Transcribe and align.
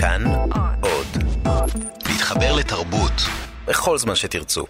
כאן 0.00 0.24
עוד. 0.80 1.06
להתחבר 2.08 2.56
לתרבות 2.56 3.12
בכל 3.66 3.98
זמן 3.98 4.14
שתרצו. 4.14 4.66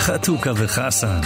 חתוכה 0.00 0.50
וחסן. 0.56 1.20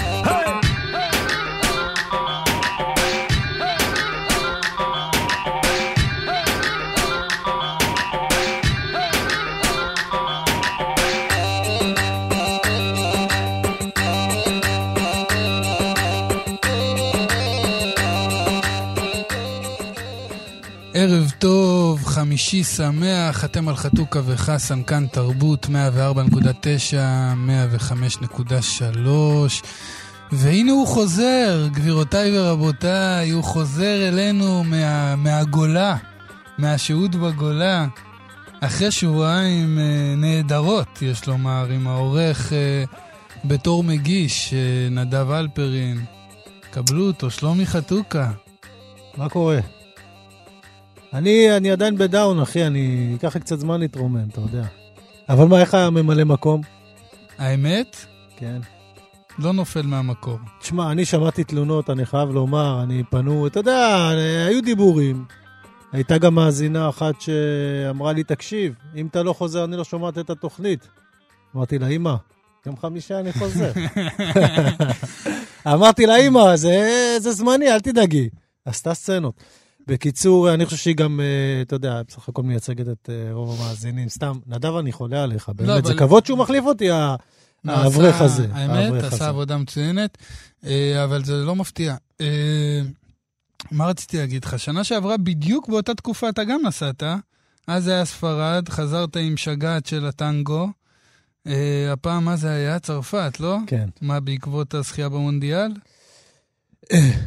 חמישי 22.21 22.65
שמח, 22.65 23.45
אתם 23.45 23.69
על 23.69 23.77
חתוכה 23.77 24.21
וחסן, 24.25 24.83
כאן 24.83 25.07
תרבות 25.07 25.67
104.9, 25.67 25.71
105.3 29.01 29.09
והנה 30.33 30.73
הוא 30.73 30.87
חוזר, 30.87 31.69
גבירותיי 31.73 32.39
ורבותיי, 32.39 33.31
הוא 33.31 33.45
חוזר 33.45 34.09
אלינו 34.09 34.65
מה, 34.65 35.17
מהגולה, 35.17 35.97
מהשהות 36.59 37.15
בגולה, 37.15 37.87
אחרי 38.61 38.91
שבועיים 38.91 39.79
אה, 39.79 40.15
נהדרות, 40.17 41.03
יש 41.03 41.27
לומר, 41.27 41.67
עם 41.71 41.89
העורך 41.89 42.53
אה, 42.53 42.85
בתור 43.45 43.85
מגיש, 43.85 44.55
אה, 44.55 44.89
נדב 44.91 45.31
אלפרין. 45.31 46.05
קבלו 46.71 47.07
אותו, 47.07 47.31
שלומי 47.31 47.67
חתוכה. 47.67 48.31
מה 49.17 49.29
קורה? 49.29 49.80
אני, 51.13 51.57
אני 51.57 51.71
עדיין 51.71 51.99
בדאון, 51.99 52.41
אחי, 52.41 52.67
אני 52.67 53.15
אקח 53.19 53.35
לי 53.35 53.41
קצת 53.41 53.59
זמן 53.59 53.81
להתרומם, 53.81 54.29
אתה 54.33 54.41
יודע. 54.41 54.65
אבל 55.29 55.45
מה, 55.45 55.61
איך 55.61 55.75
היה 55.75 55.91
ממלא 55.91 56.25
מקום? 56.25 56.61
האמת? 57.39 57.97
כן. 58.37 58.61
לא 59.39 59.53
נופל 59.53 59.83
מהמקור. 59.83 60.39
תשמע, 60.61 60.93
אני 60.93 61.05
שמעתי 61.05 61.45
תלונות, 61.45 61.91
אני 61.91 62.07
חייב 62.07 62.31
לומר, 62.31 62.83
אני 62.83 63.03
פנו, 63.11 63.47
אתה 63.47 63.61
יודע, 63.61 64.09
היו 64.49 64.63
דיבורים. 64.63 65.25
הייתה 65.93 66.19
גם 66.19 66.35
מאזינה 66.35 66.89
אחת 66.89 67.21
שאמרה 67.21 68.13
לי, 68.13 68.25
תקשיב, 68.25 68.75
אם 68.97 69.07
אתה 69.07 69.23
לא 69.23 69.33
חוזר, 69.33 69.65
אני 69.65 69.77
לא 69.77 69.85
שומעת 69.85 70.19
את 70.19 70.31
התוכנית. 70.31 70.89
אמרתי 71.57 71.79
לה, 71.79 71.87
אמא, 71.87 72.15
יום 72.67 72.77
חמישה 72.77 73.21
אני 73.21 73.33
חוזר. 73.33 73.73
אמרתי 75.75 76.07
לה, 76.07 76.17
אמא, 76.17 76.57
זה, 76.57 77.17
זה 77.19 77.33
זמני, 77.33 77.73
אל 77.73 77.81
תדאגי. 77.81 78.29
עשתה 78.65 78.95
סצנות. 78.95 79.35
בקיצור, 79.91 80.55
אני 80.55 80.65
חושב 80.65 80.77
שהיא 80.77 80.97
גם, 80.97 81.21
אה, 81.21 81.63
אתה 81.63 81.75
יודע, 81.75 82.03
בסך 82.09 82.29
הכל 82.29 82.43
מייצגת 82.43 82.89
את 82.89 83.11
אה, 83.13 83.33
רוב 83.33 83.61
המאזינים. 83.61 84.09
סתם, 84.09 84.39
נדב, 84.47 84.77
אני 84.77 84.93
חולה 84.93 85.23
עליך, 85.23 85.49
באמת, 85.49 85.69
לא, 85.69 85.79
אבל... 85.79 85.89
זה 85.89 85.95
כבוד 85.95 86.27
שהוא 86.27 86.39
מחליף 86.39 86.65
אותי, 86.65 86.89
האברך 87.65 88.21
הזה. 88.21 88.47
האמת, 88.53 89.05
עשה 89.05 89.29
עבודה 89.29 89.57
מצוינת, 89.57 90.19
אה, 90.67 91.05
אבל 91.05 91.25
זה 91.25 91.35
לא 91.35 91.57
מפתיע. 91.57 91.97
מה 93.71 93.87
רציתי 93.87 94.19
להגיד 94.19 94.45
לך? 94.45 94.59
שנה 94.59 94.85
שעברה, 94.85 95.17
בדיוק 95.17 95.69
באותה 95.69 95.95
תקופה 95.95 96.29
אתה 96.29 96.45
גם 96.45 96.61
נסעת. 96.67 97.03
אז 97.67 97.89
היה 97.89 98.05
ספרד, 98.05 98.69
חזרת 98.69 99.17
עם 99.17 99.37
שגעת 99.37 99.87
של 99.87 100.07
הטנגו. 100.07 100.69
הפעם 101.93 102.25
מה 102.25 102.37
זה 102.37 102.51
היה? 102.51 102.79
צרפת, 102.79 103.41
לא? 103.41 103.57
כן. 103.67 103.89
מה, 104.01 104.21
בעקבות 104.21 104.75
הזכייה 104.75 105.09
במונדיאל? 105.09 105.73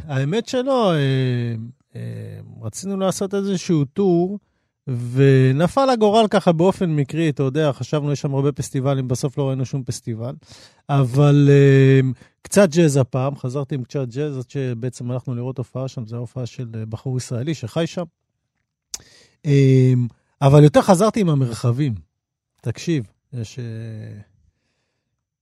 האמת 0.07 0.47
שלא, 0.47 0.93
אה, 0.93 1.55
רצינו 2.61 2.97
לעשות 2.97 3.33
איזשהו 3.33 3.85
טור, 3.85 4.39
ונפל 4.87 5.89
הגורל 5.89 6.27
ככה 6.27 6.51
באופן 6.51 6.89
מקרי, 6.89 7.29
אתה 7.29 7.43
יודע, 7.43 7.71
חשבנו, 7.71 8.11
יש 8.11 8.21
שם 8.21 8.35
הרבה 8.35 8.51
פסטיבלים, 8.51 9.07
בסוף 9.07 9.37
לא 9.37 9.47
ראינו 9.47 9.65
שום 9.65 9.83
פסטיבל. 9.83 10.33
אבל 10.89 11.49
uh, 11.49 12.05
קצת 12.41 12.69
ג'אז 12.69 12.97
הפעם, 12.97 13.35
חזרתי 13.35 13.75
עם 13.75 13.83
קצת 13.83 14.07
ג'אז, 14.07 14.37
עד 14.37 14.49
שבעצם 14.49 15.11
הלכנו 15.11 15.35
לראות 15.35 15.57
הופעה 15.57 15.87
שם, 15.87 16.05
זו 16.05 16.17
הופעה 16.17 16.45
של 16.45 16.69
אה, 16.75 16.85
בחור 16.85 17.17
ישראלי 17.17 17.53
שחי 17.53 17.87
שם. 17.87 18.03
אבל 20.41 20.63
יותר 20.63 20.81
חזרתי 20.81 21.21
עם 21.21 21.29
המרחבים. 21.29 21.95
תקשיב, 22.61 23.07
יש... 23.33 23.59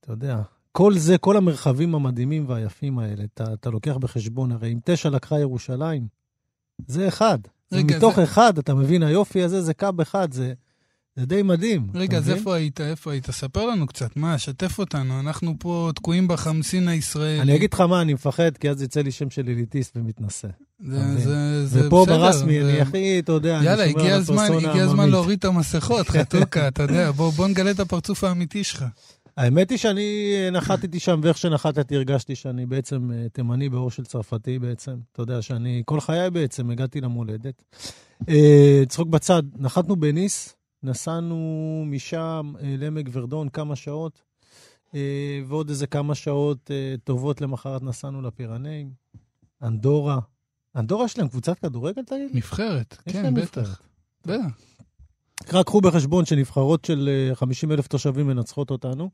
אתה 0.00 0.12
יודע, 0.12 0.42
כל 0.72 0.94
זה, 0.94 1.18
כל 1.18 1.36
המרחבים 1.36 1.94
המדהימים 1.94 2.44
והיפים 2.48 2.98
האלה, 2.98 3.24
אתה, 3.24 3.52
אתה 3.52 3.70
לוקח 3.70 3.96
בחשבון, 3.96 4.52
הרי 4.52 4.72
אם 4.72 4.78
תשע 4.84 5.10
לקחה 5.10 5.38
ירושלים, 5.40 6.06
זה 6.86 7.08
אחד. 7.08 7.38
רגע, 7.72 7.96
מתוך 7.96 8.16
זה... 8.16 8.24
אחד, 8.24 8.58
אתה 8.58 8.74
מבין, 8.74 9.02
היופי 9.02 9.42
הזה 9.42 9.62
זה 9.62 9.74
קאב 9.74 10.00
אחד, 10.00 10.32
זה, 10.32 10.52
זה 11.16 11.26
די 11.26 11.42
מדהים. 11.42 11.86
רגע, 11.94 12.18
אז 12.18 12.30
איפה 12.30 12.54
היית? 12.54 12.80
איפה 12.80 13.12
היית? 13.12 13.30
ספר 13.30 13.66
לנו 13.66 13.86
קצת, 13.86 14.16
מה, 14.16 14.38
שתף 14.38 14.78
אותנו, 14.78 15.20
אנחנו 15.20 15.54
פה 15.58 15.90
תקועים 15.94 16.28
בחמסין 16.28 16.88
הישראלי. 16.88 17.40
אני 17.40 17.56
אגיד 17.56 17.74
לך 17.74 17.80
מה, 17.80 18.00
אני 18.00 18.14
מפחד, 18.14 18.56
כי 18.56 18.70
אז 18.70 18.82
יצא 18.82 19.00
לי 19.00 19.10
שם 19.10 19.30
של 19.30 19.42
אליטיסט 19.48 19.96
ומתנשא. 19.96 20.48
זה, 20.86 21.18
זה, 21.18 21.66
זה 21.66 21.86
ופה 21.86 22.02
בסדר. 22.02 22.16
ופה 22.16 22.26
ברסמי, 22.26 22.64
זה... 22.64 22.70
אני 22.70 22.80
הכי, 22.80 23.18
אתה 23.18 23.32
יודע, 23.32 23.60
יאללה, 23.64 23.84
אני 23.84 23.92
שומר 23.92 24.02
על 24.02 24.22
הפרסונה 24.22 24.42
העממית. 24.42 24.62
יאללה, 24.62 24.70
הגיע 24.70 24.84
הזמן 24.84 25.10
להוריד 25.10 25.38
את 25.38 25.44
המסכות, 25.44 26.08
חתוכה, 26.14 26.68
אתה 26.68 26.82
יודע, 26.82 27.10
בוא, 27.10 27.30
בוא 27.30 27.48
נגלה 27.48 27.70
את 27.70 27.80
הפרצוף 27.80 28.24
האמיתי 28.24 28.64
שלך. 28.64 28.84
האמת 29.36 29.70
היא 29.70 29.78
שאני 29.78 30.36
נחתתי 30.52 31.00
שם, 31.00 31.20
ואיך 31.22 31.38
שנחתתי 31.38 31.96
הרגשתי 31.96 32.34
שאני 32.34 32.66
בעצם 32.66 33.10
אה, 33.12 33.28
תימני 33.28 33.68
באור 33.68 33.90
של 33.90 34.04
צרפתי 34.04 34.58
בעצם. 34.58 34.96
אתה 35.12 35.22
יודע 35.22 35.42
שאני, 35.42 35.82
כל 35.86 36.00
חיי 36.00 36.30
בעצם 36.30 36.70
הגעתי 36.70 37.00
למולדת. 37.00 37.62
אה, 38.28 38.82
צחוק 38.88 39.08
בצד, 39.08 39.42
נחתנו 39.56 39.96
בניס, 39.96 40.56
נסענו 40.82 41.84
משם 41.86 42.52
אה, 42.60 42.74
לעמק 42.78 43.06
ורדון 43.12 43.48
כמה 43.48 43.76
שעות, 43.76 44.22
ועוד 45.46 45.68
איזה 45.68 45.86
כמה 45.86 46.14
שעות 46.14 46.70
טובות 47.04 47.40
למחרת 47.40 47.82
נסענו 47.82 48.22
לפירנאים. 48.22 48.90
אנדורה. 49.62 50.18
אנדורה 50.76 51.04
יש 51.04 51.18
להם 51.18 51.28
קבוצת 51.28 51.58
כדורגל, 51.58 52.02
תגיד? 52.02 52.30
נבחרת, 52.34 52.96
כן, 53.08 53.34
בטח. 53.34 53.80
בטח. 54.26 54.71
רק 55.52 55.66
קחו 55.66 55.80
בחשבון 55.80 56.24
שנבחרות 56.24 56.84
של 56.84 57.30
50 57.34 57.70
אה, 57.70 57.74
אלף 57.74 57.86
תושבים 57.86 58.26
מנצחות 58.26 58.70
אותנו. 58.70 59.10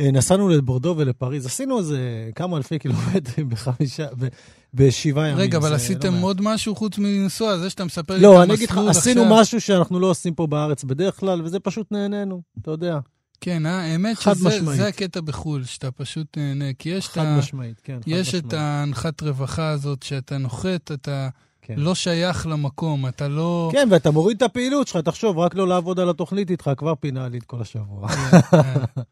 אה, 0.00 0.10
נסענו 0.10 0.48
לבורדו 0.48 0.94
ולפריז, 0.96 1.46
עשינו 1.46 1.78
איזה 1.78 2.30
כמה 2.34 2.56
אלפי 2.56 2.78
קילומטרים 2.78 3.48
בחמישה, 3.52 4.06
ב, 4.18 4.26
בשבעה 4.74 5.28
ימים. 5.28 5.38
רגע, 5.38 5.58
אבל 5.58 5.74
עשיתם 5.74 6.14
לא 6.14 6.20
עוד 6.20 6.40
משהו 6.40 6.76
חוץ 6.76 6.98
מלנסוע? 6.98 7.58
זה 7.58 7.70
שאתה 7.70 7.84
מספר 7.84 8.14
לי 8.14 8.20
לא, 8.20 8.44
את 8.44 8.50
המסלול 8.50 8.58
עכשיו... 8.58 8.76
לא, 8.76 8.82
אני 8.82 8.88
אגיד 8.88 8.90
לך, 8.90 8.96
עשינו 8.96 9.24
משהו 9.30 9.60
שאנחנו 9.60 10.00
לא 10.00 10.06
עושים 10.06 10.34
פה 10.34 10.46
בארץ 10.46 10.84
בדרך 10.84 11.20
כלל, 11.20 11.42
וזה 11.42 11.60
פשוט 11.60 11.92
נהנינו, 11.92 12.42
אתה 12.62 12.70
יודע. 12.70 12.98
כן, 13.40 13.66
אה? 13.66 13.80
האמת 13.80 14.20
שזה 14.20 14.76
זה 14.76 14.86
הקטע 14.86 15.20
בחו"ל, 15.20 15.64
שאתה 15.64 15.90
פשוט 15.90 16.36
נהנה. 16.36 16.72
כי 16.78 16.88
יש, 16.88 17.08
חד 17.08 17.24
ה... 17.24 17.38
משמעית, 17.38 17.80
כן, 17.80 17.98
חד 18.00 18.08
יש 18.08 18.34
את 18.34 18.52
ההנחת 18.52 19.22
רווחה 19.22 19.70
הזאת, 19.70 20.02
שאתה 20.02 20.38
נוחת, 20.38 20.92
אתה... 20.92 21.28
כן. 21.66 21.74
לא 21.76 21.94
שייך 21.94 22.46
למקום, 22.46 23.06
אתה 23.06 23.28
לא... 23.28 23.70
כן, 23.72 23.88
ואתה 23.90 24.10
מוריד 24.10 24.36
את 24.36 24.42
הפעילות 24.42 24.88
שלך, 24.88 24.96
תחשוב, 25.04 25.38
רק 25.38 25.54
לא 25.54 25.68
לעבוד 25.68 26.00
על 26.00 26.10
התוכנית 26.10 26.50
איתך, 26.50 26.70
כבר 26.76 26.94
פינה 26.94 27.28
לי 27.28 27.38
את 27.38 27.44
כל 27.44 27.60
השבוע. 27.60 28.08
כן, 28.08 28.40
כן. 28.50 29.02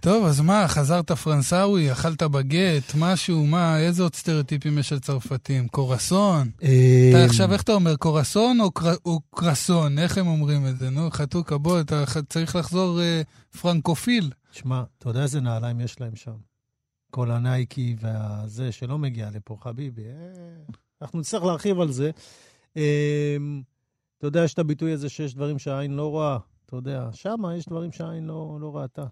טוב, 0.00 0.26
אז 0.26 0.40
מה, 0.40 0.68
חזרת 0.68 1.12
פרנסאווי, 1.12 1.92
אכלת 1.92 2.22
בגט, 2.22 2.92
משהו, 2.98 3.46
מה, 3.46 3.78
איזה 3.78 4.02
עוד 4.02 4.14
סטריאוטיפים 4.14 4.78
יש 4.78 4.92
על 4.92 4.98
צרפתים? 4.98 5.68
קורסון? 5.68 6.50
אה, 6.62 7.10
אתה 7.10 7.24
עכשיו, 7.24 7.52
איך 7.52 7.62
אתה 7.62 7.72
אומר, 7.72 7.96
קורסון 7.96 8.60
או 9.04 9.20
קרסון? 9.34 9.98
איך 9.98 10.18
הם 10.18 10.26
אומרים 10.26 10.66
את 10.66 10.78
זה? 10.78 10.90
נו, 10.90 11.10
חתוכה, 11.10 11.58
בוא, 11.58 11.80
אתה 11.80 12.04
צריך 12.28 12.56
לחזור 12.56 13.00
אה, 13.00 13.22
פרנקופיל. 13.60 14.30
שמע, 14.52 14.82
אתה 14.98 15.08
יודע 15.08 15.22
איזה 15.22 15.40
נעליים 15.40 15.80
יש 15.80 16.00
להם 16.00 16.16
שם? 16.16 16.36
כל 17.10 17.30
הנייקי 17.30 17.96
והזה 18.00 18.72
שלא 18.72 18.98
מגיע 18.98 19.28
לפה, 19.34 19.56
חביבי. 19.62 20.02
אה... 21.02 21.06
אנחנו 21.06 21.20
נצטרך 21.20 21.44
להרחיב 21.44 21.80
על 21.80 21.92
זה. 21.92 22.10
אמ, 22.76 23.62
אתה 24.18 24.26
יודע, 24.26 24.44
יש 24.44 24.54
את 24.54 24.58
הביטוי 24.58 24.92
הזה 24.92 25.08
שיש 25.08 25.34
דברים 25.34 25.58
שהעין 25.58 25.96
לא 25.96 26.10
רואה. 26.10 26.38
אתה 26.66 26.76
יודע, 26.76 27.08
שם 27.12 27.36
יש 27.56 27.66
דברים 27.66 27.92
שהעין 27.92 28.26
לא, 28.26 28.58
לא 28.60 28.76
ראתה. 28.76 29.04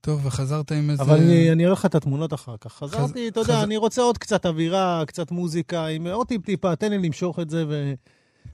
טוב, 0.00 0.26
וחזרת 0.26 0.72
עם 0.72 0.90
איזה... 0.90 1.02
אבל 1.02 1.16
אני, 1.16 1.52
אני 1.52 1.64
אראה 1.64 1.72
לך 1.72 1.86
את 1.86 1.94
התמונות 1.94 2.34
אחר 2.34 2.56
כך. 2.60 2.72
חזרתי, 2.72 3.26
חז... 3.26 3.28
אתה 3.30 3.40
יודע, 3.40 3.56
חז... 3.56 3.64
אני 3.64 3.76
רוצה 3.76 4.02
עוד 4.02 4.18
קצת 4.18 4.46
אווירה, 4.46 5.02
קצת 5.06 5.30
מוזיקה, 5.30 5.86
עם 5.86 6.06
עוד 6.06 6.26
טיפ-טיפה, 6.26 6.76
תן 6.76 6.90
לי 6.90 6.98
למשוך 6.98 7.38
את 7.38 7.50
זה, 7.50 7.64
ו... 7.68 7.92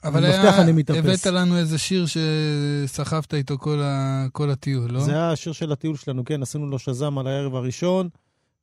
אבל 0.05 0.25
היה, 0.25 0.61
הבאת 0.89 1.27
לנו 1.27 1.57
איזה 1.57 1.79
שיר 1.79 2.05
שסחבת 2.07 3.35
איתו 3.35 3.59
כל, 3.59 3.81
ה, 3.83 4.27
כל 4.33 4.51
הטיול, 4.51 4.91
לא? 4.91 5.01
זה 5.01 5.13
היה 5.13 5.33
השיר 5.33 5.53
של 5.53 5.73
הטיול 5.73 5.97
שלנו, 5.97 6.25
כן, 6.25 6.43
עשינו 6.43 6.67
לו 6.67 6.79
שז"ם 6.79 7.19
על 7.19 7.27
הערב 7.27 7.55
הראשון, 7.55 8.09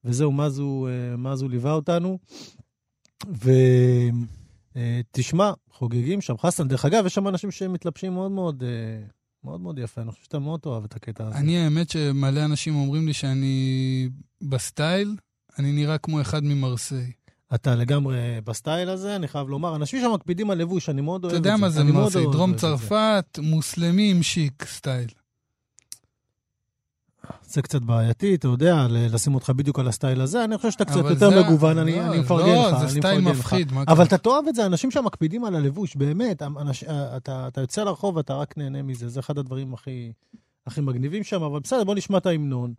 וזהו, 0.06 0.32
מזו, 0.32 0.88
אה, 0.88 1.18
מזו 1.18 1.48
ליווה 1.48 1.72
אותנו. 1.72 2.18
ותשמע, 4.76 5.52
חוגגים 5.72 6.22
שם, 6.22 6.38
חסן. 6.38 6.68
דרך 6.68 6.86
אגב, 6.86 7.06
יש 7.06 7.14
שם 7.14 7.28
אנשים 7.28 7.52
שמתלבשים 7.52 8.14
מאוד 8.14 8.32
מאוד, 8.32 8.64
אה, 8.64 9.08
מאוד 9.44 9.62
מאוד 9.62 9.80
יפה, 9.80 10.02
אני 10.02 10.12
חושב 10.12 10.24
שאתה 10.24 10.40
מאוד 10.40 10.60
אוהב 10.66 10.84
את 10.84 10.96
הקטע 10.96 11.28
הזה. 11.28 11.38
אני, 11.38 11.58
האמת 11.58 11.90
שמלא 11.90 12.46
אנשים 12.46 12.76
אומרים 12.76 13.08
לי 13.08 13.14
שאני 13.14 14.10
בסטייל, 14.42 15.16
אני 15.60 15.72
נראה 15.72 15.98
כמו 15.98 16.22
אחד 16.22 16.44
ממרסיי. 16.44 17.12
אתה 17.56 17.76
לגמרי 17.76 18.18
בסטייל 18.44 18.90
הזה, 18.90 19.16
אני 19.16 19.28
חייב 19.28 19.50
לומר. 19.50 19.76
אנשים 19.76 20.02
שם 20.02 20.12
מקפידים 20.14 20.50
על 20.52 20.58
לבוש, 20.58 20.90
אני 20.90 21.02
מאוד 21.02 21.24
אוהב 21.24 21.36
את 21.36 21.44
זה. 21.44 21.50
אתה 21.50 21.56
יודע 21.56 21.62
מה 21.62 21.70
זה 21.70 21.84
מרסיי? 21.84 22.24
דרום. 22.32 22.56
צרפת, 22.56 23.40
מוסלמי 23.42 24.12
עם 24.12 24.24
שיק 24.24 24.66
סטייל. 24.66 25.10
זה 27.50 27.62
קצת 27.62 27.82
בעייתי, 27.82 28.36
אתה 28.36 28.48
יודע, 28.48 28.86
לשים 28.90 29.36
אותך 29.36 29.50
בדיוק 29.56 29.80
על 29.80 29.88
הסטייל 29.88 30.22
הזה. 30.22 30.44
אני 30.44 30.58
חושב 30.58 30.72
שאתה 30.72 30.86
קצת 30.86 30.96
יותר 31.10 31.30
זה- 31.30 31.40
מגוון, 31.44 31.78
אני 31.78 31.96
לא, 31.96 32.02
אני 32.08 32.20
מפרגן 32.20 32.46
לא, 32.56 32.70
לך. 32.72 32.78
זה 32.78 32.84
אני 32.84 32.92
סטייל 33.02 33.20
לך. 33.20 33.28
מפחיד, 33.28 33.72
מה 33.72 33.84
אבל? 33.88 34.06
אתה 34.06 34.18
תאהב 34.18 34.48
את 34.50 34.56
זה, 34.56 34.66
אנשים 34.66 34.92
שם 34.92 35.06
מקפידים 35.06 35.46
על 35.46 35.56
הלבוש, 35.56 35.96
באמת. 35.96 36.42
אנש, 36.42 36.84
אתה, 37.18 37.48
אתה 37.48 37.62
יוצא 37.62 37.84
לרחוב 37.84 38.16
ואתה 38.16 38.34
רק 38.34 38.58
נהנה 38.58 38.82
מזה, 38.82 39.10
זה 39.10 39.20
אחד 39.20 39.38
הדברים 39.38 39.74
הכי, 39.74 40.12
הכי 40.68 40.82
מגניבים 40.82 41.24
שם, 41.24 41.44
אבל 41.44 41.60
בסדר, 41.60 41.84
בוא 41.84 41.96
נשמע 41.96 42.18
את 42.18 42.26
ההמנון. 42.26 42.74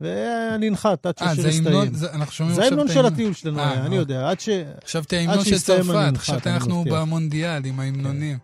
ואני 0.00 0.68
אנחת 0.68 1.06
עד 1.06 1.14
אה, 1.22 1.34
שהשיר 1.36 1.42
זה 1.52 1.58
ההמנון, 1.68 1.88
יסתיים. 1.94 2.48
זה- 2.48 2.54
זה 2.54 2.64
ההמנון 2.64 2.88
של. 2.88 3.06
הטיול 3.06 3.32
שלנו, 3.32 3.58
אה, 3.58 3.86
אני 3.86 3.96
אה. 3.96 4.00
יודע, 4.00 4.30
עד 4.30 4.40
ש... 4.40 4.48
חשבתי 4.86 5.16
ההמנון 5.16 5.44
של 5.44 5.58
צרפת, 5.58 6.16
חשבתי 6.16 6.50
אנחנו. 6.50 6.84
במונדיאל 6.90 7.64
עם 7.64 7.80
ההמנונים. 7.80 8.38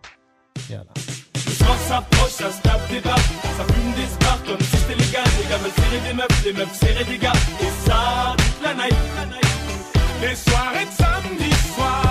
יאללה. 0.69 0.91
Le 1.63 1.67
soir 1.67 1.79
s'approche, 1.87 2.31
ça 2.31 2.51
se 2.51 2.61
tape 2.61 2.89
des 2.89 2.99
barres, 2.99 3.17
ça 3.57 3.63
fume 3.73 3.93
des 3.93 4.05
spars 4.05 4.39
comme 4.45 4.59
si 4.59 4.77
c'était 4.77 4.99
légal. 5.01 5.23
Les 5.39 5.49
gars 5.49 5.57
veulent 5.57 5.71
serrer 5.77 6.01
des 6.07 6.13
meufs, 6.13 6.43
les 6.45 6.53
meufs 6.53 6.73
serrer 6.73 7.03
des 7.05 7.17
gars. 7.17 7.31
Et 7.61 7.87
ça, 7.87 8.35
toute 8.37 8.63
la 8.63 8.73
night. 8.73 8.95
Les 10.21 10.35
soirées 10.35 10.85
de 10.85 10.91
samedi 10.91 11.51
soir, 11.75 12.02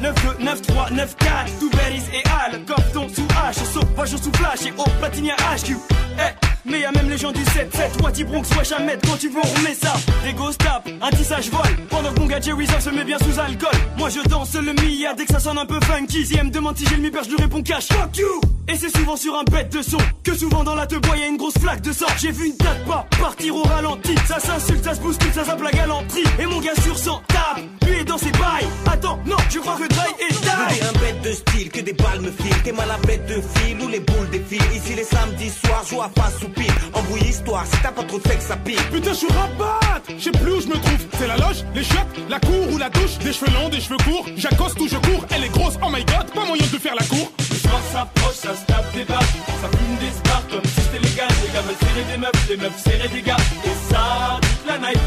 9, 0.00 0.38
2, 0.38 0.44
9, 0.44 0.62
3, 0.62 0.90
9, 0.90 1.16
4. 1.16 1.58
Tout 1.60 1.70
et 2.12 2.22
Al, 2.28 2.60
Gordon 2.64 3.08
sous 3.08 3.26
H, 3.26 3.64
sauvage 3.72 4.16
sous 4.16 4.32
flash 4.32 4.66
et 4.66 4.72
au 4.76 4.84
Platinia 5.00 5.34
HQ. 5.34 5.70
Hey. 6.18 6.34
Eh, 6.42 6.53
mais 6.66 6.80
y'a 6.80 6.92
même 6.92 7.10
les 7.10 7.18
gens 7.18 7.32
du 7.32 7.42
7-7 7.42 8.02
Wati 8.02 8.24
Bronx, 8.24 8.42
wesh 8.56 8.72
à 8.72 8.80
mettre 8.80 9.08
quand 9.08 9.16
tu 9.18 9.28
veux 9.28 9.40
on 9.42 9.58
remet 9.58 9.74
ça. 9.74 9.94
Des 10.24 10.32
ghost 10.32 10.58
tap, 10.58 10.88
un 11.00 11.10
tissage 11.10 11.50
vol 11.50 11.60
Pendant 11.90 12.12
que 12.12 12.20
mon 12.20 12.26
gars 12.26 12.40
Jerry 12.40 12.66
se 12.66 12.90
met 12.90 13.04
bien 13.04 13.18
sous 13.18 13.38
alcool. 13.38 13.78
Moi 13.98 14.08
je 14.08 14.20
danse 14.28 14.54
le 14.54 14.72
Mia 14.72 15.14
dès 15.14 15.26
que 15.26 15.32
ça 15.32 15.40
sonne 15.40 15.58
un 15.58 15.66
peu 15.66 15.78
funky. 15.82 16.26
Si 16.26 16.36
elle 16.36 16.46
me 16.46 16.50
demande 16.50 16.76
si 16.76 16.86
j'ai 16.86 16.96
le 16.96 17.02
mi-père 17.02 17.24
je 17.24 17.30
lui 17.30 17.36
réponds 17.36 17.62
cash. 17.62 17.88
Fuck 17.88 18.16
you! 18.16 18.40
Et 18.66 18.76
c'est 18.76 18.96
souvent 18.96 19.16
sur 19.16 19.34
un 19.36 19.44
bête 19.44 19.72
de 19.72 19.82
son. 19.82 19.98
Que 20.22 20.34
souvent 20.34 20.64
dans 20.64 20.74
la 20.74 20.86
te 20.86 20.94
bois 20.94 21.16
y'a 21.16 21.26
une 21.26 21.36
grosse 21.36 21.58
flaque 21.58 21.82
de 21.82 21.92
sang. 21.92 22.06
J'ai 22.18 22.30
vu 22.30 22.46
une 22.46 22.56
date 22.56 22.84
pas 22.86 23.06
partir 23.20 23.56
au 23.56 23.62
ralenti. 23.62 24.14
Ça 24.26 24.40
s'insulte, 24.40 24.84
ça 24.84 24.94
se 24.94 25.00
bouscule, 25.00 25.32
ça 25.34 25.44
zappe 25.44 25.62
la 25.62 25.70
galanterie. 25.70 26.24
Et 26.38 26.46
mon 26.46 26.60
gars 26.60 26.74
sur 26.82 26.96
100 26.96 27.22
tape, 27.28 27.62
lui 27.86 28.00
est 28.00 28.04
dans 28.04 28.18
ses 28.18 28.30
bails. 28.32 28.66
Attends, 28.90 29.18
non, 29.26 29.36
je 29.50 29.58
crois 29.58 29.76
que 29.76 29.86
Dry 29.88 30.08
est 30.30 30.42
die. 30.42 30.82
un 30.82 30.98
bête 30.98 31.22
de 31.22 31.32
style, 31.32 31.70
que 31.70 31.80
des 31.80 31.92
balles 31.92 32.20
me 32.20 32.30
filent. 32.30 32.62
T'es 32.64 32.72
mal 32.72 32.90
à 32.90 32.98
bête 33.06 33.26
de 33.26 33.34
fil 33.34 33.80
ou 33.82 33.88
les 33.88 34.00
boules 34.00 34.30
défilent. 34.30 34.62
Ici 34.74 34.94
les 34.94 35.04
samedis 35.04 35.50
soirs, 35.50 35.84
joue 35.90 36.00
à 36.00 36.10
face 36.16 36.42
ou 36.42 36.48
pile. 36.54 36.72
Embrouille 36.92 37.28
histoire, 37.28 37.64
si 37.66 37.76
t'as 37.82 37.92
pas 37.92 38.02
trop 38.04 38.18
de 38.18 38.28
sexe, 38.28 38.46
ça 38.46 38.56
pile. 38.56 38.82
Putain, 38.92 39.12
je 39.12 39.18
suis 39.18 39.32
rabat 39.32 39.80
Je 40.08 40.22
sais 40.22 40.30
plus 40.30 40.52
où 40.52 40.60
je 40.60 40.68
me 40.68 40.74
trouve. 40.74 41.06
C'est 41.18 41.26
la 41.26 41.36
loge, 41.36 41.64
les 41.74 41.84
chiottes, 41.84 42.16
la 42.28 42.40
cour 42.40 42.72
ou 42.72 42.78
la 42.78 42.90
douche. 42.90 43.18
Des 43.18 43.32
cheveux 43.32 43.52
longs, 43.52 43.68
des 43.68 43.80
cheveux 43.80 43.96
courts. 43.98 44.26
J'accoste 44.36 44.80
ou 44.80 44.88
je 44.88 44.96
cours. 44.96 45.24
Elle 45.34 45.44
est 45.44 45.52
grosse, 45.52 45.74
oh 45.82 45.90
my 45.90 46.04
god, 46.04 46.30
pas 46.34 46.44
moyen 46.46 46.66
de 46.72 46.78
faire 46.78 46.94
la 46.94 47.04
cour. 47.04 47.30
Le 47.38 47.56
soir 47.56 47.80
s'approche, 47.92 48.36
ça 48.36 48.54
se 48.54 48.64
tape 48.66 48.92
des 48.94 49.04
barres. 49.04 49.20
Ça 49.60 49.68
fume 49.68 49.96
des 50.00 50.12
spars 50.18 50.42
comme 50.50 50.64
si 50.64 50.80
c'était 50.80 51.02
légal. 51.06 51.28
Les 51.42 51.52
gars 51.52 51.62
veulent 51.62 51.80
serrer 51.80 52.04
des 52.12 52.18
meufs, 52.18 52.48
les 52.48 52.56
meufs 52.56 52.82
serrer 52.82 53.08
des 53.08 53.22
gars. 53.22 53.42
Et 53.64 53.92
ça, 53.92 54.40
toute 54.40 54.66
la 54.66 54.78
night. 54.78 55.00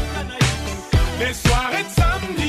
Les 1.20 1.34
soirées 1.34 1.82
de 1.82 2.00
samedi 2.00 2.47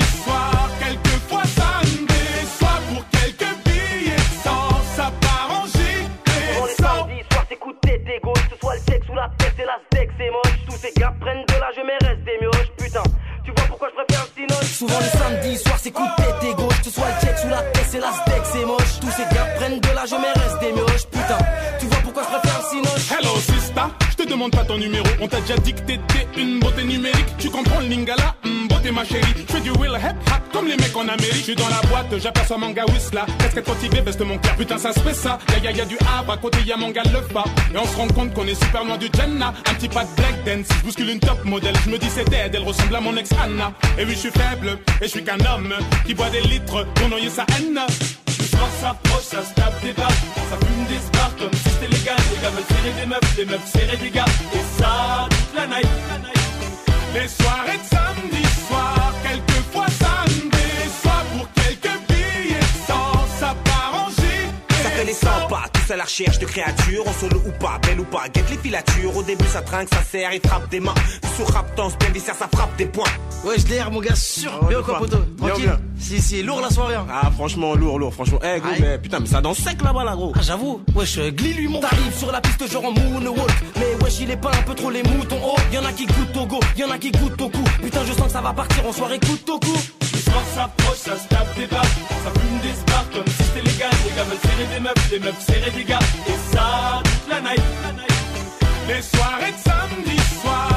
la 9.70 9.78
tête, 9.90 10.10
c'est 10.18 10.26
la 10.26 10.32
steak, 10.32 10.32
c'est 10.32 10.32
moche. 10.32 10.60
Tous 10.66 10.78
ces 10.78 10.94
gars 11.00 11.14
prennent 11.20 11.46
de 11.46 11.54
l'âge, 11.54 11.82
mais 11.86 12.08
restent 12.08 12.24
des 12.24 12.38
mioches. 12.42 12.72
Putain, 12.78 13.04
tu 13.44 13.52
vois 13.52 13.68
pourquoi 13.68 13.90
je 13.90 14.04
préfère 14.04 14.26
le 14.26 14.42
cinoche 14.42 14.72
Souvent 14.80 15.00
le 15.00 15.18
samedi 15.18 15.58
soir 15.58 15.78
c'est 15.80 15.92
coup 15.92 16.04
de 16.04 16.24
tête 16.24 16.44
et 16.44 16.54
gauche 16.54 16.78
Que 16.80 16.86
ce 16.86 16.92
soit 16.92 17.08
le 17.08 17.26
check 17.26 17.38
sous 17.38 17.50
la 17.50 17.62
tête 17.62 17.86
c'est 17.88 18.00
la 18.00 18.12
steak 18.12 18.42
c'est 18.44 18.66
moche 18.66 19.00
Tous 19.02 19.12
ces 19.12 19.24
gars 19.36 19.46
prennent 19.58 19.80
de 19.80 19.90
l'âge 19.96 20.12
mais 20.12 20.42
restent 20.42 20.60
des 20.60 20.72
mioches 20.72 21.06
Putain 21.12 21.38
tu 21.80 21.86
vois 21.86 22.00
pourquoi 22.04 22.24
je 22.24 22.28
préfère 22.38 22.60
le 22.60 22.66
cinoche 22.70 23.12
Hello 23.12 23.36
sister, 23.38 23.82
je 24.12 24.16
te 24.24 24.30
demande 24.30 24.52
pas 24.52 24.66
ton 24.66 24.78
numéro. 24.78 25.06
On 25.22 25.28
t'a 25.28 25.40
déjà 25.40 25.56
dit 25.58 25.74
que 25.74 25.80
t'étais 25.80 26.28
une 26.38 26.60
beauté 26.60 26.84
numérique. 26.84 27.38
Tu 27.38 27.50
comprends 27.50 27.80
le 27.80 27.88
lingala, 27.88 28.36
hmm, 28.44 28.59
ma 28.92 29.04
chérie. 29.04 29.34
Je 29.48 29.54
fais 29.54 29.62
du 29.62 29.72
will 29.72 29.92
hip 29.96 30.16
hop 30.28 30.42
comme 30.52 30.68
les 30.68 30.78
mecs 30.78 30.96
en 30.96 31.08
Amérique. 31.08 31.34
Je 31.34 31.44
suis 31.44 31.56
dans 31.56 31.70
la 31.70 31.82
boîte, 31.88 32.14
j'aperçois 32.22 32.58
manga 32.58 32.86
Whistla. 32.86 33.26
Casquette 33.40 33.68
motivée, 33.68 34.02
veste 34.02 34.22
mon 34.22 34.38
clair. 34.38 34.56
Putain, 34.56 34.78
ça 34.78 34.94
se 34.94 35.00
fait 35.00 35.14
ça. 35.14 35.40
Y'a 35.52 35.70
y'a 35.70 35.78
y'a 35.78 35.86
du 35.86 35.98
Havre, 36.18 36.34
à 36.34 36.38
côté 36.38 36.60
y'a 36.66 36.78
manga 36.78 37.02
le 37.14 37.22
pas. 37.34 37.46
Et 37.74 37.78
on 37.78 37.86
se 37.86 37.96
rend 37.96 38.08
compte 38.08 38.34
qu'on 38.34 38.48
est 38.48 38.62
super 38.64 38.84
loin 38.84 38.98
du 38.98 39.08
Jenna. 39.16 39.54
Un 39.70 39.74
petit 39.76 39.90
pas 39.90 40.04
de 40.04 40.16
black 40.16 40.44
dance. 40.46 40.68
Bouscule 40.84 41.10
une 41.10 41.20
top 41.20 41.44
modèle. 41.46 41.76
Je 41.86 41.90
me 41.90 41.98
dis 41.98 42.10
c'est 42.10 42.30
dead, 42.30 42.54
elle 42.54 42.64
ressemble 42.64 42.96
à 42.96 43.02
mon 43.02 43.16
ex 43.16 43.30
Anna. 43.44 43.72
Et 43.98 44.06
oui, 44.06 44.12
je 44.12 44.20
suis 44.20 44.32
faible, 44.32 44.80
et 45.02 45.06
je 45.06 45.10
suis 45.10 45.24
qu'un 45.24 45.40
homme 45.40 45.74
qui 46.06 46.14
boit 46.14 46.30
des 46.30 46.42
litres 46.42 46.86
pour 46.96 47.10
noyer 47.10 47.30
sa 47.30 47.46
haine. 47.58 47.80
Soir 48.50 48.70
s'approche, 48.82 49.24
ça 49.24 49.44
se 49.44 49.54
tape 49.54 49.82
des 49.84 49.94
barres, 49.94 50.10
ça 50.10 50.58
fume 50.66 50.86
des 50.88 51.00
spars 51.06 51.36
comme 51.38 51.54
si 51.54 51.70
c'était 51.70 51.88
légal. 51.96 52.18
Les 52.34 52.42
gars 52.42 52.50
veulent 52.50 52.64
serrer 52.70 52.94
des 53.00 53.06
meufs, 53.06 53.38
les 53.38 53.46
meufs 53.46 53.72
serrer 53.72 53.98
des 53.98 54.10
gars. 54.10 54.26
Et 54.54 54.82
ça, 54.82 55.28
toute 55.30 55.56
la 55.56 55.68
night. 55.68 55.88
Les 57.14 57.28
soirées 57.28 57.78
de 57.78 57.88
samedi 57.90 58.39
tous 65.90 65.94
à 65.94 65.98
la 65.98 66.04
recherche 66.04 66.40
de 66.40 66.46
créatures, 66.46 67.08
en 67.08 67.14
solo 67.14 67.42
ou 67.46 67.52
pas, 67.52 67.80
belle 67.86 68.00
ou 68.00 68.04
pas, 68.04 68.28
guette 68.34 68.50
les 68.50 68.58
filatures. 68.58 69.16
Au 69.16 69.24
début 69.24 69.46
ça 69.46 69.62
trinque, 69.62 69.90
ça 69.92 70.02
serre, 70.04 70.32
il 70.34 70.42
frappe 70.48 70.70
des 70.70 70.80
mains. 70.80 70.94
Sous 71.36 71.46
raptance, 71.46 71.98
bien 71.98 72.10
viscère, 72.10 72.36
ça 72.36 72.48
frappe 72.54 72.76
des 72.78 72.86
points. 72.86 73.06
Wesh 73.46 73.64
DR 73.66 73.90
mon 73.92 74.02
gars 74.02 74.16
sûr 74.16 74.52
ouais, 74.64 74.70
Bien 74.70 74.80
ou 74.80 74.84
quoi 74.84 75.00
Bien, 75.00 75.20
Tranquille 75.38 75.64
bien. 75.66 75.80
Si 75.98 76.22
si 76.22 76.44
lourd 76.44 76.60
la 76.62 76.70
soirée 76.70 76.96
hein. 76.96 77.08
Ah 77.10 77.32
franchement 77.32 77.74
lourd 77.74 77.98
lourd 77.98 78.14
franchement 78.14 78.40
Eh 78.44 78.60
gros 78.60 78.70
Aïe. 78.72 78.82
mais 78.82 78.98
putain 78.98 79.22
mais 79.22 79.28
ça 79.28 79.40
danse 79.40 79.60
sec 79.60 79.82
là-bas 79.82 80.04
là 80.04 80.14
gros 80.14 80.34
Ah 80.36 80.42
j'avoue, 80.42 80.82
wesh, 80.94 81.18
euh, 81.20 81.32
glis 81.32 81.54
lui 81.54 81.70
mon 81.70 81.80
T'arrives 81.80 82.18
sur 82.18 82.32
la 82.34 82.42
piste 82.42 82.70
genre 82.70 82.86
en 82.86 82.92
moonwalk 82.92 83.50
Mais 83.78 84.04
wesh 84.04 84.20
il 84.20 84.30
est 84.30 84.36
pas 84.38 84.52
un 84.52 84.62
peu 84.64 84.76
trop 84.76 84.90
les 84.90 85.04
moutons 85.04 85.40
Oh, 85.42 85.56
y'en 85.72 85.86
a 85.86 85.94
qui 85.94 86.06
goûtent 86.06 86.36
au 86.36 86.46
go, 86.46 86.60
y'en 86.78 86.92
a 86.92 86.98
qui 86.98 87.12
goûtent 87.12 87.42
au 87.42 87.50
cou 87.50 87.64
Putain 87.82 88.02
je 88.06 88.12
sens 88.12 88.26
que 88.26 88.32
ça 88.34 88.42
va 88.42 88.52
partir 88.52 88.86
en 88.86 88.92
soirée 88.92 89.20
coup 89.20 89.38
au 89.54 89.60
cou 89.60 89.74
soir 90.30 90.44
s'approche, 90.56 90.98
ça 90.98 91.18
se 91.18 91.28
tape 91.28 91.56
des 91.56 91.68
barres, 91.68 91.96
ça 92.24 92.32
fume 92.40 92.60
des 92.60 92.74
spars 92.74 93.06
comme 93.14 93.28
si 93.28 93.44
c'était 93.44 93.66
légal. 93.70 93.92
Les 94.06 94.16
gars 94.16 94.24
veulent 94.24 94.44
serrer 94.48 94.68
des 94.74 94.80
meufs, 94.80 95.12
les 95.12 95.20
meufs 95.20 95.42
serrer 95.46 95.72
des 95.72 95.84
gars. 95.84 96.06
Et 96.28 96.56
ça, 96.56 97.02
toute 97.04 97.30
la 97.30 97.42
night. 97.42 97.64
Les 98.88 99.02
soirées 99.02 99.52
de 99.52 99.62
samedi 99.70 100.18
soir, 100.42 100.69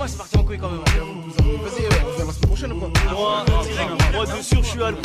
dommage 0.00 0.10
c'est 0.10 0.16
parti 0.16 0.38
en 0.38 0.44
couille 0.44 0.58
quand 0.58 0.70
même. 0.70 0.80
Vas-y 0.80 1.86
on 1.86 2.16
vient 2.16 2.26
la 2.26 2.32
semaine 2.32 2.48
prochaine 2.48 2.72
ou 2.72 2.78
quoi. 2.78 2.90
Moi, 3.10 3.44
moi 4.12 4.26
de 4.26 4.42
sûr 4.42 4.62
je 4.62 4.68
suis 4.68 4.82
à 4.82 4.90
Non 4.90 4.96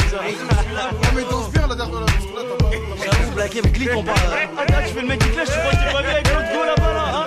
mais 1.16 1.24
danse 1.30 1.52
bien 1.52 1.68
la 1.68 1.76
dernière 1.76 2.06
parce 2.06 2.26
que 2.26 2.36
là 2.36 2.42
t'as 2.50 2.66
pas. 2.66 2.72
J'avoue, 3.04 3.72
clique 3.72 3.90
on 3.96 4.04
parle 4.04 4.18
Attends, 4.58 4.74
tu 4.88 4.94
fais 4.94 5.02
le 5.02 5.08
mec 5.08 5.20
qui 5.20 5.30
clash, 5.30 5.48
tu 5.48 5.60
crois 5.60 5.72
t'es 5.72 5.92
pas 5.92 6.02
bien 6.02 6.12
avec 6.12 6.28
l'autre 6.28 6.52
go 6.54 6.64
là-bas 6.66 6.94
là 6.94 7.04
hein. 7.14 7.26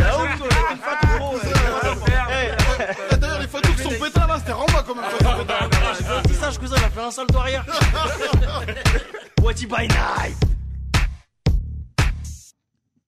Ah 0.00 0.22
ouf 0.22 0.38
toi, 0.38 0.48
t'es 0.48 1.12
une 1.12 1.18
gros 1.18 1.38
Eh, 2.30 3.16
D'ailleurs 3.16 3.40
les 3.40 3.48
photos 3.48 3.72
qui 3.76 3.82
sont 3.82 3.90
pétales 3.90 4.28
là 4.28 4.38
c'était 4.38 4.52
Ramba 4.52 4.84
quand 4.86 4.94
même. 4.94 5.04
J'ai 5.98 6.04
fait 6.04 6.12
un 6.12 6.22
petit 6.22 6.34
sage 6.34 6.58
cousin, 6.58 6.76
il 6.78 6.84
a 6.84 6.90
fait 6.90 7.00
un 7.00 7.10
salto 7.10 7.38
arrière. 7.38 7.66
Whatty 9.42 9.66
by 9.66 9.88
night 9.88 10.36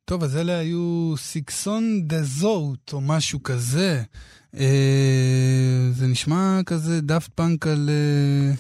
טוב, 0.05 0.25
אז 0.25 0.37
אלה 0.37 0.59
היו 0.59 1.15
Sexion 1.17 2.01
d'Assaut, 2.07 2.93
או 2.93 3.01
משהו 3.01 3.43
כזה. 3.43 4.03
אה, 4.57 4.65
זה 5.93 6.07
נשמע 6.07 6.61
כזה 6.67 7.01
דאפט 7.01 7.31
פאנק 7.35 7.67
על, 7.67 7.91
אה, 7.91 8.55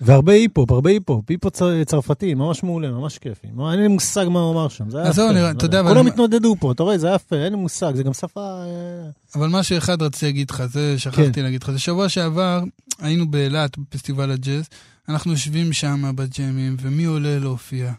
והרבה 0.00 0.32
היפ-הופ, 0.32 0.70
הרבה 0.70 0.90
היפ-הופ, 0.90 1.24
היפ-הופ 1.30 1.52
צר- 1.54 1.84
צרפתי, 1.84 2.34
ממש 2.34 2.62
מעולה, 2.62 2.90
ממש 2.90 3.18
כיפי. 3.18 3.46
מה- 3.54 3.72
אין 3.72 3.80
לי 3.80 3.88
מושג 3.88 4.26
מה 4.30 4.40
הוא 4.40 4.52
אמר 4.52 4.68
שם, 4.68 4.90
זה 4.90 4.98
היה 5.02 5.10
יפה. 5.10 5.32
לא 5.32 5.50
אתה 5.50 5.64
יודע, 5.64 5.80
אבל 5.80 5.88
כולם 5.88 6.06
התנודדו 6.06 6.56
פה, 6.60 6.72
אתה 6.72 6.82
רואה, 6.82 6.98
זה 6.98 7.06
היה 7.06 7.16
יפה, 7.16 7.36
אין 7.36 7.52
לי 7.52 7.58
מושג, 7.58 7.92
זה 7.94 8.02
גם 8.02 8.12
שפה... 8.12 8.40
אה, 8.64 9.10
אבל 9.34 9.48
משהו 9.48 9.78
אחד 9.78 10.02
רציתי 10.02 10.26
להגיד 10.26 10.50
לך, 10.50 10.62
זה 10.66 10.98
שכחתי 10.98 11.32
כן. 11.32 11.42
להגיד 11.42 11.62
לך. 11.62 11.70
זה 11.70 11.78
שבוע 11.78 12.08
שעבר, 12.08 12.62
היינו 12.98 13.30
באילת, 13.30 13.78
בפסטיבל 13.78 14.30
הג'אז, 14.30 14.64
אנחנו 15.08 15.30
יושבים 15.32 15.72
שם 15.72 16.12
בג'מים, 16.16 16.76
ומי 16.80 17.04
עולה 17.04 17.38
להופיע? 17.38 17.92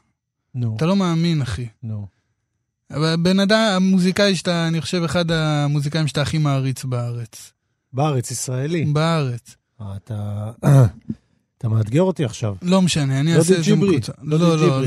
נו, 0.55 0.75
אתה 0.77 0.85
לא 0.85 0.95
מאמין, 0.95 1.41
אחי. 1.41 1.67
נו. 1.83 2.14
אבל 2.91 3.15
בן 3.19 3.39
אדם, 3.39 3.57
המוזיקאי 3.75 4.35
שאתה, 4.35 4.67
אני 4.67 4.81
חושב, 4.81 5.03
אחד 5.03 5.31
המוזיקאים 5.31 6.07
שאתה 6.07 6.21
הכי 6.21 6.37
מעריץ 6.37 6.83
בארץ. 6.85 7.51
בארץ, 7.93 8.31
ישראלי. 8.31 8.85
בארץ. 8.85 9.55
אה, 9.81 9.95
אתה... 9.95 10.51
אתה 11.57 11.69
מאתגר 11.69 12.01
אותי 12.01 12.25
עכשיו. 12.25 12.55
לא 12.61 12.81
משנה, 12.81 13.19
אני 13.19 13.33
לא 13.33 13.37
אעשה 13.37 13.57
את 13.57 13.63
זה 13.63 13.75
מקוצר. 13.75 14.13
לא 14.21 14.39
לא, 14.39 14.67
לא. 14.67 14.85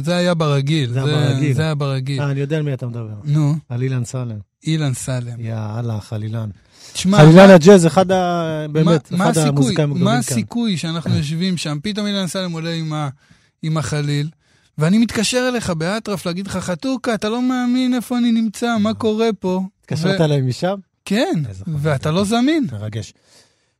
זה- 0.00 0.16
היה 0.16 0.34
ברגיל. 0.34 0.92
זה 0.92 1.04
היה 1.04 1.06
ברגיל. 1.28 1.54
זה 1.54 1.62
היה 1.62 1.74
ברגיל. 1.74 2.20
אה, 2.20 2.30
אני 2.30 2.40
יודע 2.40 2.56
על 2.56 2.62
מי 2.62 2.74
אתה 2.74 2.86
מדבר. 2.86 3.14
נו, 3.24 3.54
על 3.68 3.82
אילן 3.82 4.04
סלם. 4.04 4.38
אילן 4.66 4.94
סלם. 4.94 5.40
יאללה, 5.40 6.00
חלילן. 6.00 6.50
תשמע, 6.92 7.18
חלילן 7.18 7.50
הג'אז, 7.50 7.86
אחד 7.86 8.10
ה... 8.10 8.66
באמת, 8.72 9.12
מה- 9.12 9.18
מה 9.18 9.30
אחד 9.30 9.38
המוזיקאים 9.40 9.88
הגדולים 9.90 10.04
מה 10.04 10.10
כאן. 10.10 10.18
הסיכוי 10.18 10.76
שאנחנו 10.76 11.14
יושבים 11.20 11.56
שם, 11.56 11.78
פתאום 11.82 12.06
אילן 12.06 12.26
סלם 12.26 12.52
עולה 12.52 12.72
עם 13.62 13.76
החליל, 13.76 14.28
ואני 14.80 14.98
מתקשר 14.98 15.48
אליך 15.48 15.70
באטרף 15.70 16.26
להגיד 16.26 16.46
לך, 16.46 16.56
חתוקה, 16.56 17.14
אתה 17.14 17.28
לא 17.28 17.42
מאמין 17.42 17.94
איפה 17.94 18.18
אני 18.18 18.32
נמצא, 18.32 18.76
מה 18.78 18.94
קורה 18.94 19.28
פה? 19.40 19.60
התקשרת 19.80 20.20
אליי 20.20 20.40
משם? 20.40 20.74
כן. 21.04 21.42
ואתה 21.66 22.10
לא 22.10 22.24
זמין. 22.24 22.66
מרגש. 22.72 23.12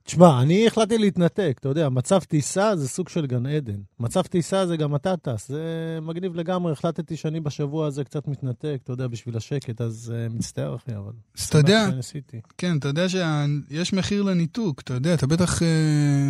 תשמע, 0.04 0.42
אני 0.42 0.66
החלטתי 0.66 0.98
להתנתק, 0.98 1.56
אתה 1.60 1.68
יודע, 1.68 1.88
מצב 1.88 2.20
טיסה 2.20 2.76
זה 2.76 2.88
סוג 2.88 3.08
של 3.08 3.26
גן 3.26 3.46
עדן. 3.46 3.80
מצב 4.00 4.22
טיסה 4.22 4.66
זה 4.66 4.76
גם 4.76 4.94
אתה 4.94 5.16
טס, 5.16 5.48
זה 5.48 5.98
מגניב 6.02 6.34
לגמרי. 6.34 6.72
החלטתי 6.72 7.16
שאני 7.16 7.40
בשבוע 7.40 7.86
הזה 7.86 8.04
קצת 8.04 8.28
מתנתק, 8.28 8.78
אתה 8.84 8.92
יודע, 8.92 9.06
בשביל 9.06 9.36
השקט, 9.36 9.80
אז 9.80 10.12
uh, 10.14 10.34
מצטער, 10.34 10.76
אחי, 10.76 10.96
אבל... 10.96 11.12
אז 11.38 11.44
אתה 11.44 11.58
יודע. 11.58 11.88
כן, 12.58 12.78
אתה 12.78 12.88
יודע 12.88 13.06
שיש 13.08 13.92
מחיר 13.92 14.22
לניתוק, 14.22 14.80
אתה 14.80 14.94
יודע, 14.94 15.14
אתה 15.14 15.26
בטח 15.26 15.62
אה, 15.62 15.68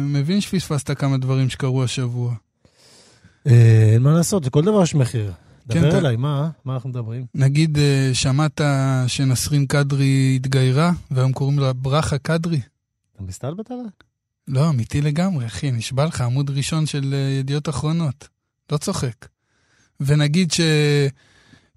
מבין 0.02 0.40
שפספסת 0.40 0.90
כמה 0.98 1.18
דברים 1.18 1.48
שקרו 1.48 1.84
השבוע. 1.84 2.34
אה, 3.46 3.90
אין 3.92 4.02
מה 4.02 4.12
לעשות, 4.12 4.46
לכל 4.46 4.64
דבר 4.64 4.82
יש 4.82 4.94
מחיר. 4.94 5.32
כן, 5.68 5.80
דבר 5.88 5.98
אליי, 5.98 6.16
מה? 6.16 6.50
מה 6.64 6.74
אנחנו 6.74 6.88
מדברים? 6.88 7.26
נגיד, 7.34 7.78
אה, 7.78 8.10
שמעת 8.12 8.60
שנסרין 9.06 9.66
קדרי 9.66 10.32
התגיירה, 10.36 10.92
והיום 11.10 11.32
קוראים 11.32 11.58
לה 11.58 11.72
ברכה 11.72 12.18
קדרי? 12.18 12.60
אתה 13.14 13.22
מסתלבט 13.22 13.70
עליי? 13.70 13.84
לא, 14.48 14.70
אמיתי 14.70 15.00
לגמרי, 15.00 15.46
אחי, 15.46 15.70
נשבע 15.70 16.04
לך, 16.06 16.20
עמוד 16.20 16.50
ראשון 16.50 16.86
של 16.86 17.14
אה, 17.14 17.38
ידיעות 17.40 17.68
אחרונות. 17.68 18.28
לא 18.72 18.76
צוחק. 18.76 19.26
ונגיד 20.00 20.52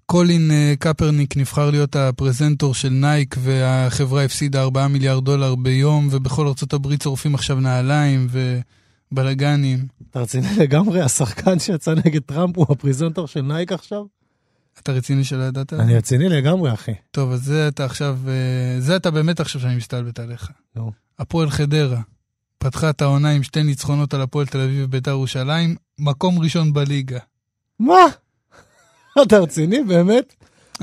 שקולין 0.06 0.50
קפרניק 0.78 1.36
נבחר 1.36 1.70
להיות 1.70 1.96
הפרזנטור 1.96 2.74
של 2.74 2.88
נייק, 2.88 3.36
והחברה 3.38 4.24
הפסידה 4.24 4.62
4 4.62 4.88
מיליארד 4.88 5.24
דולר 5.24 5.54
ביום, 5.54 6.08
ובכל 6.10 6.46
ארצות 6.46 6.72
הברית 6.72 7.02
שורפים 7.02 7.34
עכשיו 7.34 7.60
נעליים 7.60 8.28
ובלאגנים. 9.14 9.86
אתה 10.10 10.20
רציני 10.20 10.46
לגמרי? 10.58 11.00
השחקן 11.00 11.58
שיצא 11.58 11.94
נגד 12.04 12.22
טראמפ 12.22 12.58
הוא 12.58 12.66
הפריזנטור 12.70 13.26
של 13.26 13.40
נייק 13.40 13.72
עכשיו? 13.72 14.04
אתה 14.82 14.92
רציני 14.92 15.24
שלא 15.24 15.42
ידעת? 15.42 15.72
אני 15.72 15.96
רציני 15.96 16.28
לגמרי, 16.28 16.72
אחי. 16.72 16.94
טוב, 17.10 17.32
אז 17.32 17.44
זה 17.44 17.68
אתה 17.68 17.84
עכשיו, 17.84 18.18
אה, 18.28 18.80
זה 18.80 18.96
אתה 18.96 19.10
באמת 19.10 19.40
עכשיו 19.40 19.60
שאני 19.60 19.76
מסתלבט 19.76 20.18
עליך. 20.20 20.50
נו. 20.76 20.92
הפועל 21.18 21.50
חדרה 21.50 22.00
פתחה 22.58 22.90
את 22.90 23.02
העונה 23.02 23.30
עם 23.30 23.42
שתי 23.42 23.62
ניצחונות 23.62 24.14
על 24.14 24.20
הפועל 24.20 24.46
תל 24.46 24.60
אביב 24.60 24.84
וביתר 24.84 25.10
ירושלים, 25.10 25.76
מקום 25.98 26.38
ראשון 26.38 26.72
בליגה. 26.72 27.18
מה? 27.80 28.04
אתה 29.22 29.38
רציני, 29.38 29.82
באמת? 29.82 30.34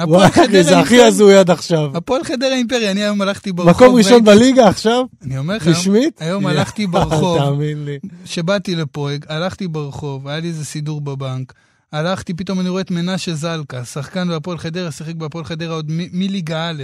הפועל 0.04 0.30
וואי, 0.36 0.64
זה 0.64 0.80
הכי. 0.80 1.04
הזוי 1.04 1.38
עד 1.38 1.50
עכשיו. 1.50 1.98
הפועל 1.98 2.24
חדרה 2.24 2.54
אימפריה, 2.54 2.92
אני 2.92 3.04
היום 3.04 3.22
הלכתי 3.22 3.52
ברחוב. 3.52 3.72
מקום 3.72 3.96
ראשון 3.96 4.24
בליגה 4.24 4.68
עכשיו? 4.68 5.06
אני 5.24 5.38
אומר 5.38 5.56
לך, 5.56 5.68
רשמית? 5.68 6.22
היום 6.22 6.48
הלכתי 6.48 6.88
ברחוב. 6.88 7.38
תאמין 7.44 7.86
לי. 7.86 8.00
שבאתי 8.26 8.76
לפה, 8.76 9.10
הלכתי 9.30 9.68
ברחוב, 9.68 10.28
היה 10.28 10.40
לי 10.40 10.48
איזה 10.48 10.66
סידור 10.66 11.02
בבנק, 11.02 11.54
הלכתי, 11.92 12.34
פתאום 12.34 12.60
אני 12.60 12.70
רואה 12.70 12.82
את 12.82 12.92
מנשה 12.92 13.34
זלקה, 13.34 13.86
שחקן 13.86 14.28
בהפועל 14.28 14.58
חדרה, 14.58 14.92
שיחק 14.92 15.16
בהפועל 15.16 15.46
חדרה 15.46 15.76
עוד 15.76 15.86
מליגה 15.90 16.70
א'. 16.70 16.84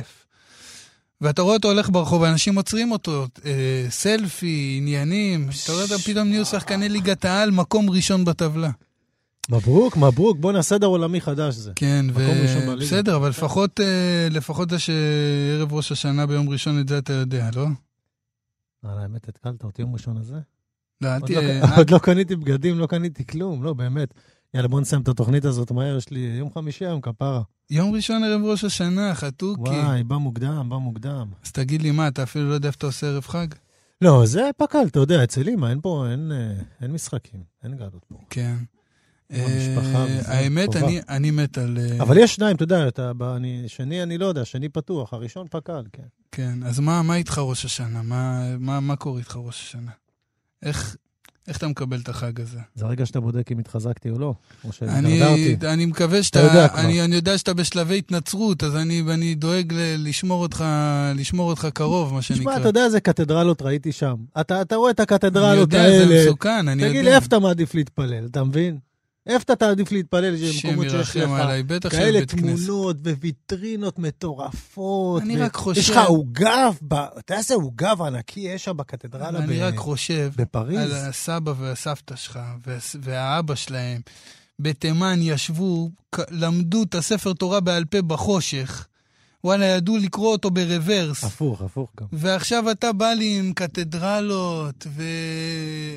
ואתה 1.22 1.42
רואה 1.42 1.56
אותו 1.56 1.68
הולך 1.68 1.90
ברחוב, 1.90 2.22
ואנשים 2.22 2.56
עוצרים 2.56 2.92
אותו, 2.92 3.28
אה, 3.46 3.86
סלפי, 3.90 4.76
עניינים, 4.78 5.50
אתה 5.64 5.72
רואה 5.72 5.84
אותם 5.84 5.98
פתאום 5.98 6.28
נהיו 6.28 6.46
שחקני 6.46 6.90
ליגת 6.90 7.26
העל, 7.26 7.52
מקום 7.52 7.90
ראשון 7.90 8.26
בטבלה. 8.26 8.70
מברוק, 9.50 9.98
מברוק, 9.98 10.38
בוא 10.38 10.52
נעשה 10.52 10.76
סדר 10.76 10.88
עולמי 10.88 11.22
חדש 11.22 11.56
זה. 11.56 11.72
כן, 11.76 12.06
בליגה. 12.14 12.76
בסדר, 12.76 13.16
אבל 13.16 13.30
לפחות, 13.30 13.80
אה, 13.80 14.28
לפחות 14.32 14.70
זה 14.70 14.80
שערב 14.80 15.74
ראש 15.74 15.92
השנה 15.92 16.26
ביום 16.26 16.50
ראשון, 16.50 16.80
את 16.80 16.88
זה 16.88 16.98
אתה 16.98 17.14
יודע, 17.14 17.50
לא? 17.56 17.66
על 18.84 19.00
האמת, 19.00 19.28
התקלת 19.28 19.64
אותי 19.64 19.82
יום 19.82 19.94
ראשון 19.94 20.18
הזה? 20.18 20.36
לא, 21.02 21.08
אל 21.08 21.14
עוד 21.14 21.22
לא- 21.22 21.28
תהיה... 21.28 21.66
עוד 21.78 21.90
לא 21.90 22.00
קניתי 22.00 22.36
בגדים, 22.36 22.80
לא 22.80 22.88
קניתי 22.88 23.26
כלום, 23.26 23.64
לא, 23.64 23.74
באמת. 23.74 24.14
יאללה, 24.54 24.68
בוא 24.68 24.82
נסיים 24.82 25.02
את 25.02 25.08
התוכנית 25.08 25.46
הזאת 25.46 25.72
מהר, 25.72 25.98
יש 25.98 26.10
לי 26.10 26.20
יום 26.20 26.50
חמישי 26.54 26.86
היום, 26.86 27.02
כפרה. 27.02 27.42
יום 27.70 27.94
ראשון 27.96 28.24
ערב 28.24 28.42
ראש 28.46 28.64
השנה, 28.64 29.16
חתוכי. 29.16 29.62
וואי, 29.62 30.04
בא 30.04 30.16
מוקדם, 30.18 30.70
בא 30.70 30.78
מוקדם. 30.78 31.28
אז 31.46 31.52
תגיד 31.52 31.82
לי, 31.82 31.92
מה, 31.92 32.08
אתה 32.08 32.24
אפילו 32.24 32.50
לא 32.50 32.54
יודע 32.54 32.68
איפה 32.68 32.78
אתה 32.78 32.86
עושה 32.86 33.08
ערב 33.08 33.24
חג? 33.24 33.48
לא, 34.02 34.26
זה 34.26 34.50
פק"ל, 34.58 34.88
אתה 34.88 35.00
יודע, 35.00 35.24
אצל 35.24 35.50
אמא, 35.50 35.68
אין 35.68 35.82
פה, 35.82 36.06
אין, 36.12 36.32
אה, 36.32 36.54
אין 36.82 36.92
משחקים, 36.92 37.44
אין 37.64 37.76
גלות 37.76 38.06
פה. 38.08 38.16
כן. 38.30 38.56
המשפחה 39.32 40.06
אה, 40.06 40.20
האמת. 40.40 40.76
אני- 40.76 41.00
אני 41.10 41.32
מת 41.32 41.58
על... 41.58 41.78
אה, 41.82 42.02
אבל 42.04 42.18
יש 42.18 42.36
שניים, 42.36 42.56
אתה 42.56 42.64
יודע, 42.64 42.88
אתה, 42.88 43.12
אני, 43.36 43.64
שני 43.68 44.04
אני 44.04 44.18
לא 44.18 44.26
יודע, 44.26 44.46
שני 44.46 44.70
פתוח, 44.70 45.14
הראשון 45.14 45.48
פק"ל, 45.52 45.84
כן. 45.94 46.04
כן, 46.32 46.60
אז 46.66 46.80
מה 46.80 47.02
מה 47.02 47.16
איתך 47.16 47.38
ראש 47.38 47.66
השנה? 47.66 48.02
מה- 48.02 48.58
מה 48.60 48.80
מה 48.80 48.96
קורה 48.96 49.20
איתך 49.20 49.38
ראש 49.44 49.62
השנה? 49.62 49.92
איך 50.64 50.96
איך 51.48 51.58
אתה 51.58 51.68
מקבל 51.68 52.00
את 52.00 52.10
החג 52.10 52.42
הזה? 52.42 52.60
זה 52.76 52.86
הרגע 52.86 53.06
שאתה 53.06 53.20
בודק 53.20 53.52
אם 53.52 53.60
התחזקתי 53.60 54.10
או 54.10 54.20
לא, 54.20 54.26
או 54.26 54.70
אני, 54.82 55.20
שהתדרדרתי. 55.20 55.68
אני 55.74 55.86
מקווה 55.86 56.18
יודע 56.18 56.24
שאתה, 56.24 56.68
כבר. 56.70 56.80
אני, 56.82 57.02
אני 57.04 57.16
יודע 57.16 57.38
שאתה 57.38 57.54
בשלבי 57.54 57.98
התנצרות, 57.98 58.64
אז 58.64 58.76
אני, 58.76 59.04
אני 59.14 59.36
דואג 59.36 59.74
ל, 59.74 60.08
לשמור 60.08 60.42
אותך, 60.42 60.66
לשמור 61.16 61.50
אותך 61.50 61.68
קרוב, 61.74 62.14
מה 62.14 62.22
שנקרא. 62.22 62.40
תשמע, 62.42 62.58
אתה 62.58 62.68
יודע 62.70 62.86
איזה 62.86 63.00
קתדרלות 63.00 63.62
ראיתי 63.62 63.92
שם. 63.92 64.16
אתה, 64.42 64.62
אתה 64.62 64.76
רואה 64.76 64.92
את 64.92 65.00
אני 65.00 65.04
הקתדרלות 65.04 65.60
יודע, 65.74 65.90
זה 65.90 66.04
האלה. 66.04 66.26
מסוכן, 66.26 66.68
אני 66.68 66.84
תגיד 66.84 66.96
יודע. 66.96 67.10
לי, 67.10 67.16
איפה 67.16 67.28
אתה 67.28 67.40
מעדיף 67.40 67.76
להתפלל, 67.76 68.26
אתה 68.26 68.44
מבין? 68.44 68.78
איפה 69.28 69.44
אתה 69.44 69.56
תעדיף 69.56 69.92
להתפלל 69.92 70.36
במקומות 70.36 70.90
שיש 70.90 71.16
לך 71.16 71.30
עליי, 71.40 71.64
בטח 71.64 71.90
של 71.90 71.96
כאלה 71.98 72.20
בית 72.20 72.32
כנסת. 72.32 72.44
תמונות 72.66 72.98
וויטרינות 73.22 74.00
מטורפות. 74.00 75.22
אני 75.22 75.42
ו- 75.42 75.46
רק 75.46 75.56
חושב- 75.56 75.80
יש 75.82 75.90
לך 75.90 75.98
עוגב, 75.98 76.74
ב- 76.82 76.94
אתה 76.94 77.34
יודע 77.34 77.38
איזה 77.38 77.54
עוגב 77.54 78.02
ענקי 78.02 78.40
יש 78.40 78.64
שם 78.64 78.78
בקתדרלה 78.78 79.40
אני 79.40 79.60
ב- 79.60 79.62
רק 79.62 79.76
חושב 79.76 80.32
בפריז? 80.36 80.80
על 80.80 81.10
הסבא 81.10 81.54
והסבתא 81.58 82.16
שלך 82.16 82.40
והאבא 83.02 83.56
שלהם. 83.56 84.02
בתימן 84.60 85.20
ישבו, 85.22 85.90
למדו 86.32 86.84
את 86.84 86.96
הספר 86.96 87.34
תורה 87.34 87.60
בעל 87.60 87.86
פה 87.86 88.02
בחושך. 88.02 88.88
וואלה, 89.48 89.66
ידעו 89.66 89.98
לקרוא 89.98 90.32
אותו 90.32 90.52
ברוורס. 90.52 91.24
הפוך, 91.24 91.62
הפוך 91.62 91.90
גם. 92.00 92.06
ועכשיו 92.14 92.72
אתה 92.72 92.94
בא 92.94 93.10
לי 93.14 93.40
עם 93.40 93.54
קתדרלות 93.54 94.88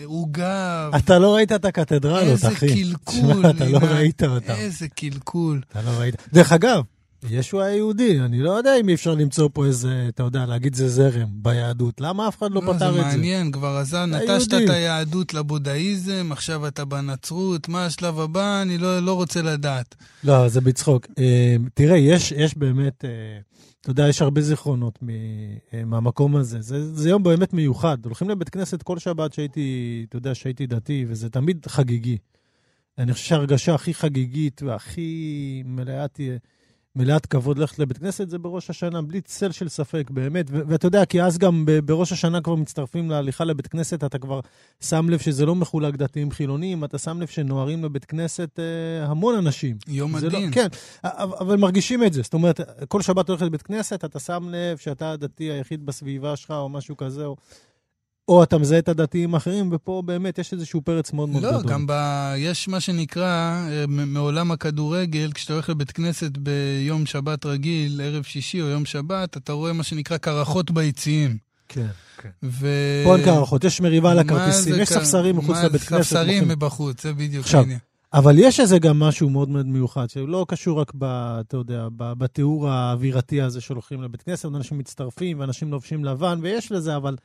ועוגב. 0.06 0.90
אתה 0.96 1.18
לא 1.18 1.34
ראית 1.34 1.52
את 1.52 1.64
הקתדרלות, 1.64 2.22
איזה 2.22 2.48
אחי. 2.48 2.66
קלקול. 2.84 3.32
תשמע, 3.32 3.50
אתה 3.50 3.64
לא. 3.64 3.78
ראית 3.78 4.22
אותם. 4.22 4.52
איזה 4.52 4.88
קלקול. 4.88 5.60
אתה 5.70 5.82
לא 5.82 5.90
ראית. 5.90 6.14
דרך 6.32 6.52
אגב, 6.52 6.82
ישו 7.28 7.62
היה 7.62 7.76
יהודי, 7.76 8.20
אני 8.20 8.38
לא 8.42 8.50
יודע 8.50 8.76
אם 8.80 8.88
אי 8.88 8.94
אפשר 8.94 9.14
למצוא 9.14 9.48
פה 9.52 9.66
איזה, 9.66 10.04
אתה 10.08 10.22
יודע, 10.22 10.46
להגיד 10.46 10.74
זה 10.74 10.88
זרם 10.88 11.28
ביהדות. 11.32 12.00
למה 12.00 12.28
אף 12.28 12.38
אחד 12.38 12.50
לא 12.50 12.62
לא, 12.64 12.72
זה 12.72 12.78
פתר 12.78 12.88
את 12.88 12.94
זה? 12.94 13.02
מעניין, 13.02 13.52
כבר 13.52 13.76
עזר, 13.76 14.04
אתה 14.04 14.34
נטשת. 14.34 14.54
את 14.54 14.70
היהדות 14.70 15.34
לבודהיזם, 15.34 16.28
עכשיו 16.32 16.66
אתה 16.66 16.84
בנצרות, 16.84 17.68
מה 17.68 17.86
השלב 17.86 18.20
הבא? 18.20 18.62
אני 18.62 18.78
לא, 18.78 19.00
לא 19.00 19.12
רוצה 19.14 19.42
לדעת. 19.42 19.94
לא, 20.24 20.48
זה 20.48 20.60
בצחוק. 20.60 21.06
אה, 21.18 21.56
תראה, 21.74 21.96
יש, 21.96 22.32
יש 22.32 22.56
באמת, 22.56 23.04
אה, 23.04 23.10
אתה 23.80 23.90
יודע, 23.90 24.08
יש 24.08 24.22
הרבה 24.22 24.40
זיכרונות 24.40 24.98
מ, 25.02 25.08
מהמקום 25.86 26.36
הזה. 26.36 26.60
זה, 26.60 26.94
זה 26.94 27.08
יום 27.10 27.22
באמת 27.22 27.52
מיוחד. 27.52 27.98
הולכים 28.04 28.30
לבית 28.30 28.48
כנסת 28.48 28.82
כל 28.82 28.98
שבת 28.98 29.32
שהייתי, 29.32 30.06
אתה 30.08 30.16
יודע, 30.16 30.34
שהייתי 30.34 30.66
דתי, 30.66 31.04
וזה 31.08 31.30
תמיד 31.30 31.66
חגיגי. 31.66 32.18
אני 32.98 33.12
חושב 33.12 33.24
שההרגשה 33.26 33.74
הכי 33.74 33.94
חגיגית 33.94 34.62
והכי 34.62 35.62
מלאת, 35.66 36.20
מלאת 36.96 37.26
כבוד 37.26 37.58
ללכת 37.58 37.78
לבית 37.78 37.98
כנסת 37.98 38.30
זה 38.30 38.38
בראש 38.38 38.70
השנה, 38.70 39.02
בלי 39.02 39.20
צל 39.20 39.52
של 39.52 39.68
ספק, 39.68 40.10
באמת. 40.10 40.46
ואתה 40.50 40.86
יודע, 40.86 41.04
כי 41.04 41.22
אז 41.22 41.38
גם 41.38 41.66
בראש 41.84 42.12
השנה 42.12 42.40
כבר 42.40 42.54
מצטרפים 42.54 43.10
להליכה 43.10 43.44
לבית 43.44 43.66
כנסת, 43.66 44.04
אתה 44.04 44.18
כבר 44.18 44.40
שם 44.80 45.08
לב 45.08 45.18
שזה 45.18 45.46
לא 45.46 45.54
מחולק 45.54 45.94
דתיים 45.94 46.30
חילונים, 46.30 46.84
אתה 46.84 46.98
שם 46.98 47.20
לב 47.20 47.28
שנוהרים 47.28 47.84
לבית 47.84 48.04
כנסת 48.04 48.58
אה, 48.58 49.06
המון 49.06 49.34
אנשים. 49.34 49.76
יום 49.88 50.16
לא, 50.16 50.26
הדין. 50.26 50.52
כן, 50.52 50.66
אבל 51.04 51.36
אבל 51.40 51.56
מרגישים 51.56 52.04
את 52.04 52.12
זה. 52.12 52.22
זאת 52.22 52.34
אומרת, 52.34 52.60
כל 52.88 53.02
שבת 53.02 53.28
הולך 53.28 53.42
לבית 53.42 53.62
כנסת, 53.62 54.04
אתה 54.04 54.18
שם 54.18 54.48
לב 54.50 54.76
שאתה 54.76 55.12
הדתי 55.12 55.44
היחיד 55.44 55.86
בסביבה 55.86 56.36
שלך, 56.36 56.50
או 56.50 56.68
משהו 56.68 56.96
כזה, 56.96 57.24
או, 57.24 57.36
או 58.30 58.42
אתה 58.42 58.58
מזהה 58.58 58.78
את 58.78 58.88
הדתיים 58.88 59.34
האחרים, 59.34 59.68
ופה 59.72 60.02
באמת 60.06 60.38
יש 60.38 60.52
איזשהו 60.52 60.80
פרץ 60.82 61.12
מאוד 61.12 61.28
מאוד 61.28 61.42
לא, 61.42 61.50
גדול. 61.50 61.72
גם 61.72 61.86
ב... 61.86 61.92
יש 62.36 62.68
מה 62.68 62.80
שנקרא, 62.80 63.24
אה, 63.70 63.84
מעולם 63.86 64.50
הכדורגל, 64.50 65.30
כשאתה 65.34 65.52
הולך 65.52 65.68
לבית 65.68 65.90
כנסת 65.90 66.38
ביום 66.38 67.06
שבת 67.06 67.46
רגיל, 67.46 68.00
ערב 68.04 68.22
שישי 68.22 68.62
או 68.62 68.66
יום 68.66 68.84
שבת, 68.84 69.36
אתה 69.36 69.52
רואה 69.52 69.72
מה 69.72 69.82
שנקרא 69.82 70.16
קרחות 70.16 70.70
ביציעים. 70.70 71.36
כן, 71.68 71.86
כן. 72.18 72.28
ו... 72.42 72.66
פה 73.04 73.16
אין 73.16 73.24
קרחות, 73.24 73.64
יש 73.64 73.80
מריבה 73.80 74.10
על 74.10 74.18
הכרטיסים, 74.18 74.74
יש 74.80 74.88
כ- 74.88 74.92
ספסרים 74.92 75.36
מחוץ 75.36 75.56
מה, 75.56 75.64
לבית 75.64 75.82
כנסת. 75.82 76.02
ספסרים. 76.02 76.48
מבחוץ, 76.48 77.02
זה 77.02 77.12
בדיוק 77.12 77.44
עכשיו, 77.44 77.60
העניין. 77.60 77.78
אבל 78.12 78.38
יש 78.38 78.60
איזה 78.60 78.78
גם 78.78 78.98
משהו 78.98 79.30
מאוד 79.30 79.48
מאוד 79.48 79.66
מיוחד, 79.66 80.10
שלא 80.10 80.46
קשור 80.48 80.80
רק, 80.80 80.92
ב, 80.98 81.04
אתה 81.40 81.56
יודע, 81.56 81.88
ב, 81.96 82.12
בתיאור 82.12 82.68
האווירתי 82.68 83.42
הזה 83.42 83.60
שהולכים 83.60 84.02
לבית 84.02 84.22
כנסת, 84.22 84.44
אנשים 84.44 84.78
מצטרפים 84.78 85.40
ואנשים 85.40 85.70
לובשים 85.70 86.04
לבן, 86.04 86.38
ויש 86.42 86.72
לזה, 86.72 86.96
אבל 86.96 87.16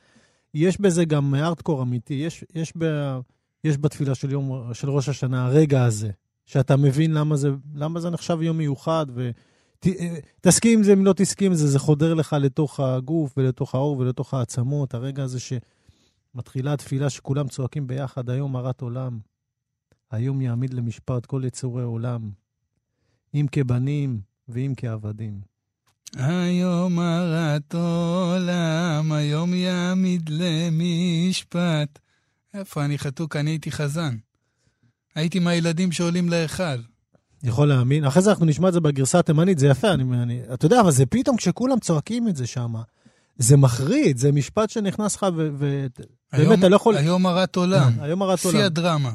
יש 0.56 0.80
בזה 0.80 1.04
גם 1.04 1.34
ארטקור 1.34 1.82
אמיתי. 1.82 2.14
יש, 2.14 2.44
יש, 2.54 2.72
ב, 2.78 2.84
יש 3.64 3.78
בתפילה 3.78 4.14
של 4.14 4.30
יום, 4.30 4.74
של 4.74 4.90
ראש 4.90 5.08
השנה 5.08 5.46
הרגע 5.46 5.84
הזה, 5.84 6.10
שאתה 6.46 6.76
מבין 6.76 7.12
למה 7.12 7.36
זה, 7.36 7.50
למה 7.74 8.00
זה 8.00 8.10
נחשב 8.10 8.42
יום 8.42 8.58
מיוחד, 8.58 9.06
ותסכים 9.14 10.78
עם 10.78 10.84
זה, 10.84 10.92
אם 10.92 11.04
לא 11.04 11.12
תסכים 11.12 11.52
עם 11.52 11.58
זה, 11.58 11.66
זה 11.66 11.78
חודר 11.78 12.14
לך 12.14 12.36
לתוך 12.40 12.80
הגוף 12.80 13.34
ולתוך 13.36 13.74
האור 13.74 13.98
ולתוך 13.98 14.34
העצמות, 14.34 14.94
הרגע 14.94 15.22
הזה 15.22 15.38
שמתחילה 15.40 16.72
התפילה 16.72 17.10
שכולם 17.10 17.48
צועקים 17.48 17.86
ביחד, 17.86 18.30
היום 18.30 18.56
הרת 18.56 18.80
עולם. 18.80 19.18
היום 20.10 20.40
יעמיד 20.40 20.74
למשפט 20.74 21.26
כל 21.26 21.42
יצורי 21.44 21.82
עולם, 21.82 22.30
אם 23.34 23.46
כבנים 23.52 24.20
ואם 24.48 24.72
כעבדים. 24.76 25.55
היום 26.16 26.98
הרת 26.98 27.74
עולם, 27.74 29.12
היום 29.12 29.54
יעמיד 29.54 30.30
למשפט. 30.32 31.98
איפה 32.54 32.84
אני 32.84 32.98
חתוק? 32.98 33.36
אני 33.36 33.50
הייתי 33.50 33.70
חזן. 33.70 34.16
הייתי 35.14 35.38
מהילדים 35.38 35.92
שעולים 35.92 36.28
להיכל. 36.28 36.78
יכול 37.42 37.68
להאמין. 37.68 38.04
אחרי 38.04 38.22
זה 38.22 38.30
אנחנו 38.30 38.46
נשמע 38.46 38.68
את 38.68 38.72
זה 38.72 38.80
בגרסה 38.80 39.18
התימנית, 39.18 39.58
זה 39.58 39.66
יפה, 39.66 39.92
אני, 39.92 40.22
אני, 40.22 40.40
אתה 40.54 40.66
יודע, 40.66 40.80
אבל 40.80 40.90
זה 40.90 41.06
פתאום 41.06 41.36
כשכולם 41.36 41.80
צועקים 41.80 42.28
את 42.28 42.36
זה 42.36 42.46
שם, 42.46 42.74
זה 43.36 43.56
מחריד, 43.56 44.16
זה 44.16 44.32
משפט 44.32 44.70
שנכנס 44.70 45.16
לך, 45.16 45.26
ובאמת, 45.36 46.58
אתה 46.58 46.68
לא 46.68 46.76
יכול... 46.76 46.96
היום 46.96 47.26
הרת 47.26 47.56
עולם. 47.56 47.92
היום 48.00 48.22
הרת 48.22 48.44
עולם. 48.44 48.56
שיא 48.56 48.64
הדרמה. 48.64 49.12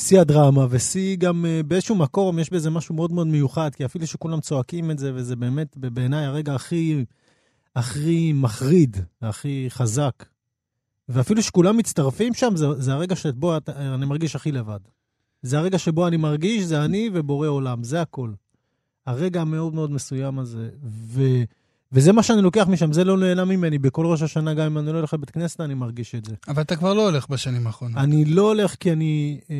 שיא 0.00 0.20
הדרמה, 0.20 0.66
ושיא 0.70 1.16
גם 1.16 1.46
אה, 1.46 1.62
באיזשהו 1.62 1.94
מקום, 1.94 2.38
יש 2.38 2.50
בזה 2.50 2.70
משהו 2.70 2.94
מאוד 2.94 3.12
מאוד 3.12 3.26
מיוחד, 3.26 3.74
כי 3.74 3.84
אפילו 3.84 4.06
שכולם 4.06 4.40
צועקים 4.40 4.90
את 4.90 4.98
זה, 4.98 5.12
וזה 5.14 5.36
באמת 5.36 5.76
בעיניי 5.76 6.24
הרגע 6.24 6.54
הכי, 6.54 7.04
הכי 7.76 8.32
מחריד, 8.32 8.96
הכי 9.22 9.66
חזק. 9.68 10.24
ואפילו 11.08 11.42
שכולם 11.42 11.76
מצטרפים 11.76 12.34
שם, 12.34 12.56
זה, 12.56 12.66
זה 12.72 12.92
הרגע 12.92 13.16
שבו 13.16 13.56
אני 13.76 14.06
מרגיש 14.06 14.36
הכי 14.36 14.52
לבד. 14.52 14.78
זה 15.42 15.58
הרגע 15.58 15.78
שבו 15.78 16.06
אני 16.06 16.16
מרגיש, 16.16 16.62
זה 16.62 16.84
אני 16.84 17.10
ובורא 17.12 17.48
עולם, 17.48 17.82
זה 17.82 18.02
הכל. 18.02 18.30
הרגע 19.06 19.40
המאוד 19.40 19.74
מאוד 19.74 19.90
מסוים 19.90 20.38
הזה. 20.38 20.68
ו, 20.82 21.22
וזה 21.92 22.12
מה 22.12 22.22
שאני 22.22 22.42
לוקח 22.42 22.66
משם, 22.68 22.92
זה 22.92 23.04
לא 23.04 23.16
נעלם 23.16 23.48
ממני. 23.48 23.78
בכל 23.78 24.06
ראש 24.06 24.22
השנה, 24.22 24.54
גם 24.54 24.66
אם 24.66 24.78
אני 24.78 24.92
לא 24.92 24.98
הולך 24.98 25.14
לבית 25.14 25.30
כנסת, 25.30 25.60
אני 25.60 25.74
מרגיש 25.74 26.14
את 26.14 26.24
זה. 26.24 26.34
אבל 26.48 26.62
אתה 26.62 26.76
כבר 26.76 26.94
לא 26.94 27.08
הולך 27.08 27.28
בשנים 27.28 27.66
האחרונות. 27.66 27.98
אני 27.98 28.24
לא 28.24 28.42
הולך 28.42 28.74
כי 28.74 28.92
אני, 28.92 29.40
אה, 29.50 29.56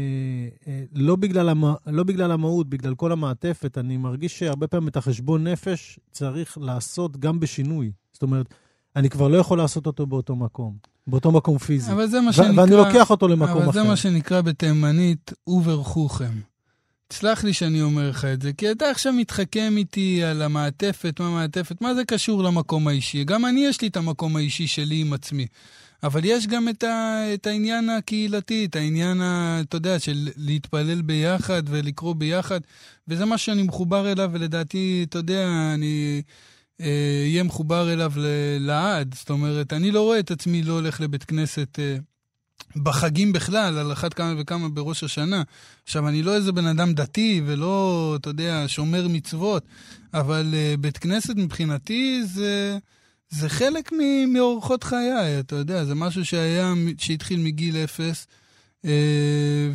אה, 0.69 0.83
לא, 0.93 1.17
בגלל 1.17 1.49
המ, 1.49 1.65
לא 1.87 2.05
בגלל 2.05 2.33
המהות, 2.33 2.69
בגלל 2.69 2.95
כל 2.95 3.13
המעטפת, 3.13 3.79
אני 3.79 3.97
מרגיש 3.97 4.39
שהרבה 4.39 4.67
פעמים 4.67 4.89
את 4.89 4.97
החשבון 4.97 5.47
נפש 5.47 5.99
צריך 6.11 6.59
לעשות 6.61 7.17
גם 7.17 7.41
בשינוי. 7.41 7.93
זאת 8.13 8.23
אומרת, 8.23 8.55
אני 8.97 9.11
כבר 9.11 9.29
לא 9.29 9.37
יכול 9.37 9.59
לעשות 9.59 9.87
אותו 9.87 10.07
באותו 10.07 10.37
מקום, 10.37 10.75
באותו 11.07 11.33
מקום 11.33 11.59
פיזי. 11.59 11.93
אבל 11.93 12.07
זה 12.07 12.21
מה 12.21 12.33
שנקרא... 12.33 12.53
ואני 12.57 12.77
לוקח 12.77 13.11
אותו 13.11 13.29
למקום 13.29 13.57
אבל 13.57 13.71
אחר. 13.71 13.73
זה 13.73 13.83
מה 13.83 13.97
שנקרא 13.97 14.41
בתימנית 14.41 15.33
וברכוכם. 15.47 16.50
תסלח 17.11 17.45
לי 17.45 17.52
שאני 17.52 17.83
אומר 17.83 18.11
לך 18.11 18.25
את 18.25 18.43
זה, 18.43 18.52
כי 18.52 18.71
אתה 18.71 18.90
עכשיו 18.90 19.12
מתחכם 19.12 19.75
איתי 19.76 20.25
על 20.25 20.43
המעטפת, 20.43 21.21
מה 21.21 21.26
המעטפת, 21.26 21.81
מה 21.81 21.95
זה 21.95 22.05
קשור 22.05 22.43
למקום 22.43 22.88
האישי? 22.88 23.25
גם 23.25 23.47
אני, 23.47 23.67
יש 23.67 23.81
לי 23.81 23.88
את 23.88 23.97
המקום 23.97 24.37
האישי 24.37 24.67
שלי 24.67 25.00
עם 25.00 25.12
עצמי. 25.12 25.47
אבל 26.02 26.21
יש 26.25 26.47
גם 26.47 26.69
את, 26.69 26.83
ה, 26.83 27.23
את 27.35 27.46
העניין 27.46 27.88
הקהילתי, 27.88 28.64
את 28.64 28.77
העניין, 28.77 29.20
ה, 29.20 29.61
אתה 29.61 29.77
יודע, 29.77 29.99
של 29.99 30.29
להתפלל 30.37 31.03
ביחד 31.03 31.62
ולקרוא 31.66 32.14
ביחד, 32.14 32.61
וזה 33.09 33.25
מה 33.25 33.38
שאני 33.38 33.62
מחובר 33.62 34.12
אליו, 34.12 34.31
ולדעתי, 34.33 35.07
אתה 35.09 35.18
יודע, 35.18 35.49
אני 35.75 36.23
אה, 36.81 37.23
אהיה 37.25 37.42
מחובר 37.42 37.92
אליו 37.92 38.12
ל- 38.16 38.59
לעד. 38.61 39.14
זאת 39.14 39.31
אומרת, 39.31 39.73
אני 39.73 39.90
לא 39.90 40.03
רואה 40.03 40.18
את 40.18 40.31
עצמי 40.31 40.62
לא 40.62 40.73
הולך 40.73 41.01
לבית 41.01 41.25
כנסת 41.25 41.79
אה, 41.79 41.96
בחגים 42.76 43.33
בכלל, 43.33 43.78
על 43.78 43.92
אחת 43.92 44.14
כמה 44.14 44.35
וכמה 44.38 44.68
בראש 44.68 45.04
השנה. 45.04 45.42
עכשיו, 45.85 46.09
אני 46.09 46.22
לא 46.22 46.35
איזה 46.35 46.52
בן 46.52 46.66
אדם 46.66 46.92
דתי 46.92 47.42
ולא, 47.46 48.16
אתה 48.20 48.30
יודע, 48.30 48.64
שומר 48.66 49.09
מצוות, 49.09 49.64
אבל 50.14 50.54
uh, 50.54 50.76
בית 50.76 50.98
כנסת 50.98 51.37
מבחינתי 51.37 52.22
זה, 52.24 52.78
זה 53.30 53.48
חלק 53.48 53.90
מאורחות 54.28 54.85
חיי, 54.85 55.40
אתה 55.40 55.56
יודע, 55.56 55.85
זה 55.85 55.94
משהו 55.94 56.24
שהיה, 56.24 56.72
שהתחיל 56.98 57.40
מגיל 57.40 57.76
אפס 57.76 58.26
uh, 58.83 58.87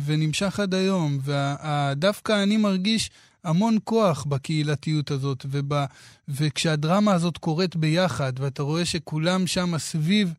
ונמשך 0.04 0.60
עד 0.60 0.74
היום. 0.74 1.18
ודווקא 1.24 2.42
אני 2.42 2.56
מרגיש 2.56 3.10
המון 3.44 3.78
כוח 3.84 4.24
בקהילתיות 4.24 5.10
הזאת, 5.10 5.46
וב, 5.50 5.72
וכשהדרמה 6.28 7.12
הזאת 7.12 7.38
קורית 7.38 7.76
ביחד, 7.76 8.32
ואתה 8.38 8.62
רואה 8.62 8.84
שכולם 8.84 9.46
שם 9.46 9.78
סביב, 9.78 10.34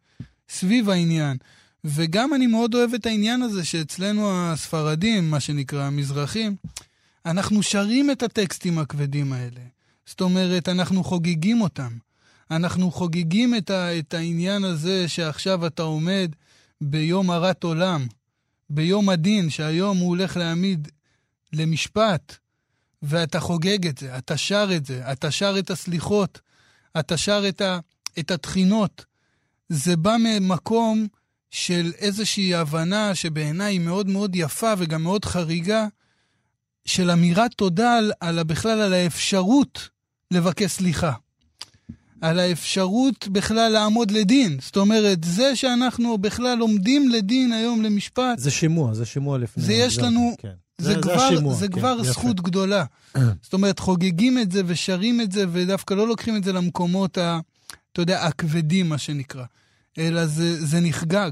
סביב 0.50 0.90
העניין. 0.90 1.38
וגם 1.90 2.34
אני 2.34 2.48
מאוד 2.48 2.76
אוהב 2.76 2.94
את 2.94 3.06
העניין 3.06 3.42
הזה 3.42 3.66
שאצלנו 3.66 4.32
הספרדים, 4.32 5.32
מה 5.32 5.40
שנקרא 5.40 5.84
המזרחים, 5.84 6.56
אנחנו 7.26 7.64
שרים 7.64 8.12
את 8.12 8.24
הטקסטים 8.24 8.80
הכבדים 8.80 9.34
האלה. 9.34 9.62
זאת 10.06 10.22
אומרת, 10.22 10.70
אנחנו 10.70 11.04
חוגגים 11.04 11.62
אותם. 11.62 11.98
אנחנו 12.52 12.92
חוגגים 12.92 13.56
את, 13.56 13.70
ה, 13.70 14.00
את 14.00 14.14
העניין 14.14 14.64
הזה 14.64 15.08
שעכשיו 15.08 15.68
אתה 15.68 15.84
עומד 15.84 16.32
ביום 16.82 17.32
הרת 17.32 17.64
עולם, 17.64 18.08
ביום 18.70 19.10
הדין, 19.10 19.50
שהיום 19.50 19.98
הוא 19.98 20.08
הולך 20.08 20.38
להעמיד 20.38 20.88
למשפט, 21.54 22.36
ואתה 23.04 23.40
חוגג 23.40 23.88
את 23.88 23.98
זה, 23.98 24.18
אתה 24.18 24.38
שר 24.38 24.70
את 24.76 24.86
זה, 24.86 25.12
אתה 25.12 25.32
שר 25.32 25.60
את 25.60 25.70
הסליחות, 25.70 26.42
אתה 27.00 27.18
שר 27.18 27.44
את, 27.50 27.62
ה, 27.62 27.80
את 28.20 28.32
התחינות. 28.32 29.06
זה 29.70 29.98
בא 29.98 30.16
ממקום 30.20 31.08
של 31.52 31.92
איזושהי 31.98 32.56
הבנה 32.56 33.16
שבעיניי 33.16 33.74
היא 33.74 33.80
מאוד 33.80 34.08
מאוד 34.08 34.36
יפה 34.36 34.74
וגם 34.78 35.04
מאוד 35.04 35.26
חריגה, 35.26 35.88
של 36.86 37.12
אמירת 37.12 37.54
תודה 37.54 37.98
על, 37.98 38.12
על 38.20 38.44
בכלל 38.44 38.82
על 38.82 38.94
האפשרות 38.94 39.90
לבקש 40.32 40.72
סליחה. 40.72 41.14
על 42.22 42.40
האפשרות 42.40 43.28
בכלל 43.28 43.72
לעמוד 43.72 44.12
לדין. 44.12 44.58
זאת 44.62 44.78
אומרת, 44.78 45.24
זה 45.24 45.56
שאנחנו 45.56 46.18
בכלל 46.18 46.60
עומדים 46.60 47.10
לדין 47.10 47.52
היום 47.52 47.82
למשפט, 47.82 48.38
זה 48.38 48.52
שימוע, 48.52 48.94
זה 48.94 49.06
שימוע 49.06 49.38
לפני. 49.38 49.64
זה 49.64 49.74
יש 49.74 49.98
לנו, 49.98 50.36
כן. 50.38 50.50
זה, 50.78 50.94
זה 50.94 51.02
כבר, 51.02 51.14
השימוע, 51.14 51.54
זה 51.54 51.68
כן, 51.68 51.74
כבר 51.74 51.98
יפה. 52.02 52.12
זכות 52.12 52.42
גדולה. 52.42 52.86
זאת 53.44 53.54
אומרת, 53.54 53.80
חוגגים 53.80 54.40
את 54.40 54.52
זה 54.52 54.62
ושרים 54.66 55.22
את 55.22 55.32
זה, 55.32 55.46
ודווקא 55.52 55.94
לא 55.94 56.08
לוקחים 56.08 56.36
את 56.36 56.44
זה 56.44 56.54
למקומות, 56.54 57.18
ה, 57.18 57.40
אתה 57.92 58.02
יודע, 58.02 58.26
הכבדים, 58.26 58.90
מה 58.90 58.98
שנקרא, 58.98 59.44
אלא 59.98 60.26
זה, 60.26 60.66
זה 60.66 60.80
נחגג. 60.80 61.32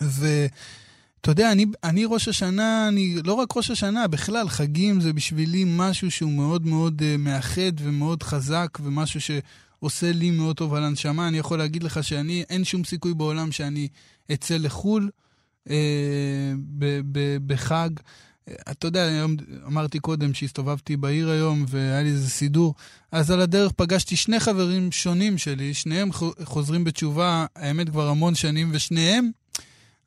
ואתה 0.00 1.30
יודע, 1.30 1.52
אני, 1.52 1.66
אני 1.84 2.04
ראש 2.04 2.28
השנה, 2.28 2.88
אני 2.88 3.16
לא 3.24 3.34
רק 3.34 3.56
ראש 3.56 3.70
השנה, 3.70 4.06
בכלל, 4.06 4.48
חגים 4.48 5.00
זה 5.00 5.12
בשבילי 5.12 5.64
משהו 5.66 6.10
שהוא 6.10 6.32
מאוד 6.32 6.66
מאוד 6.66 7.00
uh, 7.02 7.18
מאחד 7.18 7.72
ומאוד 7.80 8.22
חזק, 8.22 8.78
ומשהו 8.82 9.20
שעושה 9.20 10.12
לי 10.12 10.30
מאוד 10.30 10.56
טוב 10.56 10.74
על 10.74 10.84
הנשמה. 10.84 11.28
אני 11.28 11.38
יכול 11.38 11.58
להגיד 11.58 11.82
לך 11.82 12.04
שאני, 12.04 12.44
אין 12.50 12.64
שום 12.64 12.84
סיכוי 12.84 13.14
בעולם 13.14 13.52
שאני 13.52 13.88
אצא 14.32 14.56
לחו"ל 14.56 15.10
uh, 15.68 15.70
ב- 16.78 17.00
ב- 17.12 17.36
בחג. 17.46 17.90
אתה 18.70 18.86
יודע, 18.86 19.04
היום 19.04 19.36
אמרתי 19.66 19.98
קודם 19.98 20.34
שהסתובבתי 20.34 20.96
בעיר 20.96 21.30
היום 21.30 21.64
והיה 21.68 22.02
לי 22.02 22.08
איזה 22.08 22.30
סידור, 22.30 22.74
אז 23.12 23.30
על 23.30 23.40
הדרך 23.40 23.72
פגשתי 23.72 24.16
שני 24.16 24.40
חברים 24.40 24.92
שונים 24.92 25.38
שלי, 25.38 25.74
שניהם 25.74 26.10
חוזרים 26.44 26.84
בתשובה, 26.84 27.46
האמת 27.56 27.88
כבר 27.88 28.08
המון 28.08 28.34
שנים, 28.34 28.70
ושניהם, 28.72 29.30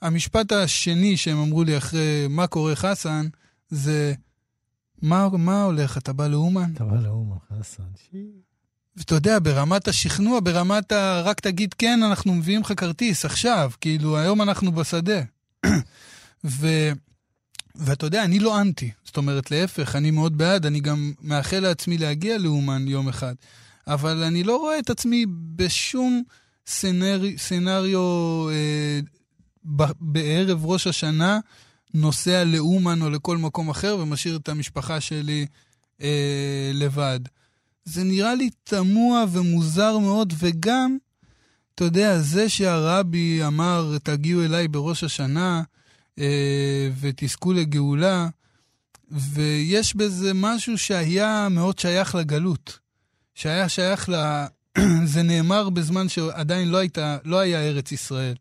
המשפט 0.02 0.52
השני 0.52 1.18
שהם 1.18 1.38
אמרו 1.38 1.64
לי 1.64 1.78
אחרי 1.78 2.28
מה 2.30 2.48
קורה 2.48 2.76
חסן, 2.76 3.28
זה 3.70 4.14
מה, 5.02 5.30
מה 5.38 5.64
הולך, 5.64 5.98
אתה 5.98 6.14
בא 6.14 6.28
לאומן? 6.28 6.72
אתה 6.74 6.84
בא 6.84 6.96
לאומן, 6.96 7.36
חסן. 7.60 7.84
ואתה 8.98 9.16
יודע, 9.16 9.40
ברמת 9.40 9.88
השכנוע, 9.88 10.40
ברמת 10.44 10.92
ה... 10.92 11.22
רק 11.22 11.40
תגיד 11.40 11.74
כן, 11.74 12.00
אנחנו 12.04 12.34
מביאים 12.34 12.62
לך 12.62 12.74
כרטיס 12.78 13.26
עכשיו, 13.26 13.72
כאילו, 13.82 14.18
היום 14.18 14.42
אנחנו 14.42 14.72
בשדה. 14.72 15.22
ו... 16.46 16.68
ואתה 17.82 18.06
יודע, 18.06 18.24
אני 18.24 18.40
לא 18.40 18.62
אנטי. 18.62 18.92
זאת 19.06 19.18
אומרת, 19.18 19.52
להפך, 19.52 19.96
אני 19.96 20.12
מאוד 20.12 20.38
בעד, 20.38 20.66
אני 20.66 20.80
גם 20.80 21.14
מאחל 21.22 21.60
לעצמי 21.60 21.98
להגיע 21.98 22.38
לאומן 22.38 22.88
יום 22.88 23.10
אחד. 23.10 23.36
אבל 23.88 24.24
אני 24.24 24.44
לא 24.44 24.58
רואה 24.58 24.80
את 24.80 24.90
עצמי 24.90 25.26
בשום 25.56 26.24
סנרי, 26.68 27.38
סנריו 27.38 28.50
אה, 28.50 29.00
ב- 29.76 29.92
בערב 30.02 30.66
ראש 30.66 30.88
השנה, 30.88 31.40
נוסע 31.94 32.44
לאומן 32.44 33.02
או 33.02 33.10
לכל 33.10 33.38
מקום 33.38 33.70
אחר 33.70 33.98
ומשאיר 34.00 34.36
את 34.36 34.50
המשפחה 34.50 35.02
שלי 35.02 35.46
אה, 36.02 36.72
לבד. 36.74 37.20
זה 37.86 38.04
נראה 38.04 38.36
לי 38.36 38.50
תמוה 38.64 39.26
ומוזר 39.32 39.98
מאוד, 39.98 40.34
וגם, 40.40 40.98
אתה 41.76 41.84
יודע, 41.84 42.20
זה 42.20 42.50
שהרבי 42.50 43.46
אמר, 43.48 43.98
תגיעו 44.04 44.44
אליי 44.44 44.68
בראש 44.68 45.04
השנה 45.04 45.62
ותזכו 47.00 47.54
לגאולה, 47.54 48.28
ויש 49.12 49.96
בזה 49.96 50.32
משהו 50.34 50.78
שהיה 50.78 51.48
מאוד 51.52 51.80
שייך 51.80 52.16
לגלות. 52.16 52.80
שהיה 53.36 53.70
שייך 53.70 54.10
ל... 54.10 54.46
זה 55.14 55.24
נאמר 55.24 55.70
בזמן 55.70 56.10
שעדיין 56.10 56.70
לא, 56.70 56.78
הייתה, 56.78 57.18
לא 57.24 57.40
היה 57.40 57.62
ארץ 57.62 57.92
ישראל. 57.92 58.36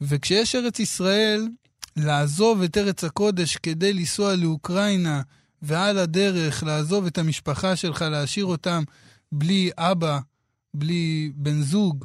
וכשיש 0.00 0.54
ארץ 0.54 0.78
ישראל, 0.78 1.48
לעזוב 1.96 2.62
את 2.62 2.78
ארץ 2.78 3.04
הקודש 3.04 3.56
כדי 3.56 3.92
לנסוע 3.92 4.36
לאוקראינה, 4.36 5.22
ועל 5.62 5.98
הדרך 5.98 6.62
לעזוב 6.62 7.06
את 7.06 7.18
המשפחה 7.18 7.76
שלך, 7.76 8.02
להשאיר 8.02 8.44
אותם 8.44 8.82
בלי 9.32 9.70
אבא, 9.76 10.18
בלי 10.74 11.32
בן 11.34 11.62
זוג, 11.62 12.04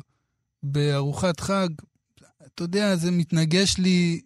בארוחת 0.64 1.40
חג, 1.40 1.70
אתה 2.46 2.64
יודע, 2.64 2.96
זה 2.96 3.12
מתנגש 3.12 3.78
לי 3.78 4.22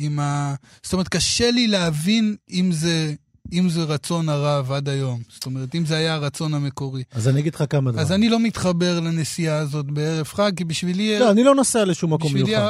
עם 0.00 0.18
ה... 0.18 0.54
זאת 0.82 0.92
אומרת, 0.92 1.08
קשה 1.08 1.50
לי 1.50 1.66
להבין 1.66 2.36
אם 2.50 2.72
זה, 2.72 3.14
אם 3.52 3.68
זה 3.68 3.82
רצון 3.82 4.28
הרב 4.28 4.72
עד 4.72 4.88
היום. 4.88 5.22
זאת 5.28 5.46
אומרת, 5.46 5.74
אם 5.74 5.86
זה 5.86 5.96
היה 5.96 6.14
הרצון 6.14 6.54
המקורי. 6.54 7.02
אז 7.12 7.28
אני 7.28 7.40
אגיד 7.40 7.54
לך 7.54 7.64
כמה 7.70 7.90
דברים. 7.90 8.06
אז 8.06 8.12
אני 8.12 8.28
לא 8.28 8.40
מתחבר 8.40 9.00
לנסיעה 9.00 9.58
הזאת 9.58 9.86
בערב 9.86 10.26
חג, 10.26 10.52
כי 10.56 10.64
בשבילי... 10.64 11.18
לא, 11.18 11.30
אני 11.30 11.44
לא 11.44 11.54
נוסע 11.54 11.84
לשום 11.84 12.14
מקום 12.14 12.32
מיוחד. 12.32 12.50
בשבילי. 12.50 12.66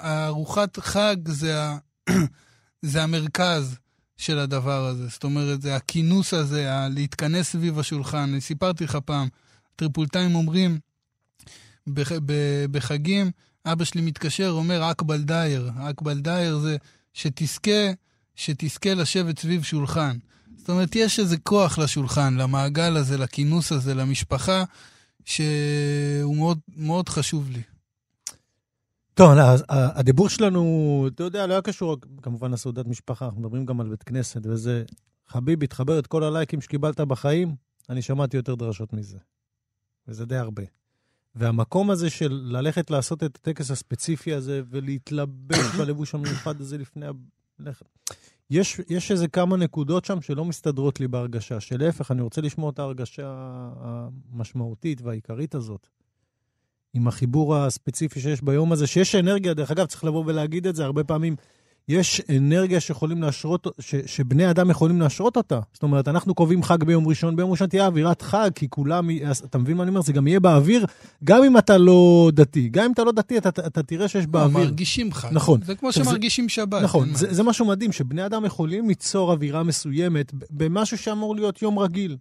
הארוחת 0.00 0.78
חג 0.78 1.16
זה, 1.28 1.62
ה... 1.62 1.76
זה 2.82 3.02
המרכז 3.02 3.76
של 4.16 4.38
הדבר 4.38 4.86
הזה. 4.86 5.06
זאת 5.06 5.24
אומרת, 5.24 5.62
זה 5.62 5.76
הכינוס 5.76 6.34
הזה, 6.34 6.72
ה... 6.74 6.88
להתכנס 6.88 7.50
סביב 7.50 7.78
השולחן. 7.78 8.18
אני 8.32 8.40
סיפרתי 8.40 8.84
לך 8.84 8.98
פעם, 9.04 9.28
טריפולטאים 9.76 10.34
אומרים 10.34 10.78
בח... 11.86 12.12
בחגים, 12.70 13.30
אבא 13.66 13.84
שלי 13.84 14.00
מתקשר, 14.00 14.50
אומר 14.50 14.90
אקבל 14.90 15.22
דייר. 15.22 15.70
אקבל 15.90 16.20
דייר 16.20 16.58
זה 16.58 16.76
שתזכה, 17.12 17.92
שתזכה 18.34 18.94
לשבת 18.94 19.38
סביב 19.38 19.62
שולחן. 19.62 20.16
זאת 20.56 20.70
אומרת, 20.70 20.96
יש 20.96 21.18
איזה 21.18 21.36
כוח 21.36 21.78
לשולחן, 21.78 22.34
למעגל 22.34 22.96
הזה, 22.96 23.18
לכינוס 23.18 23.72
הזה, 23.72 23.94
למשפחה, 23.94 24.64
שהוא 25.24 26.36
מאוד, 26.36 26.58
מאוד 26.76 27.08
חשוב 27.08 27.50
לי. 27.50 27.62
טוב, 29.14 29.30
אז 29.30 29.64
הדיבור 29.68 30.28
שלנו, 30.28 31.08
אתה 31.14 31.22
יודע, 31.22 31.46
לא 31.46 31.52
היה 31.52 31.62
קשור 31.62 31.96
כמובן 32.22 32.50
לסעודת 32.50 32.86
משפחה, 32.86 33.24
אנחנו 33.24 33.40
מדברים 33.40 33.66
גם 33.66 33.80
על 33.80 33.88
בית 33.88 34.02
כנסת, 34.02 34.40
וזה, 34.46 34.84
חביבי, 35.28 35.66
תחבר 35.66 35.98
את 35.98 36.06
כל 36.06 36.24
הלייקים 36.24 36.60
שקיבלת 36.60 37.00
בחיים, 37.00 37.56
אני 37.90 38.02
שמעתי 38.02 38.36
יותר 38.36 38.54
דרשות 38.54 38.92
מזה. 38.92 39.18
וזה 40.08 40.26
די 40.26 40.36
הרבה. 40.36 40.62
והמקום 41.36 41.90
הזה 41.90 42.10
של 42.10 42.40
ללכת 42.44 42.90
לעשות 42.90 43.22
את 43.22 43.36
הטקס 43.36 43.70
הספציפי 43.70 44.34
הזה 44.34 44.62
ולהתלבש 44.70 45.74
בלבוש 45.78 46.14
המיוחד 46.14 46.60
הזה 46.60 46.78
לפני 46.78 47.06
ה... 47.06 47.10
יש, 48.50 48.80
יש 48.88 49.10
איזה 49.10 49.28
כמה 49.28 49.56
נקודות 49.56 50.04
שם 50.04 50.20
שלא 50.20 50.44
מסתדרות 50.44 51.00
לי 51.00 51.08
בהרגשה, 51.08 51.60
שלהפך, 51.60 52.10
אני 52.10 52.22
רוצה 52.22 52.40
לשמוע 52.40 52.70
את 52.70 52.78
ההרגשה 52.78 53.34
המשמעותית 54.32 55.02
והעיקרית 55.02 55.54
הזאת. 55.54 55.88
עם 56.94 57.08
החיבור 57.08 57.56
הספציפי 57.56 58.20
שיש 58.20 58.42
ביום 58.42 58.72
הזה, 58.72 58.86
שיש 58.86 59.14
אנרגיה, 59.14 59.54
דרך 59.54 59.70
אגב, 59.70 59.86
צריך 59.86 60.04
לבוא 60.04 60.24
ולהגיד 60.26 60.66
את 60.66 60.76
זה, 60.76 60.84
הרבה 60.84 61.04
פעמים 61.04 61.36
יש 61.88 62.22
אנרגיה 62.36 62.80
שיכולים 62.80 63.22
להשרות, 63.22 63.66
ש, 63.78 63.94
שבני 64.06 64.50
אדם 64.50 64.70
יכולים 64.70 65.00
להשרות 65.00 65.36
אותה. 65.36 65.60
זאת 65.72 65.82
אומרת, 65.82 66.08
אנחנו 66.08 66.34
קובעים 66.34 66.62
חג 66.62 66.84
ביום 66.84 67.08
ראשון, 67.08 67.36
ביום 67.36 67.50
ראשון 67.50 67.68
תהיה 67.68 67.86
אווירת 67.86 68.22
חג, 68.22 68.50
כי 68.54 68.68
כולם, 68.70 69.08
אתה 69.44 69.58
מבין 69.58 69.76
מה 69.76 69.82
אני 69.82 69.88
אומר? 69.88 70.00
זה 70.00 70.12
גם 70.12 70.26
יהיה 70.26 70.40
באוויר, 70.40 70.86
גם 71.24 71.44
אם 71.44 71.58
אתה 71.58 71.78
לא 71.78 72.30
דתי. 72.32 72.68
גם 72.68 72.84
אם 72.84 72.92
אתה 72.92 73.04
לא 73.04 73.12
דתי, 73.12 73.38
אתה, 73.38 73.48
אתה 73.48 73.82
תראה 73.82 74.08
שיש 74.08 74.26
באוויר. 74.26 74.58
מרגישים 74.66 75.12
חג. 75.12 75.28
נכון. 75.32 75.60
זה 75.64 75.74
כמו 75.74 75.92
שמרגישים 75.92 76.44
זה, 76.44 76.54
שבת. 76.54 76.82
נכון, 76.82 77.14
זה, 77.14 77.34
זה 77.34 77.42
משהו 77.42 77.66
מדהים, 77.66 77.92
שבני 77.92 78.26
אדם 78.26 78.44
יכולים 78.44 78.88
ליצור 78.88 79.32
אווירה 79.32 79.62
מסוימת 79.62 80.32
במשהו 80.50 80.98
שאמור 80.98 81.36
להיות 81.36 81.62
יום 81.62 81.78
רגיל. 81.78 82.16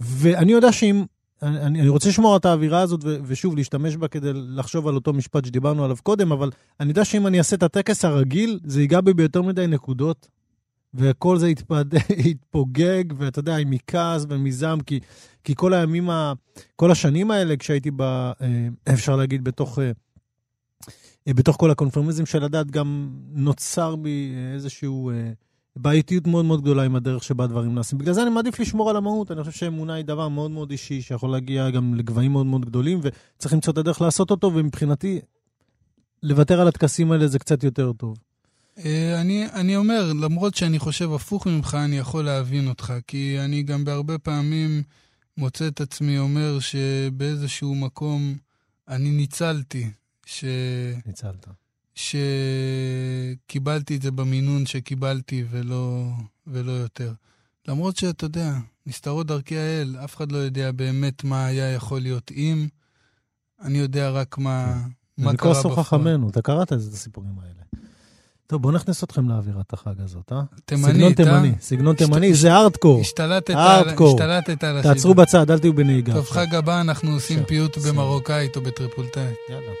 ואני 0.00 0.52
יודע 0.52 0.72
שאם 0.72 1.04
אני, 1.42 1.80
אני 1.80 1.88
רוצה 1.88 2.08
לשמור 2.08 2.36
את 2.36 2.44
האווירה 2.44 2.80
הזאת, 2.80 3.00
ו, 3.04 3.16
ושוב, 3.24 3.56
להשתמש 3.56 3.96
בה 3.96 4.08
כדי 4.08 4.30
לחשוב 4.34 4.88
על 4.88 4.94
אותו 4.94 5.12
משפט 5.12 5.44
שדיברנו 5.44 5.84
עליו 5.84 5.96
קודם, 6.02 6.32
אבל 6.32 6.50
אני 6.80 6.88
יודע 6.88 7.04
שאם 7.04 7.26
אני 7.26 7.38
אעשה 7.38 7.56
את 7.56 7.62
הטקס 7.62 8.04
הרגיל, 8.04 8.60
זה 8.64 8.80
ייגע 8.80 9.00
בי 9.00 9.14
ביותר 9.14 9.42
מדי 9.42 9.66
נקודות, 9.66 10.28
וכל 10.94 11.38
זה 11.38 11.48
יתפד... 11.48 11.84
יתפוגג, 12.10 13.04
ואתה 13.18 13.38
יודע, 13.38 13.56
מכעס 13.66 14.26
ומזעם, 14.28 14.80
כי, 14.80 15.00
כי 15.44 15.54
כל 15.54 15.74
הימים, 15.74 16.10
ה, 16.10 16.32
כל 16.76 16.90
השנים 16.90 17.30
האלה, 17.30 17.56
כשהייתי 17.56 17.90
ב... 17.96 18.02
אה, 18.02 18.68
אפשר 18.92 19.16
להגיד, 19.16 19.44
בתוך... 19.44 19.78
אה, 19.78 19.92
בתוך 21.26 21.56
כל 21.56 21.70
הקונפרמיזם 21.70 22.26
של 22.26 22.44
הדת, 22.44 22.70
גם 22.70 23.10
נוצר 23.32 23.96
בי 23.96 24.34
איזשהו... 24.54 25.10
בעייתיות 25.76 26.26
מאוד 26.26 26.44
מאוד 26.44 26.60
גדולה 26.60 26.82
עם 26.82 26.96
הדרך 26.96 27.24
שבה 27.24 27.46
דברים 27.46 27.74
נעשים. 27.74 27.98
בגלל 27.98 28.14
זה 28.14 28.22
אני 28.22 28.30
מעדיף 28.30 28.60
לשמור 28.60 28.90
על 28.90 28.96
המהות, 28.96 29.30
אני 29.30 29.44
חושב 29.44 29.58
שאמונה 29.58 29.94
היא 29.94 30.04
דבר 30.04 30.28
מאוד 30.28 30.50
מאוד 30.50 30.70
אישי, 30.70 31.02
שיכול 31.02 31.30
להגיע 31.30 31.70
גם 31.70 31.94
לגבהים 31.94 32.32
מאוד 32.32 32.46
מאוד 32.46 32.64
גדולים, 32.64 33.00
וצריך 33.02 33.54
למצוא 33.54 33.72
את 33.72 33.78
הדרך 33.78 34.00
לעשות 34.00 34.30
אותו, 34.30 34.52
ומבחינתי, 34.54 35.20
לוותר 36.22 36.60
על 36.60 36.68
הטקסים 36.68 37.12
האלה 37.12 37.26
זה 37.26 37.38
קצת 37.38 37.64
יותר 37.64 37.92
טוב. 37.92 38.18
אני, 39.20 39.46
אני 39.52 39.76
אומר, 39.76 40.12
למרות 40.12 40.54
שאני 40.54 40.78
חושב 40.78 41.12
הפוך 41.12 41.46
ממך, 41.46 41.76
אני 41.84 41.98
יכול 41.98 42.24
להבין 42.24 42.68
אותך, 42.68 42.92
כי 43.06 43.36
אני 43.40 43.62
גם 43.62 43.84
בהרבה 43.84 44.18
פעמים 44.18 44.82
מוצא 45.36 45.68
את 45.68 45.80
עצמי 45.80 46.18
אומר 46.18 46.58
שבאיזשהו 46.60 47.74
מקום 47.74 48.34
אני 48.88 49.10
ניצלתי. 49.10 49.90
ש... 50.26 50.44
ניצלת. 51.06 51.46
שקיבלתי 51.94 53.96
את 53.96 54.02
זה 54.02 54.10
במינון 54.10 54.66
שקיבלתי 54.66 55.44
ולא, 55.50 56.04
ולא 56.46 56.72
יותר. 56.72 57.12
למרות 57.68 57.96
שאתה 57.96 58.24
יודע, 58.24 58.52
נסתרות 58.86 59.26
דרכי 59.26 59.58
האל, 59.58 59.96
אף 60.04 60.16
אחד 60.16 60.32
לא 60.32 60.38
יודע 60.38 60.72
באמת 60.72 61.24
מה 61.24 61.46
היה 61.46 61.72
יכול 61.72 62.00
להיות 62.00 62.30
אם. 62.36 62.66
אני 63.62 63.78
יודע 63.78 64.10
רק 64.10 64.38
מה, 64.38 64.82
מה 65.18 65.36
קרה 65.36 65.52
בפועל. 65.52 65.72
מכוס 65.72 65.86
חכמינו, 65.86 66.28
אתה 66.28 66.42
קראת 66.42 66.72
את 66.72 66.78
הסיפורים 66.78 67.38
האלה. 67.42 67.52
טוב, 68.46 68.62
בוא 68.62 68.72
נכניס 68.72 69.04
אתכם 69.04 69.28
לאווירת 69.28 69.72
החג 69.72 70.00
הזאת, 70.00 70.32
אה? 70.32 70.42
תימנית, 70.64 70.94
סגנון 70.94 71.14
תימני, 71.14 71.52
סגנון 71.60 71.96
תימני, 71.96 72.34
זה 72.34 72.54
ארטקור. 72.54 73.00
השתלטת 73.00 73.50
על 73.50 73.88
השידור. 73.90 74.18
תעצרו 74.82 75.14
בצד, 75.14 75.50
אל 75.50 75.58
תהיו 75.58 75.72
בנהיגה. 75.72 76.12
טוב, 76.12 76.30
חג 76.30 76.54
הבא 76.54 76.80
אנחנו 76.80 77.10
עושים 77.10 77.44
פיוט 77.44 77.78
במרוקאית 77.78 78.56
או 78.56 78.60
בטריפולטאית. 78.60 79.36
יאללה. 79.50 79.72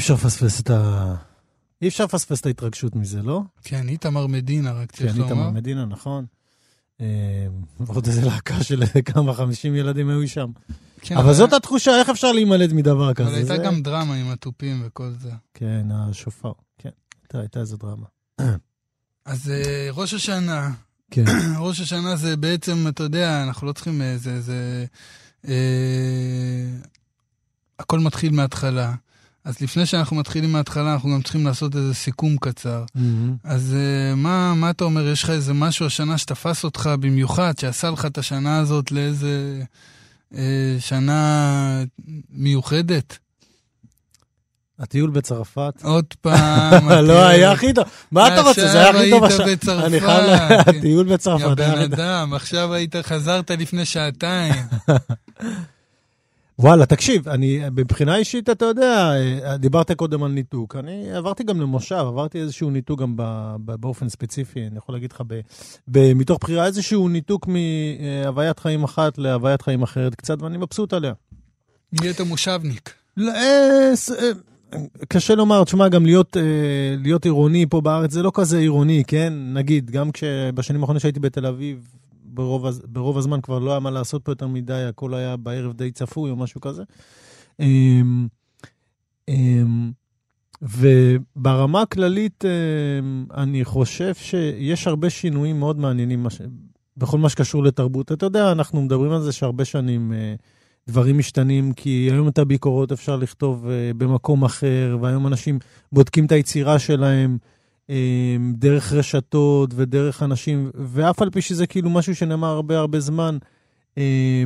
אפשר 0.00 0.14
לפספס 0.14 0.60
את 0.60 0.70
ה... 0.70 1.14
אי 1.82 1.88
אפשר 1.88 2.04
לפספס 2.04 2.40
את 2.40 2.46
ההתרגשות 2.46 2.96
מזה, 2.96 3.22
לא? 3.22 3.42
כן, 3.64 3.88
איתמר 3.88 4.26
מדינה, 4.26 4.72
רק 4.72 4.92
צריך 4.92 5.12
כן, 5.12 5.18
לומר. 5.18 5.30
איתמר 5.32 5.50
מדינה, 5.50 5.84
נכון. 5.84 6.24
אה, 7.00 7.06
ועוד 7.80 8.06
איזה 8.06 8.24
להקה 8.26 8.64
של 8.64 8.82
כמה, 9.12 9.34
חמישים 9.34 9.74
ילדים 9.74 10.08
היו 10.08 10.28
שם. 10.28 10.50
כן, 11.00 11.16
אבל 11.16 11.32
זאת 11.34 11.52
התחושה, 11.52 11.98
איך 12.00 12.08
אפשר 12.08 12.32
להימלט 12.32 12.70
מדבר 12.72 13.14
כזה? 13.14 13.28
אבל 13.28 13.36
הייתה 13.38 13.56
גם 13.56 13.82
דרמה 13.82 14.14
עם 14.14 14.28
התופים 14.30 14.82
וכל 14.86 15.12
זה. 15.20 15.30
כן, 15.54 15.86
השופר, 15.90 16.52
כן. 16.78 16.90
הייתה- 17.34 17.60
איזה 17.60 17.76
דרמה. 17.76 18.06
אז 19.24 19.50
אה, 19.50 19.88
ראש 19.92 20.14
השנה, 20.14 20.70
כן. 21.10 21.24
ראש 21.58 21.80
השנה 21.80 22.16
זה 22.16 22.36
בעצם, 22.36 22.84
אתה 22.88 23.02
יודע, 23.02 23.42
אנחנו 23.42 23.66
לא 23.66 23.72
צריכים 23.72 24.02
איזה... 24.02 24.40
זה, 24.40 24.84
אה, 25.48 26.66
הכל 27.78 27.98
מתחיל 28.00 28.32
מההתחלה. 28.32 28.94
אז 29.50 29.60
לפני 29.60 29.86
שאנחנו 29.86 30.16
מתחילים 30.16 30.52
מההתחלה, 30.52 30.92
אנחנו 30.92 31.10
גם 31.10 31.22
צריכים 31.22 31.46
לעשות 31.46 31.76
איזה 31.76 31.94
סיכום 31.94 32.36
קצר. 32.40 32.84
מהמם. 32.94 33.36
אז 33.44 33.76
אה, 33.78 34.14
מה, 34.14 34.54
מה 34.54 34.70
אתה 34.70 34.84
אומר, 34.84 35.08
יש 35.08 35.22
לך 35.22 35.30
איזה 35.30 35.52
משהו 35.54 35.86
השנה 35.86 36.18
שתפס 36.18 36.64
אותך 36.64 36.90
במיוחד, 37.00 37.58
שעשה 37.58 37.90
לך 37.90 38.06
את 38.06 38.18
השנה 38.18 38.58
הזאת 38.58 38.92
לאיזה 38.92 39.62
אה, 40.34 40.76
שנה 40.78 41.82
מיוחדת? 42.30 43.18
הטיול 44.78 45.10
בצרפת. 45.10 45.72
עוד 45.82 46.04
פעם. 46.22 46.88
לא. 46.88 47.26
היה 47.26 47.52
הכי 47.52 47.72
טוב. 47.72 47.84
מה 48.12 48.28
אתה 48.28 48.40
רוצה? 48.40 48.68
זה 48.68 48.78
היה 48.78 48.90
הכי 48.90 49.10
טוב. 49.10 49.24
עכשיו 49.24 49.46
היית 49.46 49.64
בצרפת. 49.64 49.86
אני 49.86 50.00
חייב 50.00 50.24
ל... 50.24 50.36
כן. 50.48 50.70
הטיול 50.78 51.06
בצרפת. 51.06 51.44
יא 51.44 51.54
בן. 51.54 51.78
אדם, 51.78 52.32
עכשיו 52.34 52.74
היית, 52.74 52.96
חזרת 52.96 53.50
לפני 53.50 53.84
שעתיים. 53.84 54.54
וואלה, 56.62 56.86
תקשיב, 56.86 57.28
אני, 57.28 57.60
מבחינה 57.76 58.16
אישית, 58.16 58.50
אתה 58.50 58.64
יודע, 58.64 59.12
אה, 59.44 59.56
דיברת 59.56 59.92
קודם 59.92 60.22
על 60.22 60.30
ניתוק. 60.30 60.76
אני 60.76 61.12
עברתי 61.12 61.44
גם 61.44 61.60
למושב, 61.60 61.96
עברתי 61.96 62.38
איזשהו 62.38 62.70
ניתוק 62.70 63.00
גם 63.00 63.16
ב, 63.16 63.22
ב, 63.64 63.74
באופן 63.74 64.08
ספציפי, 64.08 64.66
אני 64.66 64.78
יכול 64.78 64.94
להגיד 64.94 65.12
לך, 65.12 65.22
ב, 65.26 65.40
ב, 65.88 66.14
מתוך 66.14 66.38
בחירה, 66.40 66.66
איזשהו 66.66 67.08
ניתוק 67.08 67.48
מהוויית 67.48 68.58
חיים 68.58 68.84
אחת 68.84 69.18
להוויית 69.18 69.62
חיים 69.62 69.82
אחרת 69.82 70.14
קצת, 70.14 70.42
ואני 70.42 70.58
מבסוט 70.58 70.92
עליה. 70.92 71.12
נהיית 71.92 72.20
מושבניק. 72.20 72.94
לא, 73.16 73.32
אה, 73.32 73.92
אה, 74.18 74.78
קשה 75.08 75.34
לומר, 75.34 75.64
תשמע, 75.64 75.88
גם 75.88 76.06
להיות, 76.06 76.36
להיות 76.98 77.24
עירוני 77.24 77.66
פה 77.70 77.80
בארץ 77.80 78.12
זה 78.12 78.22
לא 78.22 78.32
כזה 78.34 78.58
עירוני, 78.58 79.02
כן? 79.06 79.32
נגיד, 79.54 79.90
גם 79.90 80.12
כשבשנים 80.12 80.80
האחרונות 80.80 81.02
שהייתי 81.02 81.20
בתל 81.20 81.46
אביב, 81.46 81.88
ברוב, 82.34 82.66
ברוב 82.84 83.18
הזמן 83.18 83.40
כבר 83.40 83.58
לא 83.58 83.70
היה 83.70 83.80
מה 83.80 83.90
לעשות 83.90 84.24
פה 84.24 84.32
יותר 84.32 84.46
מדי, 84.46 84.84
הכל 84.88 85.14
היה 85.14 85.36
בערב 85.36 85.72
די 85.72 85.90
צפוי 85.90 86.30
או 86.30 86.36
משהו 86.36 86.60
כזה. 86.60 86.82
אמ, 87.60 88.26
אמ, 89.28 89.90
וברמה 90.62 91.82
הכללית, 91.82 92.44
אמ, 92.44 93.24
אני 93.34 93.64
חושב 93.64 94.14
שיש 94.14 94.86
הרבה 94.86 95.10
שינויים 95.10 95.58
מאוד 95.58 95.78
מעניינים 95.78 96.22
מש- 96.22 96.40
בכל 96.96 97.18
מה 97.18 97.28
שקשור 97.28 97.62
לתרבות. 97.64 98.12
אתה 98.12 98.26
יודע, 98.26 98.52
אנחנו 98.52 98.82
מדברים 98.82 99.12
על 99.12 99.22
זה 99.22 99.32
שהרבה 99.32 99.64
שנים 99.64 100.12
אה, 100.12 100.34
דברים 100.88 101.18
משתנים, 101.18 101.72
כי 101.72 102.08
היום 102.12 102.28
את 102.28 102.38
הביקורות 102.38 102.92
אפשר 102.92 103.16
לכתוב 103.16 103.66
אה, 103.68 103.90
במקום 103.96 104.44
אחר, 104.44 104.98
והיום 105.00 105.26
אנשים 105.26 105.58
בודקים 105.92 106.26
את 106.26 106.32
היצירה 106.32 106.78
שלהם 106.78 107.38
דרך 108.54 108.92
רשתות 108.92 109.70
ודרך 109.74 110.22
אנשים, 110.22 110.70
ואף 110.74 111.22
על 111.22 111.30
פי 111.30 111.42
שזה 111.42 111.66
כאילו 111.66 111.90
משהו 111.90 112.14
שנאמר 112.14 112.48
הרבה 112.48 112.78
הרבה 112.78 113.00
זמן, 113.00 113.38
אה, 113.98 114.44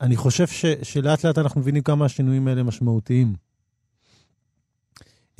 אני 0.00 0.16
חושב 0.16 0.46
ש, 0.46 0.64
שלאט 0.82 1.24
לאט 1.24 1.38
אנחנו 1.38 1.60
מבינים 1.60 1.82
כמה 1.82 2.04
השינויים 2.04 2.48
האלה 2.48 2.62
משמעותיים. 2.62 3.34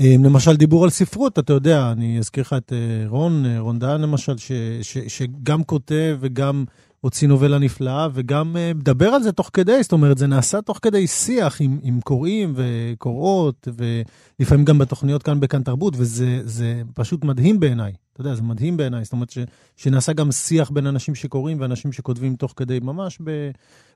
אה, 0.01 0.15
למשל, 0.25 0.57
דיבור 0.57 0.85
על 0.85 0.91
ספרות, 0.91 1.39
אתה 1.39 1.53
יודע, 1.53 1.93
אני 1.93 2.19
אזכיר 2.19 2.41
לך 2.43 2.53
את 2.53 2.73
אה, 2.73 3.09
רון, 3.09 3.47
אה, 3.47 3.61
רון 3.61 3.79
דהן 3.79 4.01
למשל, 4.01 4.39
ש, 4.39 4.53
ש, 4.83 4.99
שגם 4.99 5.65
כותב 5.65 6.17
וגם 6.21 6.65
הוציא 7.01 7.29
נובלה 7.29 7.59
נפלאה, 7.59 8.09
וגם 8.15 8.57
אה, 8.57 8.75
מדבר 8.75 9.09
על 9.09 9.23
זה 9.23 9.33
תוך 9.33 9.51
כדי, 9.53 9.83
זאת 9.83 9.93
אומרת, 9.93 10.19
זה 10.19 10.27
נעשה 10.27 10.63
תוך 10.63 10.79
כדי 10.83 11.07
שיח 11.07 11.61
עם, 11.61 11.79
עם 11.83 12.01
קוראים 12.01 12.55
וקוראות, 12.57 13.69
ולפעמים 13.77 14.65
גם 14.65 14.79
בתוכניות 14.79 15.23
כאן 15.23 15.41
בכאן 15.41 15.63
תרבות, 15.63 15.95
וזה 15.97 16.41
זה 16.45 16.83
פשוט 16.95 17.25
מדהים 17.25 17.61
בעיניי. 17.61 17.93
אתה 18.13 18.21
יודע, 18.21 18.35
זה 18.35 18.43
מדהים 18.43 18.77
בעיניי, 18.77 19.05
זאת 19.05 19.13
אומרת 19.13 19.31
ש, 19.31 19.39
שנעשה 19.77 20.13
גם 20.13 20.33
שיח 20.33 20.71
בין 20.71 20.87
אנשים 20.87 21.15
שקוראים 21.15 21.61
ואנשים 21.61 21.93
שכותבים 21.93 22.37
תוך 22.37 22.55
כדי, 22.57 22.81
ממש 22.81 23.19
ב, 23.25 23.51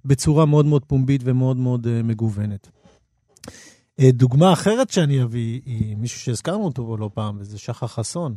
בצורה 0.05 0.47
מאוד 0.47 0.67
מאוד 0.67 0.85
פומבית 0.85 1.21
ומאוד 1.25 1.57
מאוד 1.57 1.87
uh, 1.87 2.07
מגוונת. 2.07 2.69
Uh, 4.01 4.05
דוגמה 4.13 4.53
אחרת 4.53 4.91
שאני 4.91 5.23
אביא 5.23 5.61
היא 5.67 5.97
מישהו 5.97 6.21
שהזכרנו 6.21 6.65
אותו 6.65 6.97
לא 6.97 7.11
פעם, 7.15 7.37
וזה 7.41 7.59
שחר 7.59 7.87
חסון. 7.87 8.35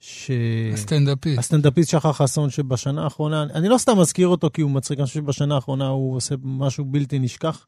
ש... 0.00 0.30
הסטנדאפיסט. 0.72 1.38
הסטנדאפיסט 1.38 1.90
שחר 1.90 2.12
חסון, 2.12 2.50
שבשנה 2.50 3.04
האחרונה, 3.04 3.42
אני 3.42 3.68
לא 3.68 3.78
סתם 3.78 3.98
מזכיר 3.98 4.28
אותו 4.28 4.50
כי 4.52 4.62
הוא 4.62 4.70
מצחיק, 4.70 4.98
אני 4.98 5.06
חושב 5.06 5.20
שבשנה 5.20 5.54
האחרונה 5.54 5.86
הוא 5.86 6.16
עושה 6.16 6.34
משהו 6.42 6.84
בלתי 6.84 7.18
נשכח. 7.18 7.66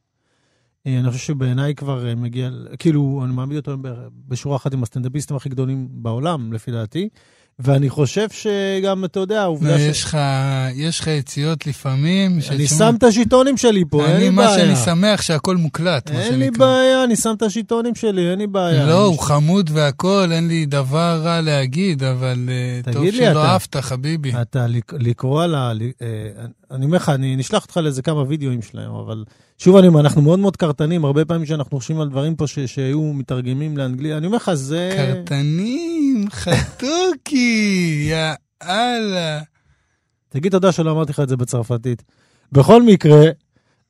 אה, 0.86 0.98
אני 0.98 1.10
חושב 1.10 1.24
שבעיניי 1.24 1.74
כבר 1.74 2.08
אה, 2.08 2.14
מגיע, 2.14 2.50
כאילו, 2.78 3.20
אני 3.24 3.32
מעמיד 3.32 3.56
אותו 3.56 3.76
בשורה 4.28 4.56
אחת 4.56 4.72
עם 4.72 4.82
הסטנדאפיסטים 4.82 5.36
הכי 5.36 5.48
גדולים 5.48 5.88
בעולם, 5.90 6.52
לפי 6.52 6.70
דעתי. 6.70 7.08
ואני 7.58 7.90
חושב 7.90 8.26
שגם, 8.30 9.04
אתה 9.04 9.20
יודע, 9.20 9.42
העובדה 9.42 9.70
לא, 9.76 9.80
יש 9.80 10.04
לך, 10.04 10.18
יש 10.74 11.00
לך 11.00 11.06
יציאות 11.06 11.66
לפעמים. 11.66 12.38
אני 12.50 12.66
שם 12.66 12.94
את 12.98 13.02
השיטונים 13.02 13.56
שלי 13.56 13.84
פה, 13.90 14.06
אין 14.06 14.16
לי 14.16 14.30
בעיה. 14.30 14.48
מה 14.50 14.56
שאני 14.56 14.76
שמח 14.76 15.22
שהכל 15.22 15.56
מוקלט, 15.56 16.10
מה 16.10 16.20
אין 16.22 16.38
לי 16.38 16.46
שנקרא. 16.46 16.66
בעיה, 16.66 17.04
אני 17.04 17.16
שם 17.16 17.32
את 17.36 17.42
השיטונים 17.42 17.94
שלי, 17.94 18.30
אין 18.30 18.38
לי 18.38 18.46
בעיה. 18.46 18.86
לא, 18.86 19.04
הוא 19.04 19.18
חמוד 19.18 19.70
והכל, 19.72 20.28
אין 20.32 20.48
לי 20.48 20.66
דבר 20.66 21.20
רע 21.24 21.40
להגיד, 21.40 22.02
אבל 22.04 22.48
אה, 22.86 22.92
טוב 22.92 23.02
לי, 23.04 23.12
שלא 23.12 23.44
אהבת, 23.44 23.76
חביבי. 23.76 24.32
אתה 24.42 24.66
לק- 24.66 24.94
לקרוא 24.98 25.42
על 25.42 25.54
ה... 25.54 25.72
אה, 26.02 26.06
אני 26.70 26.84
אומר 26.84 26.96
לך, 26.96 27.08
אני 27.08 27.36
נשלח 27.36 27.62
אותך 27.62 27.76
לאיזה 27.76 28.02
כמה 28.02 28.22
וידאוים 28.28 28.62
שלהם, 28.62 28.90
אבל 28.94 29.24
שוב 29.62 29.76
אני 29.76 29.88
אומר, 29.88 30.00
אנחנו 30.00 30.22
מאוד 30.22 30.38
מאוד 30.38 30.56
קרטנים, 30.56 31.04
הרבה 31.04 31.24
פעמים 31.24 31.46
שאנחנו 31.46 31.78
חושבים 31.78 32.00
על 32.00 32.08
דברים 32.08 32.36
פה 32.36 32.46
ש- 32.46 32.58
שהיו 32.58 33.02
מתרגמים 33.02 33.76
לאנגלית, 33.76 34.12
אני 34.12 34.26
אומר 34.26 34.36
לך, 34.36 34.54
זה... 34.54 34.90
קרטנים, 34.96 36.26
חתוקי, 36.30 38.04
יא 38.10 38.32
אללה. 38.62 39.40
תגיד 40.28 40.52
תודה 40.52 40.72
שלא 40.72 40.90
אמרתי 40.90 41.12
לך 41.12 41.20
את 41.20 41.28
זה 41.28 41.36
בצרפתית. 41.36 42.02
בכל 42.52 42.82
מקרה, 42.82 43.22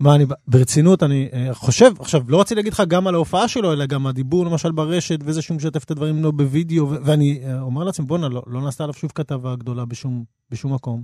מה 0.00 0.14
אני, 0.14 0.26
ברצינות, 0.48 1.02
אני 1.02 1.28
אה, 1.32 1.54
חושב, 1.54 1.90
עכשיו, 1.98 2.22
לא 2.28 2.40
רציתי 2.40 2.54
להגיד 2.54 2.72
לך 2.72 2.82
גם 2.88 3.06
על 3.06 3.14
ההופעה 3.14 3.48
שלו, 3.48 3.72
אלא 3.72 3.86
גם 3.86 4.06
הדיבור 4.06 4.46
למשל 4.46 4.72
ברשת, 4.72 5.18
וזה 5.24 5.42
שהוא 5.42 5.56
משתף 5.56 5.84
את 5.84 5.90
הדברים 5.90 6.22
לא 6.22 6.30
בווידאו, 6.30 6.90
ו- 6.90 6.96
ואני 7.04 7.40
אה, 7.44 7.60
אומר 7.60 7.84
לעצמי, 7.84 8.06
בואנה, 8.06 8.28
לא, 8.28 8.42
לא 8.46 8.60
נעשתה 8.60 8.84
עליו 8.84 8.94
שוב 8.94 9.12
כתבה 9.14 9.56
גדולה 9.56 9.84
בשום, 9.84 10.24
בשום 10.50 10.74
מקום. 10.74 11.02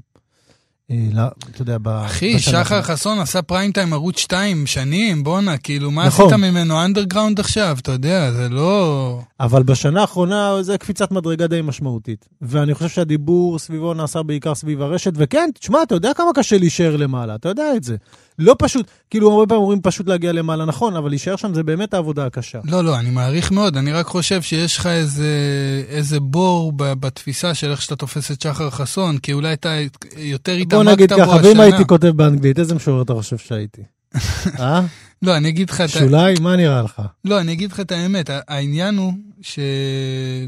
אה, 0.90 0.96
לא, 1.12 1.22
אתה 1.50 1.62
יודע, 1.62 1.78
ב... 1.82 1.88
אחי, 1.88 2.36
בשנה 2.36 2.64
שחר. 2.64 2.82
חסון 2.82 3.18
עשה 3.18 3.42
פריים 3.42 3.72
טיים 3.72 3.92
ערוץ 3.92 4.18
2 4.18 4.66
שנים, 4.66 5.24
בואנה, 5.24 5.56
כאילו, 5.56 5.90
מה 5.90 6.06
נכון. 6.06 6.26
עשית 6.26 6.38
ממנו 6.38 6.84
אנדרגראונד 6.84 7.40
עכשיו? 7.40 7.76
אתה 7.80 7.92
יודע, 7.92 8.32
זה 8.32 8.48
לא... 8.48 9.20
אבל 9.40 9.62
בשנה 9.62 10.00
האחרונה 10.00 10.62
זה 10.62 10.78
קפיצת 10.78 11.10
מדרגה 11.10 11.46
די 11.46 11.62
משמעותית. 11.62 12.28
ואני 12.42 12.74
חושב 12.74 12.88
שהדיבור 12.88 13.58
סביבו 13.58 13.94
נעשה 13.94 14.22
בעיקר 14.22 14.54
סביב 14.54 14.82
הרשת, 14.82 15.12
וכן, 15.16 15.50
תשמע, 15.58 15.82
אתה 15.82 15.94
יודע 15.94 16.14
כמה 16.14 16.30
קשה 16.34 16.58
להישאר 16.58 16.96
למעלה, 16.96 17.34
אתה 17.34 17.48
יודע 17.48 17.76
את 17.76 17.84
זה. 17.84 17.96
לא 18.38 18.56
פשוט, 18.58 18.86
כאילו 19.10 19.30
הרבה 19.30 19.46
פעמים 19.46 19.62
אומרים 19.62 19.80
פשוט 19.82 20.08
להגיע 20.08 20.32
למעלה, 20.32 20.64
נכון, 20.64 20.96
אבל 20.96 21.08
להישאר 21.08 21.36
שם 21.36 21.54
זה 21.54 21.62
באמת 21.62 21.94
העבודה 21.94 22.26
הקשה. 22.26 22.58
לא, 22.64 22.84
לא, 22.84 22.98
אני 22.98 23.10
מעריך 23.10 23.52
מאוד, 23.52 23.76
אני 23.76 23.92
רק 23.92 24.06
חושב 24.06 24.42
שיש 24.42 24.76
לך 24.76 24.86
איזה, 24.86 25.32
איזה 25.88 26.20
בור 26.20 26.72
בתפיסה 26.76 27.54
של 27.54 27.70
איך 27.70 27.82
שאתה 27.82 27.96
תופס 27.96 28.30
את 28.30 28.40
שחר 28.40 28.70
חסון, 28.70 29.18
כי 29.18 29.32
אולי 29.32 29.52
אתה 29.52 29.76
יותר 30.16 30.56
בוא 30.84 30.92
נגיד 30.92 31.12
ככה. 31.12 31.36
ואם 31.42 31.60
הייתי 31.60 31.84
כותב 31.86 32.08
באנגלית, 32.08 32.58
איזה 32.58 32.74
משורר 32.74 33.02
אתה 33.02 33.14
חושב 33.14 33.38
שהייתי? 33.38 33.82
אה? 34.60 34.80
לא, 35.22 35.36
אני 35.36 35.48
אגיד 35.48 35.70
לך. 35.70 35.82
שוליים? 35.88 36.36
מה 36.40 36.56
נראה 36.56 36.82
לך? 36.82 37.02
לא, 37.24 37.40
אני 37.40 37.52
אגיד 37.52 37.72
לך 37.72 37.80
את 37.80 37.92
האמת, 37.92 38.30
העניין 38.48 38.96
הוא 38.96 39.12
ש... 39.40 39.58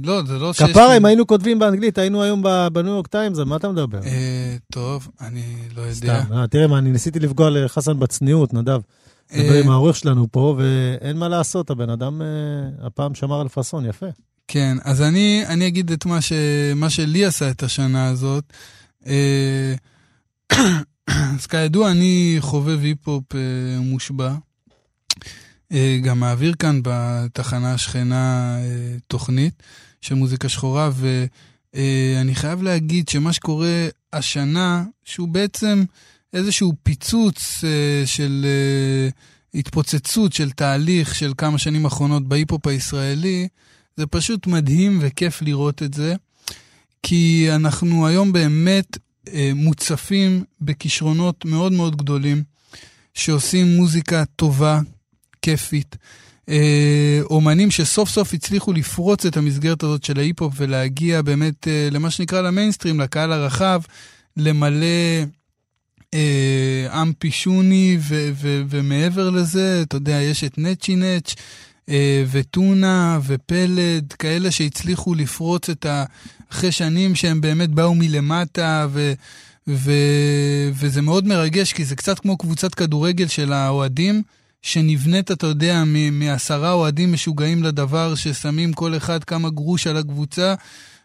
לא, 0.05 0.23
זה 0.27 0.39
לא 0.39 0.53
שיש... 0.53 0.71
כפרה, 0.71 0.97
אם 0.97 1.05
היינו 1.05 1.27
כותבים 1.27 1.59
באנגלית, 1.59 1.99
היינו 1.99 2.23
היום 2.23 2.43
בניו 2.73 2.93
יורק 2.93 3.07
טיימס, 3.07 3.39
על 3.39 3.45
מה 3.45 3.57
אתה 3.57 3.69
מדבר? 3.69 3.99
אה, 4.05 4.57
טוב, 4.73 5.09
אני 5.21 5.43
לא 5.77 5.83
יודע. 5.83 5.93
סתם, 6.25 6.33
אה, 6.33 6.47
תראה 6.47 6.67
מה, 6.67 6.79
אני 6.79 6.91
ניסיתי 6.91 7.21
לפגוע 7.21 7.51
לחסן 7.51 7.99
בצניעות, 7.99 8.55
נדב. 8.55 8.81
אה, 9.33 9.43
דבר 9.43 9.59
עם 9.59 9.71
העורך 9.71 9.97
שלנו 9.97 10.27
פה, 10.31 10.57
ואין 10.59 11.17
מה 11.17 11.29
לעשות, 11.29 11.71
הבן 11.71 11.91
אדם 11.91 12.23
אה, 12.23 12.27
הפעם 12.87 13.15
שמר 13.15 13.41
על 13.41 13.49
פאסון, 13.49 13.87
יפה. 13.87 14.07
כן, 14.49 14.77
אז 14.85 15.03
אני, 15.03 15.43
אני 15.47 15.67
אגיד 15.67 15.93
את 15.93 16.07
מה, 16.07 16.21
ש, 16.21 16.33
מה 16.77 16.91
שלי 16.91 17.25
עשה 17.25 17.51
את 17.51 17.63
השנה 17.63 18.09
הזאת. 18.09 18.45
אה, 19.07 19.75
אז 21.37 21.47
כידוע, 21.51 21.91
אני 21.91 22.37
חובב 22.41 22.81
היפ-הופ 22.83 23.35
אה, 23.35 23.81
מושבע. 23.81 24.35
אה, 25.73 25.99
גם 26.03 26.21
מעביר 26.21 26.55
כאן 26.59 26.81
בתחנה 26.85 27.75
השכנה 27.75 28.57
אה, 28.59 28.97
תוכנית 29.07 29.63
של 30.01 30.15
מוזיקה 30.15 30.49
שחורה, 30.49 30.91
ואני 30.95 32.35
חייב 32.35 32.63
להגיד 32.63 33.09
שמה 33.09 33.33
שקורה 33.33 33.89
השנה, 34.13 34.85
שהוא 35.05 35.29
בעצם 35.29 35.85
איזשהו 36.33 36.73
פיצוץ 36.83 37.65
של 38.05 38.47
התפוצצות 39.55 40.33
של 40.33 40.51
תהליך 40.51 41.15
של 41.15 41.33
כמה 41.39 41.59
שנים 41.59 41.85
אחרונות 41.85 42.29
בהיפ-הופ 42.29 42.67
הישראלי, 42.67 43.49
זה 43.97 44.07
פשוט 44.07 44.47
מדהים 44.47 44.99
וכיף 45.03 45.43
לראות 45.43 45.83
את 45.83 45.95
זה, 45.95 46.15
כי 47.03 47.49
אנחנו 47.55 48.07
היום 48.07 48.33
באמת 48.33 48.99
מוצפים 49.55 50.45
בכישרונות 50.61 51.45
מאוד 51.45 51.73
מאוד 51.73 51.97
גדולים, 51.97 52.43
שעושים 53.15 53.77
מוזיקה 53.77 54.25
טובה, 54.37 54.81
כיפית. 55.43 55.97
אה, 56.49 57.21
אומנים 57.25 57.71
שסוף 57.71 58.09
סוף 58.11 58.35
הצליחו 58.35 58.73
לפרוץ 58.73 59.27
את 59.27 59.37
המסגרת 59.37 59.83
הזאת 59.83 60.05
של 60.05 60.19
ההיפ-הופ 60.19 60.55
ולהגיע 60.57 61.23
באמת 61.23 61.69
אה, 61.69 61.89
למה 61.91 62.11
שנקרא 62.11 62.41
למיינסטרים, 62.41 63.01
לקהל 63.01 63.33
הרחב, 63.33 63.81
למלא 64.37 64.87
אה, 66.15 66.89
עם 66.93 67.13
פישוני 67.19 67.97
ו- 68.01 68.31
ו- 68.35 68.63
ומעבר 68.69 69.31
לזה, 69.31 69.83
אתה 69.83 69.97
יודע, 69.97 70.13
יש 70.23 70.45
את 70.45 70.59
נצ'י 70.59 70.97
אה, 71.89 72.25
וטונה 72.31 73.19
ופלד, 73.27 74.13
כאלה 74.13 74.51
שהצליחו 74.51 75.15
לפרוץ 75.15 75.71
את 75.71 75.87
ה... 75.87 76.05
אחרי 76.53 76.73
שנים 76.73 77.15
שהם 77.15 77.41
באמת 77.41 77.71
באו 77.71 77.95
מלמטה, 77.95 78.87
ו... 78.91 79.13
ו... 79.69 79.93
וזה 80.73 81.03
מאוד 81.03 81.27
מרגש, 81.27 81.73
כי 81.73 81.85
זה 81.85 81.97
קצת 81.97 82.19
כמו 82.19 82.37
קבוצת 82.37 82.75
כדורגל 82.75 83.27
של 83.27 83.53
האוהדים, 83.53 84.23
שנבנית, 84.63 85.31
אתה 85.31 85.47
יודע, 85.47 85.83
מ- 85.87 86.19
מעשרה 86.19 86.73
אוהדים 86.73 87.13
משוגעים 87.13 87.63
לדבר, 87.63 88.15
ששמים 88.15 88.73
כל 88.73 88.97
אחד 88.97 89.25
כמה 89.25 89.51
גרוש 89.51 89.87
על 89.87 89.97
הקבוצה, 89.97 90.55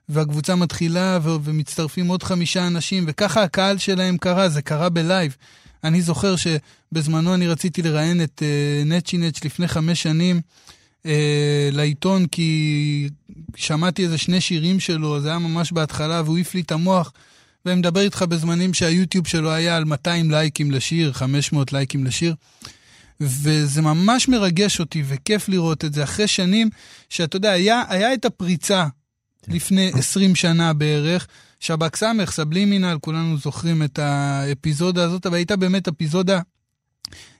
והקבוצה 0.09 0.55
מתחילה 0.55 1.19
ו- 1.21 1.35
ומצטרפים 1.43 2.07
עוד 2.07 2.23
חמישה 2.23 2.67
אנשים, 2.67 3.03
וככה 3.07 3.43
הקהל 3.43 3.77
שלהם 3.77 4.17
קרה, 4.17 4.49
זה 4.49 4.61
קרה 4.61 4.89
בלייב. 4.89 5.35
אני 5.83 6.01
זוכר 6.01 6.35
שבזמנו 6.35 7.33
אני 7.33 7.47
רציתי 7.47 7.81
לראיין 7.81 8.23
את 8.23 8.41
uh, 8.41 8.87
נץ' 9.15 9.43
לפני 9.45 9.67
חמש 9.67 10.03
שנים 10.03 10.41
uh, 11.05 11.07
לעיתון, 11.71 12.27
כי 12.27 13.09
שמעתי 13.55 14.03
איזה 14.03 14.17
שני 14.17 14.41
שירים 14.41 14.79
שלו, 14.79 15.21
זה 15.21 15.29
היה 15.29 15.39
ממש 15.39 15.71
בהתחלה, 15.71 16.21
והוא 16.25 16.35
העיף 16.35 16.55
לי 16.55 16.61
את 16.61 16.71
המוח. 16.71 17.11
ואני 17.65 17.79
מדבר 17.79 18.01
איתך 18.01 18.21
בזמנים 18.21 18.73
שהיוטיוב 18.73 19.27
שלו 19.27 19.51
היה 19.51 19.77
על 19.77 19.83
200 19.83 20.31
לייקים 20.31 20.71
לשיר, 20.71 21.13
500 21.13 21.73
לייקים 21.73 22.05
לשיר. 22.05 22.35
וזה 23.21 23.81
ממש 23.81 24.27
מרגש 24.27 24.79
אותי 24.79 25.03
וכיף 25.07 25.49
לראות 25.49 25.85
את 25.85 25.93
זה 25.93 26.03
אחרי 26.03 26.27
שנים 26.27 26.69
שאתה 27.09 27.35
יודע, 27.35 27.51
היה, 27.51 27.83
היה 27.89 28.13
את 28.13 28.25
הפריצה 28.25 28.85
לפני 29.47 29.91
20 29.93 30.35
שנה 30.35 30.73
בערך, 30.73 31.27
שב"כ 31.59 31.95
סמך, 31.95 32.31
סבלימינל, 32.31 32.97
כולנו 33.01 33.37
זוכרים 33.37 33.83
את 33.83 33.99
האפיזודה 33.99 35.03
הזאת, 35.03 35.25
אבל 35.25 35.35
הייתה 35.35 35.55
באמת 35.55 35.87
אפיזודה 35.87 36.39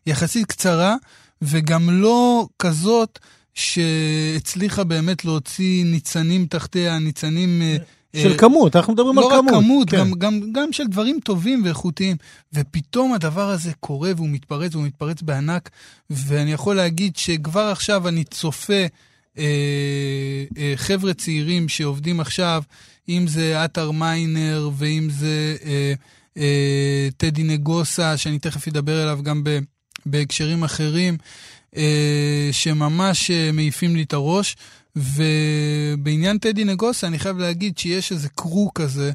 יחסית 0.06 0.46
קצרה, 0.46 0.96
וגם 1.42 1.90
לא 1.90 2.48
כזאת 2.60 3.20
שהצליחה 3.56 4.84
באמת 4.84 5.26
להוציא 5.26 5.86
ניצנים 5.86 6.46
תחתיה, 6.46 7.00
ניצנים... 7.00 7.62
אה, 7.62 7.78
של 8.22 8.32
אה, 8.32 8.38
כמות, 8.38 8.76
אנחנו 8.76 8.94
מדברים 8.94 9.16
לא 9.16 9.22
על 9.22 9.42
כמות. 9.42 9.54
רק 9.54 9.60
כמות, 9.60 9.90
כן. 9.90 9.98
גם, 9.98 10.12
גם, 10.12 10.52
גם 10.52 10.74
של 10.74 10.88
דברים 10.88 11.20
טובים 11.24 11.62
ואיכותיים. 11.66 12.18
ופתאום 12.54 13.14
הדבר 13.14 13.50
הזה 13.50 13.72
קורה 13.80 14.12
והוא 14.16 14.30
מתפרץ, 14.30 14.76
והוא 14.76 14.86
מתפרץ 14.86 15.22
בענק, 15.22 15.70
ואני 16.10 16.52
יכול 16.52 16.76
להגיד 16.76 17.16
שכבר 17.16 17.70
עכשיו 17.72 18.08
אני 18.08 18.24
צופה 18.24 18.86
אה, 19.38 20.74
חבר'ה 20.76 21.14
צעירים 21.14 21.70
שעובדים 21.70 22.20
עכשיו, 22.20 22.64
אם 23.10 23.28
זה 23.28 23.64
עטר 23.64 23.92
מיינר, 23.92 24.70
ואם 24.78 25.08
זה 25.10 25.56
אה, 25.66 25.94
אה, 26.38 27.08
טדי 27.18 27.44
נגוסה, 27.44 28.18
שאני 28.18 28.40
תכף 28.40 28.68
אדבר 28.68 29.04
אליו 29.04 29.20
גם 29.24 29.44
ב, 29.44 29.60
בהקשרים 30.06 30.64
אחרים, 30.64 31.18
שממש 32.52 33.32
אה, 33.32 33.52
מעיפים 33.54 33.96
לי 33.96 34.04
את 34.04 34.14
הראש. 34.14 34.56
ובעניין 34.96 36.38
טדי 36.38 36.64
נגוסה, 36.64 37.08
אני 37.08 37.20
חייב 37.20 37.38
להגיד 37.38 37.78
שיש 37.78 38.12
איזה 38.12 38.30
קרו 38.30 38.72
כזה, 38.74 39.12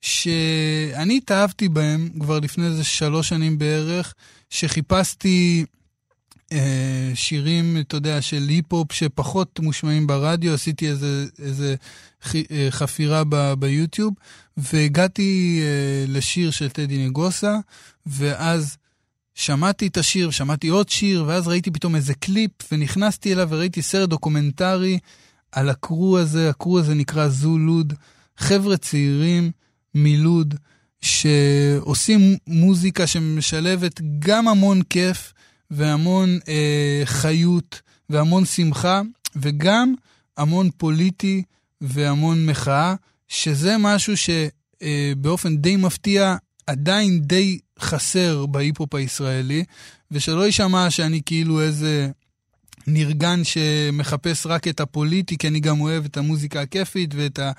שאני 0.00 1.16
התאהבתי 1.16 1.68
בהם 1.68 2.08
כבר 2.20 2.40
לפני 2.40 2.66
איזה 2.66 2.84
שלוש 2.84 3.28
שנים 3.28 3.58
בערך, 3.58 4.14
שחיפשתי 4.50 5.64
אה, 6.52 7.10
שירים, 7.14 7.76
אתה 7.80 7.96
יודע, 7.96 8.22
של 8.22 8.42
היפ-הופ 8.48 8.92
שפחות 8.92 9.60
מושמעים 9.60 10.06
ברדיו, 10.06 10.54
עשיתי 10.54 10.88
איזה, 10.88 11.26
איזה 11.38 11.74
ח, 12.24 12.36
אה, 12.36 12.66
חפירה 12.70 13.22
ב, 13.28 13.54
ביוטיוב, 13.58 14.14
והגעתי 14.56 15.60
אה, 15.62 16.04
לשיר 16.08 16.50
של 16.50 16.68
טדי 16.68 17.06
נגוסה, 17.06 17.56
ואז 18.06 18.76
שמעתי 19.38 19.86
את 19.86 19.96
השיר, 19.96 20.30
שמעתי 20.30 20.68
עוד 20.68 20.88
שיר, 20.88 21.24
ואז 21.26 21.48
ראיתי 21.48 21.70
פתאום 21.70 21.96
איזה 21.96 22.14
קליפ, 22.14 22.50
ונכנסתי 22.72 23.32
אליו 23.32 23.48
וראיתי 23.50 23.82
סרט 23.82 24.08
דוקומנטרי 24.08 24.98
על 25.52 25.68
ה 25.68 25.78
crew 25.78 26.18
הזה, 26.18 26.50
ה 26.50 26.56
crew 26.56 26.78
הזה 26.78 26.94
נקרא 26.94 27.28
זו 27.28 27.58
לוד, 27.58 27.92
חבר'ה 28.36 28.76
צעירים 28.76 29.50
מלוד, 29.94 30.54
שעושים 31.00 32.36
מוזיקה 32.46 33.06
שמשלבת 33.06 34.00
גם 34.18 34.48
המון 34.48 34.82
כיף 34.82 35.32
והמון 35.70 36.38
אה, 36.48 37.02
חיות 37.04 37.80
והמון 38.10 38.44
שמחה, 38.44 39.02
וגם 39.36 39.94
המון 40.36 40.70
פוליטי 40.76 41.42
והמון 41.80 42.46
מחאה, 42.46 42.94
שזה 43.28 43.76
משהו 43.78 44.14
שבאופן 44.16 45.56
די 45.56 45.76
מפתיע 45.76 46.36
עדיין 46.66 47.20
די 47.22 47.58
חסר 47.80 48.46
בהיפ-הופ 48.46 48.94
הישראלי, 48.94 49.64
ושלא 50.10 50.46
יישמע 50.46 50.90
שאני 50.90 51.20
כאילו 51.26 51.60
איזה 51.60 52.10
נרגן 52.86 53.44
שמחפש 53.44 54.46
רק 54.46 54.68
את 54.68 54.80
הפוליטי, 54.80 55.38
כי 55.38 55.48
אני 55.48 55.60
גם 55.60 55.80
אוהב 55.80 56.04
את 56.04 56.16
המוזיקה 56.16 56.60
הכיפית 56.60 57.14
ואת 57.14 57.38
ה, 57.38 57.52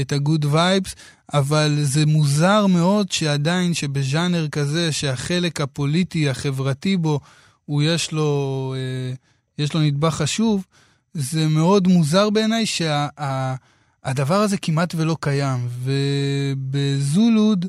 את 0.00 0.12
ה-good 0.12 0.44
vibes, 0.44 0.94
אבל 1.34 1.78
זה 1.82 2.06
מוזר 2.06 2.66
מאוד 2.66 3.12
שעדיין 3.12 3.74
שבז'אנר 3.74 4.48
כזה, 4.48 4.92
שהחלק 4.92 5.60
הפוליטי, 5.60 6.28
החברתי 6.28 6.96
בו, 6.96 7.20
הוא 7.64 7.82
יש 7.82 8.12
לו, 8.12 8.74
אה, 8.76 9.14
יש 9.58 9.74
לו 9.74 9.80
נדבך 9.80 10.14
חשוב, 10.14 10.64
זה 11.14 11.48
מאוד 11.48 11.88
מוזר 11.88 12.30
בעיניי 12.30 12.66
שהדבר 12.66 14.40
הזה 14.40 14.56
כמעט 14.56 14.94
ולא 14.94 15.16
קיים. 15.20 15.68
ובזולוד, 15.82 17.66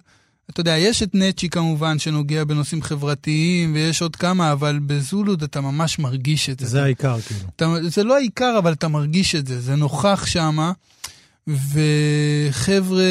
אתה 0.50 0.62
יודע, 0.62 0.78
יש 0.78 1.04
את 1.04 1.16
נצ'י 1.16 1.50
כמובן 1.50 2.00
שנוגע 2.00 2.44
בנושאים 2.44 2.82
חברתיים, 2.82 3.74
ויש 3.74 4.02
עוד 4.02 4.16
כמה, 4.16 4.52
אבל 4.52 4.80
בזולוד 4.86 5.44
אתה 5.44 5.62
ממש 5.62 6.00
מרגיש 6.00 6.50
את 6.50 6.60
זה. 6.60 6.66
זה 6.66 6.84
העיקר, 6.84 7.22
כאילו. 7.22 7.50
אתה, 7.56 7.74
זה 7.88 8.04
לא 8.04 8.16
העיקר, 8.16 8.56
אבל 8.60 8.74
אתה 8.74 8.88
מרגיש 8.88 9.36
את 9.36 9.48
זה, 9.48 9.62
זה 9.62 9.76
נוכח 9.76 10.26
שמה. 10.26 10.72
וחבר'ה, 11.48 13.04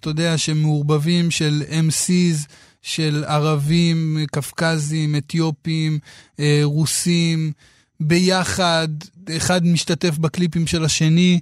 אתה 0.00 0.10
יודע, 0.10 0.38
שמעורבבים 0.38 1.30
של 1.30 1.62
MCs, 1.68 2.46
של 2.82 3.24
ערבים, 3.26 4.18
קפקזים, 4.32 5.16
אתיופים, 5.16 5.98
אה, 6.40 6.60
רוסים, 6.62 7.52
ביחד, 8.00 8.88
אחד 9.36 9.66
משתתף 9.66 10.18
בקליפים 10.18 10.66
של 10.66 10.84
השני. 10.84 11.40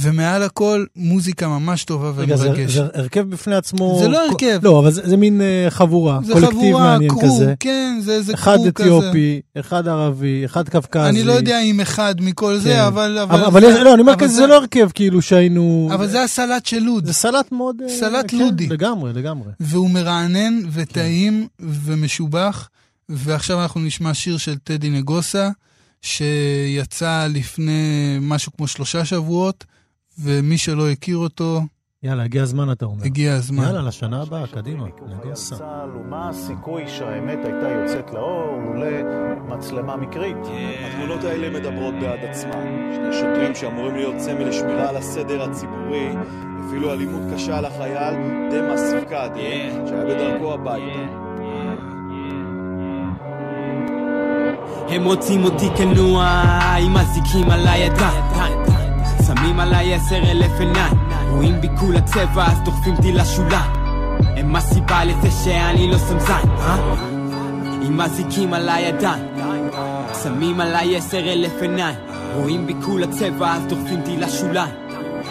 ומעל 0.00 0.42
הכל, 0.42 0.84
מוזיקה 0.96 1.48
ממש 1.48 1.84
טובה 1.84 2.10
רגע, 2.16 2.36
זה, 2.36 2.48
ומרגשת. 2.48 2.74
זה 2.74 2.82
הרכב 2.94 3.20
בפני 3.20 3.54
עצמו... 3.54 3.98
זה 4.00 4.08
לא 4.08 4.26
הרכב. 4.26 4.58
לא, 4.62 4.78
אבל 4.78 4.90
זה, 4.90 5.08
זה 5.08 5.16
מין 5.16 5.40
uh, 5.40 5.70
חבורה, 5.70 6.18
זה 6.24 6.32
קולקטיב 6.32 6.58
חבורה, 6.58 6.84
מעניין 6.84 7.10
קרו, 7.10 7.22
כזה. 7.22 7.54
כן, 7.60 7.98
זה 8.00 8.12
איזה 8.12 8.34
אחד 8.34 8.56
קרו 8.56 8.74
כזה. 8.74 8.88
אתיופי, 8.88 9.40
אחד 9.60 9.88
ערבי, 9.88 10.44
אחד 10.44 10.68
קפקזי. 10.68 11.08
אני 11.08 11.22
לא 11.22 11.32
יודע 11.32 11.60
אם 11.60 11.80
אחד 11.80 12.14
מכל 12.20 12.54
כן. 12.54 12.60
זה, 12.60 12.86
אבל... 12.86 13.18
אבל, 13.18 13.44
אבל 13.44 13.64
יש, 13.64 13.74
לא, 13.74 13.94
אני 13.94 14.00
אומר 14.00 14.12
אבל 14.12 14.20
כזה, 14.20 14.34
זה 14.34 14.46
לא 14.46 14.54
הרכב 14.54 14.88
כאילו 14.94 15.22
שהיינו... 15.22 15.90
אבל 15.94 16.08
זה 16.08 16.22
הסלט 16.22 16.66
של 16.66 16.78
לוד. 16.78 17.06
זה 17.06 17.12
סלט 17.12 17.52
מאוד... 17.52 17.76
אה, 17.82 17.88
סלט 17.88 18.24
כן, 18.28 18.38
לודי. 18.38 18.66
לגמרי, 18.66 19.12
לגמרי. 19.12 19.48
והוא 19.60 19.90
מרענן 19.90 20.60
וטעים 20.72 21.46
ומשובח. 21.60 22.68
ועכשיו 23.08 23.62
אנחנו 23.62 23.80
נשמע 23.80 24.14
שיר 24.14 24.36
של 24.36 24.56
טדי 24.58 24.90
נגוסה, 24.90 25.50
שיצא 26.02 27.26
לפני 27.30 28.16
משהו 28.20 28.52
כמו 28.56 28.66
שלושה 28.66 29.04
שבועות, 29.04 29.64
ומי 30.18 30.58
שלא 30.58 30.90
הכיר 30.90 31.16
אותו, 31.16 31.62
יאללה, 32.02 32.24
הגיע 32.24 32.42
הזמן, 32.42 32.72
אתה 32.72 32.84
אומר. 32.84 33.04
הגיע 33.04 33.34
הזמן. 33.34 33.62
יאללה, 33.62 33.82
לשנה 33.82 34.22
הבאה, 34.22 34.46
קדימה, 34.46 34.86
נגוסה. 35.08 35.56
צה"ל 35.56 35.90
ומה 35.96 36.28
הסיכוי 36.28 36.88
שהאמת 36.88 37.38
הייתה 37.44 37.68
יוצאת 37.68 38.10
לאור 38.14 38.60
לולא 38.64 38.86
מצלמה 39.48 39.96
מקרית? 39.96 40.36
התמונות 40.90 41.24
האלה 41.24 41.60
מדברות 41.60 41.94
בעד 42.00 42.18
עצמן. 42.30 42.92
שני 42.94 43.12
שוטרים 43.12 43.54
שאמורים 43.54 43.94
להיות 43.94 44.14
סמל 44.18 44.48
לשמירה 44.48 44.88
על 44.88 44.96
הסדר 44.96 45.42
הציבורי, 45.42 46.08
הפעילו 46.58 46.92
אלימות 46.92 47.22
קשה 47.34 47.58
על 47.58 47.64
החייל 47.64 48.14
דמאס 48.50 48.92
פקאדי, 49.02 49.70
שהיה 49.86 50.04
בדרכו 50.04 50.54
הביתה. 50.54 51.26
הם 54.88 55.04
רוצים 55.04 55.44
אותי 55.44 55.66
כנוע 55.76 56.24
עם 56.80 56.96
אזיקים 56.96 57.50
על 57.50 57.66
הידיים 57.66 58.65
שמים 59.26 59.60
עליי 59.60 59.94
עשר 59.94 60.30
אלף 60.30 60.60
עיניים. 60.60 60.92
רואים 61.30 61.60
בי 61.60 61.68
כולה 61.80 62.00
צבע 62.00 62.46
אז 62.46 62.60
דוחפים 62.64 62.94
אותי 62.96 63.12
לשוליים. 63.12 63.70
הם 64.20 64.56
הסיבה 64.56 65.04
לזה 65.04 65.30
שאני 65.44 65.90
לא 65.90 65.98
שם 65.98 66.18
זין 66.18 66.50
אה? 66.58 66.76
עם 67.82 68.00
אזיקים 68.00 68.54
על 68.54 68.68
הידיים. 68.68 69.24
שמים 70.22 70.60
עליי 70.60 70.96
עשר 70.96 71.32
אלף 71.32 71.62
עיניים. 71.62 71.96
רואים 72.34 72.66
בי 72.66 72.74
כולה 72.84 73.06
צבע 73.06 73.54
אז 73.54 73.62
דוחפים 73.66 74.00
אותי 74.00 74.16
לשוליים. 74.16 74.74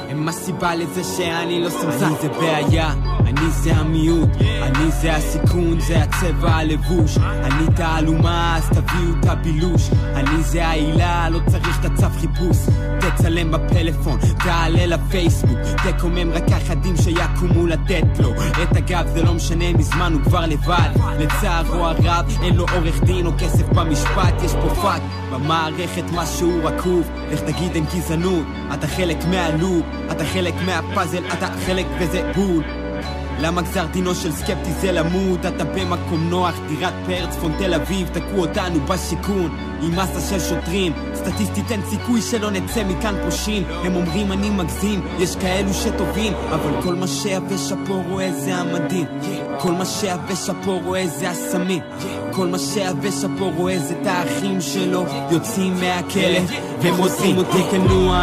הם 0.09 0.29
הסיבה 0.29 0.75
לזה 0.75 1.03
שאני 1.03 1.61
לא 1.61 1.69
שם 1.69 1.91
זין 1.91 2.13
זה 2.21 2.29
בעיה, 2.29 2.93
אני 3.37 3.51
זה 3.51 3.75
המיעוט 3.75 4.29
אני 4.65 4.91
זה 4.91 5.15
הסיכון, 5.15 5.79
זה 5.79 6.03
הצבע 6.03 6.55
הלבוש. 6.55 7.17
אני 7.17 7.65
תעלומה, 7.75 8.57
אז 8.57 8.69
תביאו 8.69 9.11
את 9.19 9.25
הבילוש. 9.25 9.89
אני 10.15 10.43
זה 10.43 10.67
העילה, 10.67 11.29
לא 11.29 11.39
צריך 11.47 11.79
את 11.79 11.85
הצו 11.85 12.07
חיפוש. 12.19 12.57
תצלם 12.99 13.51
בפלאפון, 13.51 14.19
תעלה 14.43 14.85
לפייסבוק. 14.85 15.57
תקומם 15.87 16.31
רק 16.31 16.51
אחדים 16.51 16.95
שיקומו 16.97 17.67
לתת 17.67 18.19
לו. 18.19 18.33
את 18.63 18.75
הגב 18.75 19.07
זה 19.13 19.23
לא 19.23 19.33
משנה, 19.33 19.73
מזמן 19.73 20.13
הוא 20.13 20.21
כבר 20.21 20.45
לבד. 20.45 20.89
לצערו 21.19 21.85
הרב, 21.85 22.25
אין 22.43 22.55
לו 22.55 22.65
עורך 22.73 23.03
דין 23.03 23.25
או 23.25 23.31
כסף 23.37 23.69
במשפט. 23.69 24.41
יש 24.43 24.51
פה 24.51 24.69
fuck 24.81 25.01
במערכת 25.31 26.03
משהו 26.13 26.59
רקוב. 26.63 27.09
איך 27.31 27.39
תגיד 27.39 27.75
אין 27.75 27.85
גזענות. 27.95 28.45
אתה 28.73 28.87
חלק 28.87 29.17
מהלופ 29.29 29.85
אתה 30.11 30.25
חלק 30.25 30.53
מהפאזל 30.65 31.23
אתה 31.33 31.47
חלק 31.65 31.85
וזה 31.99 32.31
בול 32.35 32.84
למה 33.39 33.61
גזר 33.61 33.85
דינו 33.85 34.15
של 34.15 34.31
סקפטי 34.31 34.71
זה 34.81 34.91
למות? 34.91 35.45
אתה 35.45 35.63
במקום 35.63 36.29
נוח, 36.29 36.55
דירת 36.67 36.93
פאר, 37.05 37.25
צפון 37.29 37.51
תל 37.57 37.73
אביב, 37.73 38.09
תקעו 38.13 38.39
אותנו 38.39 38.79
בשיכון. 38.79 39.75
עם 39.81 39.91
מסה 39.91 40.21
של 40.29 40.39
שוטרים 40.39 40.93
סטטיסטית 41.13 41.71
אין 41.71 41.81
סיכוי 41.89 42.21
שלא 42.21 42.51
נצא 42.51 42.83
מכאן 42.83 43.15
פושעים. 43.25 43.63
הם 43.69 43.95
אומרים 43.95 44.31
אני 44.31 44.49
מגזים, 44.49 45.01
יש 45.19 45.35
כאלו 45.35 45.73
שטובים 45.73 46.33
אבל 46.49 46.81
כל 46.83 46.95
מה 46.95 47.07
שיבש 47.07 47.71
פה 47.87 48.01
רואה 48.09 48.31
זה 48.31 48.55
המדהים. 48.55 49.05
כל 49.59 49.71
מה 49.71 49.85
שיבש 49.85 50.49
פה 50.65 50.79
רואה 50.83 51.07
זה 51.07 51.29
הסמים. 51.29 51.81
כל 52.31 52.47
מה 52.47 52.59
שיבש 52.59 53.25
פה 53.39 53.51
רואה 53.55 53.79
זה 53.79 53.95
את 54.01 54.07
האחים 54.07 54.61
שלו. 54.61 55.05
יוצאים 55.31 55.73
מהכלא 55.73 56.39
והם 56.81 56.97
רוצים 56.97 57.37
אותי 57.37 57.63
כנוע 57.71 58.17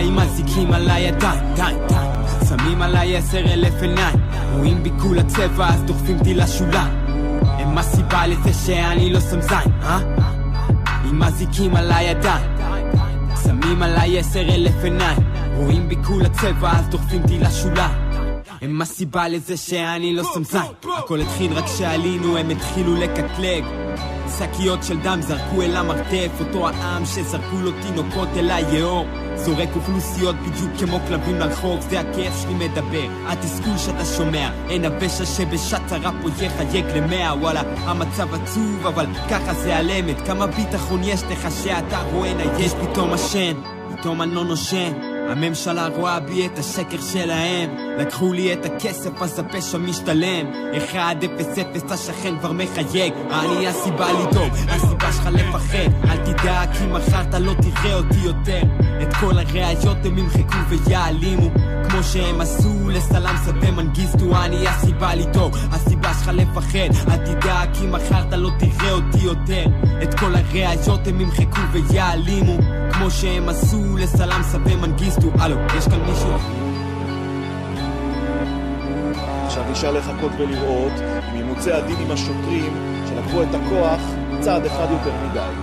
עם 0.00 0.18
אזיקים 0.18 0.72
על 0.72 0.90
הידיים. 0.90 1.40
די, 1.56 1.62
די. 1.88 2.13
שמים 2.54 2.82
עליי 2.82 3.16
עשר 3.16 3.38
אלף 3.38 3.82
עיניים. 3.82 4.16
רואים 4.52 4.82
בי 4.82 4.90
כולה 5.02 5.22
צבע 5.24 5.68
אז 5.68 5.82
דוחפים 5.82 6.18
אותי 6.18 6.34
לשוליים. 6.34 6.92
הם 7.42 7.78
הסיבה 7.78 8.26
לזה 8.26 8.52
שאני 8.66 9.12
לא 9.12 9.20
שם 9.20 9.40
זין, 9.40 9.72
אה? 9.82 9.98
עם 11.04 11.22
אזיקים 11.22 11.76
על 11.76 11.92
הידיים. 11.92 12.50
שמים 13.44 13.82
עליי 13.82 14.18
עשר 14.18 14.40
אלף 14.40 14.84
עיניים. 14.84 15.18
רואים 15.56 15.88
בי 15.88 15.96
כולה 16.04 16.28
צבע 16.28 16.70
אז 16.72 16.88
דוחפים 16.88 17.22
אותי 17.22 17.38
לשוליים. 17.38 17.92
הם 18.62 18.82
הסיבה 18.82 19.28
לזה 19.28 19.56
שאני 19.56 20.14
לא 20.14 20.22
שם 20.34 20.44
זין. 20.44 20.60
הכל 20.98 21.20
התחיל 21.20 21.52
רק 21.52 21.64
כשעלינו 21.64 22.36
הם 22.36 22.50
התחילו 22.50 22.96
לקטלג 22.96 23.64
שקיות 24.38 24.82
של 24.82 25.00
דם 25.00 25.18
זרקו 25.22 25.62
אל 25.62 25.76
המרתף 25.76 26.30
אותו 26.40 26.68
העם 26.68 27.06
שזרקו 27.06 27.56
לו 27.62 27.70
תינוקות 27.82 28.28
אל 28.36 28.50
היאור. 28.50 29.06
זורק 29.34 29.68
אוכלוסיות 29.76 30.36
בדיוק 30.36 30.70
כמו 30.78 30.98
כלבים 31.08 31.34
לרחוב 31.34 31.80
זה 31.80 32.00
הכאב 32.00 32.32
שלי 32.42 32.54
מדבר. 32.54 33.08
התסכול 33.26 33.78
שאתה 33.78 34.04
שומע 34.04 34.50
אין 34.68 34.84
הפשע 34.84 35.26
שבשעת 35.26 35.82
צרה 35.86 36.10
פה 36.22 36.44
יחייג 36.44 36.84
למאה. 36.96 37.34
וואלה 37.40 37.62
המצב 37.76 38.34
עצוב 38.34 38.86
אבל 38.86 39.06
ככה 39.30 39.54
זה 39.54 39.76
על 39.76 39.90
אמת 39.90 40.26
כמה 40.26 40.46
ביטחון 40.46 41.00
יש 41.04 41.22
לך 41.22 41.48
שאתה 41.62 42.02
רואה 42.12 42.34
נייש 42.34 42.72
פתאום 42.74 43.12
השן 43.12 43.52
פתאום 43.96 44.22
אני 44.22 44.34
לא 44.34 44.44
נושן 44.44 44.92
הממשלה 45.28 45.88
רואה 45.88 46.20
בי 46.20 46.46
את 46.46 46.58
השקר 46.58 47.00
שלהם 47.12 47.83
לקחו 47.98 48.32
לי 48.32 48.52
את 48.52 48.64
הכסף 48.64 49.22
אז 49.22 49.38
הפשע 49.38 49.78
משתלם. 49.78 50.46
1-0-0 50.92 51.92
השכן 51.92 52.38
כבר 52.38 52.52
מחייג. 52.52 53.12
אני 53.30 53.68
הסיבה 53.68 54.12
לדאוג, 54.12 54.52
הסיבה 54.68 55.12
שלך 55.12 55.28
לפחד. 55.32 56.08
אל 56.10 56.16
תדאג 56.16 56.68
כי 56.78 56.86
מחר 56.86 57.22
אתה 57.22 57.38
לא 57.38 57.52
תראה 57.62 57.94
אותי 57.94 58.18
יותר. 58.24 58.62
את 59.02 59.14
כל 59.20 59.38
הראיות 59.38 60.06
הם 60.06 60.18
ימחקו 60.18 60.58
ויעלימו. 60.68 61.50
כמו 61.88 62.02
שהם 62.02 62.40
עשו 62.40 62.88
לסלאם 62.88 63.36
סדה 63.36 63.70
מנגיסטו 63.70 64.36
אני 64.44 64.68
הסיבה 64.68 65.14
לדאוג, 65.14 65.56
הסיבה 65.72 66.14
שלך 66.14 66.30
לפחד. 66.34 67.10
אל 67.10 67.16
תדאג 67.16 67.68
כי 67.74 67.86
מחר 67.86 68.28
אתה 68.28 68.36
לא 68.36 68.50
תראה 68.58 68.92
אותי 68.92 69.18
יותר. 69.18 69.64
את 70.02 70.14
כל 70.14 70.34
הראיות 70.34 71.06
הם 71.06 71.20
ימחקו 71.20 71.60
ויעלימו. 71.72 72.58
כמו 72.92 73.10
שהם 73.10 73.48
עשו 73.48 73.96
לסלאם 73.96 74.42
סדה 74.42 74.76
מנגיסטו. 74.76 75.30
הלו, 75.38 75.56
יש 75.78 75.88
כאן 75.88 76.00
מישהו? 76.00 76.63
עכשיו 79.54 79.72
נשאר 79.72 79.90
לחכות 79.92 80.32
ולראות 80.38 80.92
אם 81.30 81.36
ימוצא 81.36 81.76
הדין 81.76 81.96
עם 81.96 82.10
השוטרים 82.10 82.72
שלקחו 83.08 83.42
את 83.42 83.48
הכוח 83.54 84.00
צעד 84.40 84.64
אחד 84.64 84.86
יותר 84.90 85.12
מדי. 85.26 85.54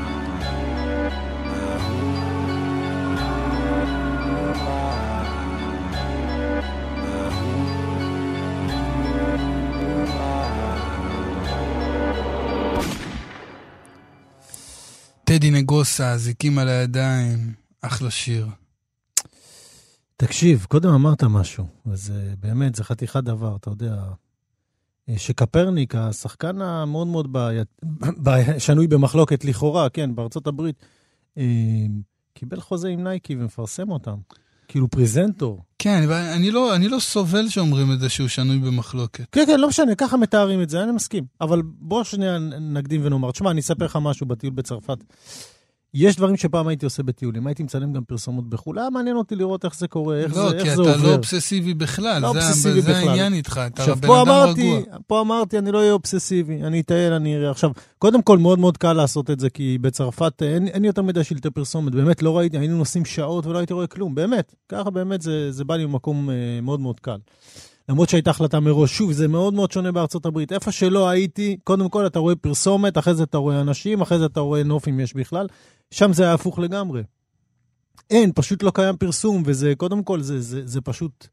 טדי 15.23 15.51
נגוסה, 15.51 16.11
אזיקים 16.11 16.59
על 16.59 16.69
הידיים, 16.69 17.53
אחלה 17.81 18.11
שיר. 18.11 18.60
תקשיב, 20.21 20.65
קודם 20.69 20.89
אמרת 20.89 21.23
משהו, 21.23 21.65
וזה 21.85 22.33
באמת, 22.39 22.75
זה 22.75 22.83
חתיכת 22.83 23.23
דבר, 23.23 23.55
אתה 23.55 23.69
יודע, 23.69 24.03
אה, 25.09 25.17
שקפרניק, 25.17 25.95
השחקן 25.95 26.61
המאוד 26.61 27.07
מאוד 27.07 27.33
בעיית, 27.33 27.67
בעי... 28.23 28.59
שנוי 28.59 28.87
במחלוקת 28.87 29.45
לכאורה, 29.45 29.89
כן, 29.89 30.15
בארצות 30.15 30.47
הברית, 30.47 30.75
אה, 31.37 31.43
קיבל 32.33 32.59
חוזה 32.59 32.87
עם 32.87 33.03
נייקי 33.03 33.35
ומפרסם 33.35 33.91
אותם. 33.91 34.15
כאילו 34.67 34.87
פריזנטור. 34.87 35.63
כן, 35.79 36.09
אני 36.11 36.51
לא, 36.51 36.75
אני 36.75 36.87
לא 36.87 36.99
סובל 36.99 37.49
שאומרים 37.49 37.91
את 37.91 37.99
זה 37.99 38.09
שהוא 38.09 38.27
שנוי 38.27 38.59
במחלוקת. 38.59 39.25
כן, 39.31 39.43
כן, 39.47 39.59
לא 39.59 39.67
משנה, 39.67 39.95
ככה 39.95 40.17
מתארים 40.17 40.61
את 40.61 40.69
זה, 40.69 40.83
אני 40.83 40.91
מסכים. 40.91 41.23
אבל 41.41 41.61
בוא 41.65 42.03
שנייה 42.03 42.39
נקדים 42.59 43.05
ונאמר, 43.05 43.31
תשמע, 43.31 43.51
אני 43.51 43.61
אספר 43.61 43.85
לך 43.85 43.99
משהו 44.01 44.25
בטיול 44.25 44.53
בצרפת. 44.53 44.97
יש 45.93 46.15
דברים 46.15 46.37
שפעם 46.37 46.67
הייתי 46.67 46.85
עושה 46.85 47.03
בטיולים, 47.03 47.47
הייתי 47.47 47.63
מצלם 47.63 47.93
גם 47.93 48.03
פרסומות 48.03 48.49
בחו"ל, 48.49 48.79
היה 48.79 48.89
מעניין 48.89 49.15
אותי 49.15 49.35
לראות 49.35 49.65
איך 49.65 49.75
זה 49.75 49.87
קורה, 49.87 50.17
איך 50.17 50.37
לא, 50.37 50.49
זה, 50.49 50.57
איך 50.57 50.75
זה 50.75 50.81
עובר. 50.81 50.91
לא, 50.91 50.95
כי 50.95 50.99
אתה 50.99 51.07
לא 51.07 51.13
אובססיבי 51.13 51.73
בכלל, 51.73 52.21
לא 52.21 52.33
זה, 52.33 52.39
אובססיבי 52.39 52.81
זה 52.81 52.91
בכלל. 52.91 53.07
העניין 53.09 53.33
איתך, 53.33 53.61
אתה 53.67 53.81
עכשיו, 53.81 53.95
בן 53.95 54.09
אדם 54.09 54.17
אמרתי, 54.17 54.73
רגוע. 54.73 54.97
פה 55.07 55.21
אמרתי, 55.21 55.57
אני 55.57 55.71
לא 55.71 55.79
אהיה 55.79 55.91
אובססיבי, 55.91 56.63
אני 56.63 56.79
אטייל, 56.79 57.13
אני 57.13 57.35
אראה. 57.37 57.51
עכשיו, 57.51 57.71
קודם 57.97 58.21
כל, 58.21 58.37
מאוד 58.37 58.59
מאוד 58.59 58.77
קל 58.77 58.93
לעשות 58.93 59.29
את 59.29 59.39
זה, 59.39 59.49
כי 59.49 59.77
בצרפת 59.81 60.43
אין, 60.43 60.67
אין 60.67 60.85
יותר 60.85 61.01
מדי 61.01 61.23
שלטי 61.23 61.49
פרסומת, 61.49 61.95
באמת 61.95 62.23
לא 62.23 62.37
ראיתי, 62.37 62.57
היינו 62.57 62.77
נוסעים 62.77 63.05
שעות 63.05 63.45
ולא 63.45 63.57
הייתי 63.57 63.73
רואה 63.73 63.87
כלום, 63.87 64.15
באמת. 64.15 64.55
ככה 64.69 64.89
באמת 64.89 65.21
זה, 65.21 65.51
זה 65.51 65.63
בא 65.63 65.75
לי 65.75 65.85
ממקום 65.85 66.29
אה, 66.29 66.35
מאוד 66.61 66.79
מאוד 66.79 66.99
קל. 66.99 67.17
למרות 67.89 68.09
שהייתה 68.09 68.29
החלטה 68.29 68.59
מראש. 68.59 68.97
שוב, 68.97 69.11
זה 69.11 69.27
מאוד 69.27 69.53
מאוד 69.53 69.71
שונה 69.71 69.91
בארצות 69.91 70.25
הברית. 70.25 70.51
איפה 70.51 70.71
שלא 70.71 71.09
הייתי, 71.09 71.57
קודם 71.63 71.89
כל 71.89 72.05
אתה 72.05 72.19
רואה 72.19 72.35
פרסומת, 72.35 72.97
אחרי 72.97 73.15
זה 73.15 73.23
אתה 73.23 73.37
רואה 73.37 73.61
אנשים, 73.61 74.01
אחרי 74.01 74.19
זה 74.19 74.25
אתה 74.25 74.39
רואה 74.39 74.63
נוף 74.63 74.87
אם 74.87 74.99
יש 74.99 75.13
בכלל. 75.13 75.47
שם 75.91 76.13
זה 76.13 76.23
היה 76.23 76.33
הפוך 76.33 76.59
לגמרי. 76.59 77.03
אין, 78.09 78.31
פשוט 78.35 78.63
לא 78.63 78.71
קיים 78.75 78.97
פרסום, 78.97 79.43
וזה, 79.45 79.73
קודם 79.77 80.03
כל, 80.03 80.21
זה, 80.21 80.41
זה, 80.41 80.67
זה 80.67 80.81
פשוט, 80.81 81.27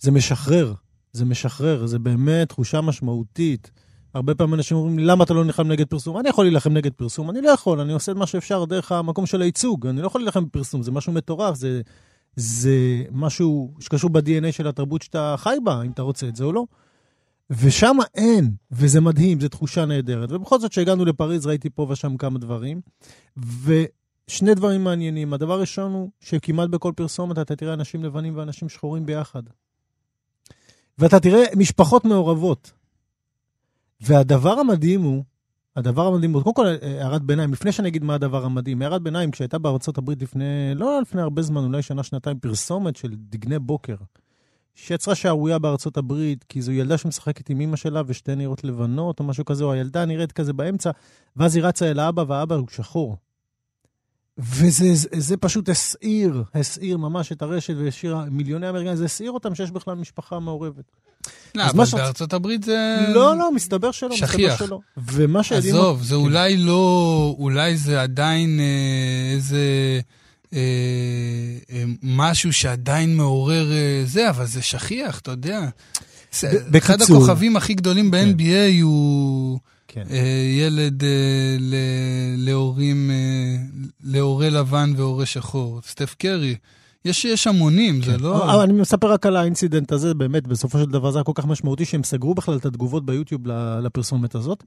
זה 0.00 0.10
משחרר. 0.10 0.74
זה 1.12 1.24
משחרר, 1.24 1.86
זה 1.86 1.98
באמת 1.98 2.48
תחושה 2.48 2.80
משמעותית. 2.80 3.70
הרבה 4.14 4.34
פעמים 4.34 4.54
אנשים 4.54 4.76
אומרים 4.76 4.98
לי, 4.98 5.04
למה 5.04 5.24
אתה 5.24 5.34
לא 5.34 5.44
נלחם 5.44 5.68
נגד 5.68 5.86
פרסום? 5.86 6.18
אני 6.18 6.28
יכול 6.28 6.44
להילחם 6.44 6.72
נגד 6.72 6.92
פרסום, 6.92 7.30
אני 7.30 7.40
לא 7.40 7.48
יכול, 7.48 7.80
אני 7.80 7.92
עושה 7.92 8.12
את 8.12 8.16
מה 8.16 8.26
שאפשר 8.26 8.64
דרך 8.64 8.92
המקום 8.92 9.26
של 9.26 9.42
הייצוג. 9.42 9.86
אני 9.86 10.00
לא 10.00 10.06
יכול 10.06 10.20
להילחם 10.20 10.44
בפרסום, 10.44 10.82
זה 10.82 10.90
משהו 10.90 11.12
מטורף, 11.12 11.56
זה, 11.56 11.80
זה 12.36 13.02
משהו 13.12 13.74
שקשור 13.80 14.10
ב-DNA 14.10 14.52
של 14.52 14.68
התרבות 14.68 15.02
שאתה 15.02 15.34
חי 15.38 15.56
בה, 15.64 15.82
אם 15.82 15.90
אתה 15.90 16.02
רוצה 16.02 16.28
את 16.28 16.36
זה 16.36 16.44
או 16.44 16.52
לא. 16.52 16.64
ושם 17.50 17.96
אין, 18.14 18.54
וזה 18.70 19.00
מדהים, 19.00 19.40
זו 19.40 19.48
תחושה 19.48 19.84
נהדרת. 19.84 20.32
ובכל 20.32 20.60
זאת, 20.60 20.70
כשהגענו 20.70 21.04
לפריז, 21.04 21.46
ראיתי 21.46 21.70
פה 21.70 21.86
ושם 21.90 22.16
כמה 22.16 22.38
דברים. 22.38 22.80
ושני 23.36 24.54
דברים 24.54 24.84
מעניינים. 24.84 25.32
הדבר 25.32 25.52
הראשון 25.52 25.92
הוא 25.92 26.10
שכמעט 26.20 26.70
בכל 26.70 26.92
פרסומת 26.96 27.38
אתה 27.38 27.56
תראה 27.56 27.74
אנשים 27.74 28.04
לבנים 28.04 28.36
ואנשים 28.36 28.68
שחורים 28.68 29.06
ביחד. 29.06 29.42
ואתה 30.98 31.20
תראה 31.20 31.44
משפחות 31.56 32.04
מעורבות. 32.04 32.72
והדבר 34.00 34.58
המדהים 34.58 35.02
הוא, 35.02 35.24
הדבר 35.76 36.06
המדהים 36.06 36.32
הוא, 36.32 36.42
קודם 36.42 36.54
כל 36.54 36.66
הערת 36.66 37.22
ביניים, 37.22 37.52
לפני 37.52 37.72
שאני 37.72 37.88
אגיד 37.88 38.04
מה 38.04 38.14
הדבר 38.14 38.44
המדהים, 38.44 38.82
הערת 38.82 39.02
ביניים, 39.02 39.30
כשהייתה 39.30 39.58
בארצות 39.58 39.98
הברית 39.98 40.22
לפני, 40.22 40.72
לא 40.74 41.00
לפני 41.02 41.22
הרבה 41.22 41.42
זמן, 41.42 41.64
אולי 41.64 41.82
שנה, 41.82 42.02
שנתיים, 42.02 42.38
פרסומת 42.38 42.96
של 42.96 43.10
דגני 43.14 43.58
בוקר, 43.58 43.94
שיצרה 44.74 45.14
שערורייה 45.14 45.58
בארצות 45.58 45.96
הברית, 45.96 46.44
כי 46.48 46.62
זו 46.62 46.72
ילדה 46.72 46.98
שמשחקת 46.98 47.50
עם 47.50 47.60
אימא 47.60 47.76
שלה 47.76 48.02
ושתי 48.06 48.34
נראות 48.34 48.64
לבנות 48.64 49.20
או 49.20 49.24
משהו 49.24 49.44
כזה, 49.44 49.64
או 49.64 49.72
הילדה 49.72 50.04
נראית 50.04 50.32
כזה 50.32 50.52
באמצע, 50.52 50.90
ואז 51.36 51.56
היא 51.56 51.64
רצה 51.64 51.90
אל 51.90 51.98
האבא 51.98 52.24
והאבא 52.28 52.54
הוא 52.54 52.66
שחור. 52.70 53.16
וזה 54.38 54.94
זה, 54.94 55.08
זה 55.12 55.36
פשוט 55.36 55.68
הסעיר, 55.68 56.42
הסעיר 56.54 56.96
ממש 56.96 57.32
את 57.32 57.42
הרשת 57.42 57.74
והשאיר 57.76 58.16
מיליוני 58.30 58.68
אמריקאים, 58.68 58.96
זה 58.96 59.04
הסעיר 59.04 59.30
אותם 59.30 59.54
שיש 59.54 59.70
בכלל 59.70 59.94
משפחה 59.94 60.38
מעורבת. 60.38 60.84
לא, 61.54 61.70
אבל 61.70 61.84
שאת... 61.84 61.94
בארצות 61.94 62.32
הברית 62.32 62.62
זה... 62.62 63.06
לא, 63.14 63.36
לא, 63.36 63.52
מסתבר 63.52 63.90
שלא, 63.90 64.16
שכיח. 64.16 64.52
מסתבר 64.52 64.66
שלא. 64.66 64.78
ומה 64.96 65.42
שיודעים... 65.42 65.74
עזוב, 65.74 66.02
זה 66.02 66.14
כן. 66.14 66.20
אולי 66.20 66.56
לא, 66.56 67.36
אולי 67.38 67.76
זה 67.76 68.02
עדיין 68.02 68.60
אה, 68.60 69.34
איזה... 69.34 69.60
אה, 70.54 70.60
אה, 71.76 71.84
משהו 72.02 72.52
שעדיין 72.52 73.16
מעורר 73.16 73.72
אה, 73.72 74.02
זה, 74.04 74.30
אבל 74.30 74.46
זה 74.46 74.62
שכיח, 74.62 75.18
אתה 75.18 75.30
יודע. 75.30 75.68
בקיצור. 76.42 76.78
אחד 76.78 77.02
הכוכבים 77.02 77.56
הכי 77.56 77.74
גדולים 77.74 78.10
ב-NBA 78.10 78.38
כן. 78.38 78.78
הוא... 78.82 79.58
כן. 79.88 80.04
ילד 80.58 81.02
להורים, 82.36 83.10
להורה 84.04 84.50
לבן 84.50 84.92
והורה 84.96 85.26
שחור, 85.26 85.80
סטף 85.86 86.14
קרי. 86.18 86.54
יש, 87.04 87.24
יש 87.24 87.46
המונים, 87.46 88.00
כן. 88.00 88.10
זה 88.10 88.18
לא... 88.18 88.54
אבל 88.54 88.62
אני 88.62 88.72
מספר 88.72 89.12
רק 89.12 89.26
על 89.26 89.36
האינסידנט 89.36 89.92
הזה, 89.92 90.14
באמת, 90.14 90.46
בסופו 90.46 90.78
של 90.78 90.84
דבר 90.84 91.10
זה 91.10 91.18
היה 91.18 91.24
כל 91.24 91.32
כך 91.34 91.46
משמעותי 91.46 91.84
שהם 91.84 92.02
סגרו 92.02 92.34
בכלל 92.34 92.56
את 92.56 92.66
התגובות 92.66 93.06
ביוטיוב 93.06 93.42
לפרסומת 93.82 94.34
הזאת. 94.34 94.64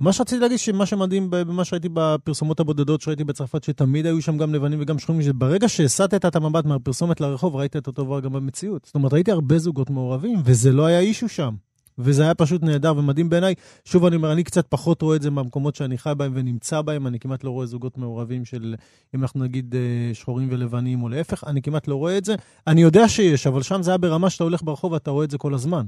מה 0.00 0.12
שרציתי 0.12 0.40
להגיד, 0.40 0.58
שמה 0.58 0.86
שמדהים 0.86 1.30
במה 1.30 1.64
שראיתי 1.64 1.88
בפרסומות 1.92 2.60
הבודדות 2.60 3.00
שראיתי 3.00 3.24
בצרפת, 3.24 3.64
שתמיד 3.64 4.06
היו 4.06 4.22
שם 4.22 4.38
גם 4.38 4.54
לבנים 4.54 4.78
וגם 4.82 4.98
שחורים, 4.98 5.22
שברגע 5.22 5.68
שהסטת 5.68 6.26
את 6.26 6.36
המבט 6.36 6.64
מהפרסומת 6.64 7.20
לרחוב, 7.20 7.56
ראית 7.56 7.76
את 7.76 7.86
אותו 7.86 8.04
דבר 8.04 8.20
גם 8.20 8.32
במציאות. 8.32 8.84
זאת 8.84 8.94
אומרת, 8.94 9.12
ראיתי 9.12 9.30
הרבה 9.30 9.58
זוגות 9.58 9.90
מעורבים, 9.90 10.42
וזה 10.44 10.72
לא 10.72 10.86
היה 10.86 11.00
אישו 11.00 11.28
שם. 11.28 11.54
וזה 11.98 12.22
היה 12.22 12.34
פשוט 12.34 12.62
נהדר 12.62 12.96
ומדהים 12.96 13.28
בעיניי. 13.30 13.54
שוב, 13.84 14.04
אני 14.04 14.16
אומר, 14.16 14.32
אני 14.32 14.44
קצת 14.44 14.66
פחות 14.68 15.02
רואה 15.02 15.16
את 15.16 15.22
זה 15.22 15.30
מהמקומות 15.30 15.74
שאני 15.74 15.98
חי 15.98 16.12
בהם 16.16 16.32
ונמצא 16.34 16.82
בהם, 16.82 17.06
אני 17.06 17.18
כמעט 17.18 17.44
לא 17.44 17.50
רואה 17.50 17.66
זוגות 17.66 17.98
מעורבים 17.98 18.44
של, 18.44 18.74
אם 19.14 19.22
אנחנו 19.22 19.44
נגיד 19.44 19.74
אה, 19.74 20.14
שחורים 20.14 20.48
ולבנים 20.50 21.02
או 21.02 21.08
להפך, 21.08 21.44
אני 21.46 21.62
כמעט 21.62 21.88
לא 21.88 21.94
רואה 21.94 22.18
את 22.18 22.24
זה. 22.24 22.34
אני 22.66 22.82
יודע 22.82 23.08
שיש, 23.08 23.46
אבל 23.46 23.62
שם 23.62 23.82
זה 23.82 23.90
היה 23.90 23.98
ברמה 23.98 24.30
שאתה 24.30 24.44
הולך 24.44 24.62
ברחוב 24.62 24.92
ואתה 24.92 25.10
רואה 25.10 25.24
את 25.24 25.30
זה 25.30 25.38
כל 25.38 25.54
הזמן. 25.54 25.86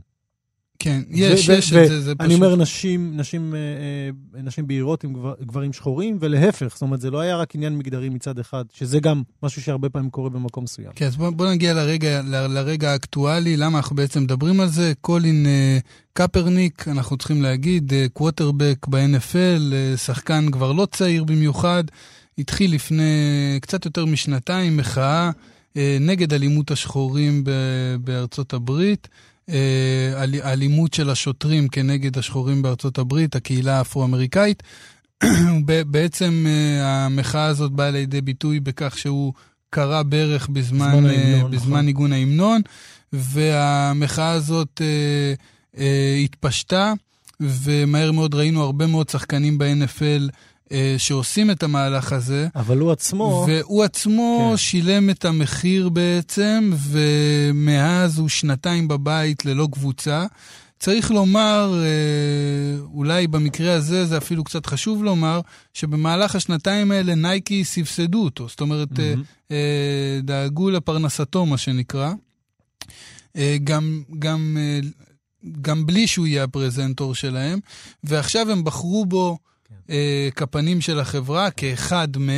כן, 0.79 1.03
יש, 1.11 1.49
יש 1.49 1.73
את 1.73 1.89
זה, 1.89 2.01
זה 2.01 2.15
פשוט... 2.15 2.21
אני 2.21 2.35
אומר 2.35 2.57
נשים, 2.57 3.17
נשים, 3.17 3.55
אה, 3.55 3.59
אה, 4.39 4.43
נשים 4.43 4.67
בהירות 4.67 5.05
עם 5.05 5.13
גבר, 5.13 5.35
גברים 5.43 5.73
שחורים, 5.73 6.17
ולהפך, 6.21 6.73
זאת 6.73 6.83
אומרת, 6.83 7.01
זה 7.01 7.11
לא 7.11 7.21
היה 7.21 7.37
רק 7.37 7.55
עניין 7.55 7.79
מגדרי 7.79 8.09
מצד 8.09 8.39
אחד, 8.39 8.65
שזה 8.73 9.01
גם 9.01 9.23
משהו 9.43 9.63
שהרבה 9.63 9.89
פעמים 9.89 10.11
קורה 10.11 10.31
במקום 10.31 10.65
מסוים. 10.65 10.91
כן, 10.95 11.07
אז 11.07 11.17
בוא, 11.17 11.31
בוא 11.31 11.51
נגיע 11.51 11.75
לרגע, 11.75 12.23
ל, 12.23 12.47
לרגע 12.47 12.93
האקטואלי, 12.93 13.57
למה 13.57 13.79
אנחנו 13.79 13.97
בעצם 13.97 14.23
מדברים 14.23 14.61
על 14.61 14.69
זה. 14.69 14.93
קולין 15.01 15.47
אה, 15.47 15.79
קפרניק, 16.13 16.89
אנחנו 16.89 17.17
צריכים 17.17 17.43
להגיד, 17.43 17.93
קווטרבק 18.13 18.87
ב-NFL, 18.89 19.75
שחקן 19.97 20.51
כבר 20.51 20.73
לא 20.73 20.87
צעיר 20.93 21.25
במיוחד, 21.25 21.85
התחיל 22.39 22.75
לפני 22.75 23.13
קצת 23.61 23.85
יותר 23.85 24.07
משנתיים 24.07 24.77
מחאה 24.77 25.31
אה, 25.77 25.97
נגד 26.01 26.33
אלימות 26.33 26.71
השחורים 26.71 27.45
בארצות 28.01 28.53
הברית. 28.53 29.09
אה, 29.51 30.25
אלימות 30.53 30.95
של 30.95 31.11
השוטרים 31.11 31.69
כנגד 31.69 32.19
השחורים 32.19 32.63
בארצות 32.63 32.99
הברית, 32.99 33.37
הקהילה 33.37 33.79
האפרו-אמריקאית. 33.79 34.63
בעצם 35.91 36.47
אה, 36.49 37.05
המחאה 37.05 37.45
הזאת 37.45 37.73
באה 37.73 37.91
לידי 37.91 38.21
ביטוי 38.21 38.61
בכך 38.61 38.99
שהוא 38.99 39.33
קרא 39.71 40.03
ברך 40.03 40.49
בזמן, 40.49 41.07
אה, 41.07 41.43
בזמן 41.51 41.71
נכון. 41.71 41.85
ניגון 41.85 42.13
ההמנון, 42.13 42.61
והמחאה 43.13 44.31
הזאת 44.31 44.81
אה, 44.85 45.35
אה, 45.79 46.17
התפשטה, 46.25 46.93
ומהר 47.41 48.13
מאוד 48.13 48.35
ראינו 48.35 48.63
הרבה 48.63 48.87
מאוד 48.87 49.09
שחקנים 49.09 49.59
ב-NFL 49.59 50.31
שעושים 50.99 51.51
את 51.51 51.63
המהלך 51.63 52.13
הזה. 52.13 52.49
אבל 52.57 52.79
הוא 52.79 52.93
עצמו... 52.93 53.47
והוא 53.49 53.85
עצמו 53.85 54.49
כן. 54.51 54.57
שילם 54.57 55.11
את 55.11 55.25
המחיר 55.25 55.89
בעצם, 55.89 56.73
ומאז 56.79 58.19
הוא 58.19 58.29
שנתיים 58.29 58.89
בבית 58.89 59.45
ללא 59.45 59.69
קבוצה. 59.73 60.27
צריך 60.79 61.11
לומר, 61.11 61.83
אה, 61.83 62.81
אולי 62.95 63.27
במקרה 63.27 63.75
הזה 63.75 64.07
זה 64.07 64.17
אפילו 64.17 64.45
קצת 64.45 64.67
חשוב 64.67 65.05
לומר, 65.05 65.41
שבמהלך 65.75 66.37
השנתיים 66.37 66.91
האלה 66.91 67.15
נייקי 67.15 67.65
סבסדו 67.65 68.25
אותו. 68.25 68.49
זאת 68.49 68.61
אומרת, 68.61 68.89
mm-hmm. 68.93 69.53
דאגו 70.23 70.71
לפרנסתו, 70.71 71.47
מה 71.47 71.59
שנקרא. 71.59 72.13
גם, 73.65 74.03
גם, 74.19 74.57
גם 75.61 75.87
בלי 75.87 76.07
שהוא 76.07 76.27
יהיה 76.27 76.45
הפרזנטור 76.45 77.15
שלהם, 77.15 77.59
ועכשיו 78.05 78.51
הם 78.51 78.65
בחרו 78.65 79.07
בו 79.07 79.31
אה, 79.31 79.47
כפנים 80.37 80.81
של 80.81 81.01
החברה, 81.01 81.51
כאחד 81.51 82.09
מ... 82.19 82.31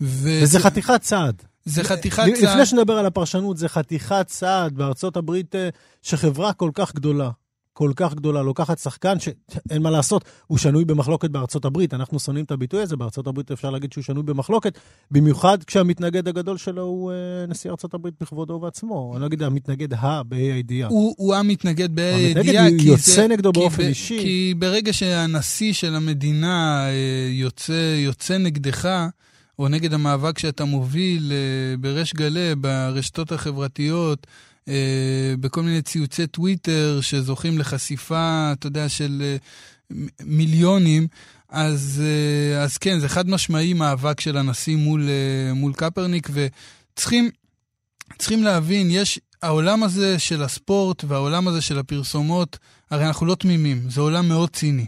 ו... 0.00 0.28
וזה 0.42 0.58
חתיכת 0.60 1.00
צעד. 1.00 1.42
זה 1.64 1.84
חתיכת 1.84 2.22
צעד. 2.22 2.50
לפני 2.50 2.66
שנדבר 2.66 2.98
על 2.98 3.06
הפרשנות, 3.06 3.56
זה 3.56 3.68
חתיכת 3.68 4.26
צעד 4.26 4.74
בארצות 4.74 5.16
הברית, 5.16 5.54
אה, 5.54 5.68
שחברה 6.02 6.52
כל 6.52 6.70
כך 6.74 6.94
גדולה, 6.94 7.30
כל 7.76 7.92
כך 7.96 8.14
גדולה, 8.14 8.42
לוקחת 8.42 8.78
שחקן 8.78 9.20
שאין 9.20 9.82
מה 9.82 9.90
לעשות, 9.90 10.24
הוא 10.46 10.58
שנוי 10.58 10.84
במחלוקת 10.84 11.30
בארצות 11.30 11.64
הברית. 11.64 11.94
אנחנו 11.94 12.20
שונאים 12.20 12.44
את 12.44 12.50
הביטוי 12.50 12.82
הזה, 12.82 12.96
בארצות 12.96 13.26
הברית 13.26 13.50
אפשר 13.50 13.70
להגיד 13.70 13.92
שהוא 13.92 14.04
שנוי 14.04 14.22
במחלוקת, 14.22 14.78
במיוחד 15.10 15.64
כשהמתנגד 15.64 16.28
הגדול 16.28 16.56
שלו 16.56 16.82
הוא 16.82 17.12
uh, 17.12 17.50
נשיא 17.50 17.70
ארצות 17.70 17.94
הברית 17.94 18.14
בכבודו 18.20 18.54
ובעצמו. 18.54 19.12
אני 19.14 19.20
לא 19.20 19.26
אגיד 19.26 19.42
המתנגד 19.42 19.94
ה 19.94 20.22
בה"א 20.22 20.38
הידיעה. 20.38 20.88
הוא, 20.88 21.14
הוא 21.18 21.34
המתנגד 21.34 21.94
בה"א 21.94 22.14
הידיעה. 22.14 22.64
המתנגד 22.64 22.86
יוצא 22.86 23.12
זה, 23.12 23.28
נגדו 23.28 23.52
באופן 23.52 23.82
כי 23.82 23.88
אישי. 23.88 24.18
כי 24.20 24.54
ברגע 24.58 24.92
שהנשיא 24.92 25.72
של 25.72 25.94
המדינה 25.94 26.86
uh, 26.86 27.32
יוצא, 27.32 27.94
יוצא 28.04 28.38
נגדך, 28.38 28.88
או 29.58 29.68
נגד 29.68 29.92
המאבק 29.92 30.38
שאתה 30.38 30.64
מוביל 30.64 31.32
uh, 31.32 31.80
בריש 31.80 32.14
גלי, 32.14 32.54
ברשתות 32.54 33.32
החברתיות, 33.32 34.26
אה, 34.26 34.55
בכל 35.40 35.62
מיני 35.62 35.82
ציוצי 35.82 36.26
טוויטר 36.26 36.98
שזוכים 37.00 37.58
לחשיפה, 37.58 38.52
אתה 38.52 38.66
יודע, 38.66 38.88
של 38.88 39.22
אה, 39.24 39.36
מיליונים, 40.24 41.06
אז, 41.48 42.02
אה, 42.04 42.62
אז 42.62 42.78
כן, 42.78 43.00
זה 43.00 43.08
חד 43.08 43.28
משמעי 43.28 43.72
מאבק 43.72 44.20
של 44.20 44.36
הנשיא 44.36 44.76
מול, 44.76 45.08
מול 45.54 45.72
קפרניק, 45.72 46.28
וצריכים 46.32 47.30
צריכים 48.18 48.44
להבין, 48.44 48.88
יש, 48.90 49.20
העולם 49.42 49.82
הזה 49.82 50.18
של 50.18 50.42
הספורט 50.42 51.04
והעולם 51.04 51.48
הזה 51.48 51.60
של 51.60 51.78
הפרסומות, 51.78 52.58
הרי 52.90 53.06
אנחנו 53.06 53.26
לא 53.26 53.34
תמימים, 53.34 53.90
זה 53.90 54.00
עולם 54.00 54.28
מאוד 54.28 54.50
ציני. 54.50 54.86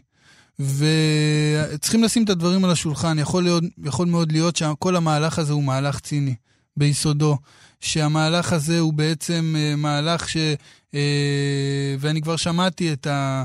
וצריכים 0.59 2.05
לשים 2.05 2.25
את 2.25 2.31
הדברים 2.31 2.65
על 2.65 2.71
השולחן. 2.71 3.19
יכול, 3.19 3.43
להיות, 3.43 3.65
יכול 3.85 4.07
מאוד 4.07 4.33
להיות 4.33 4.57
שכל 4.57 4.97
המהלך 4.97 5.39
הזה 5.39 5.53
הוא 5.53 5.65
מהלך 5.65 6.01
ציני 6.01 6.35
ביסודו. 6.77 7.39
שהמהלך 7.81 8.53
הזה 8.53 8.79
הוא 8.79 8.93
בעצם 8.93 9.55
אה, 9.59 9.77
מהלך 9.77 10.29
ש... 10.29 10.37
אה, 10.95 11.95
ואני 11.99 12.23
כבר 12.23 12.37
שמעתי 12.37 12.93
את, 12.93 13.07
ה, 13.07 13.45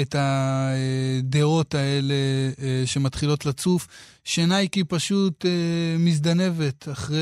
את 0.00 0.14
הדעות 0.18 1.74
האלה 1.74 2.14
אה, 2.62 2.82
שמתחילות 2.86 3.46
לצוף, 3.46 3.86
שנייקי 4.24 4.84
פשוט 4.84 5.44
מזדנבת 5.98 6.88
אחרי, 6.92 7.16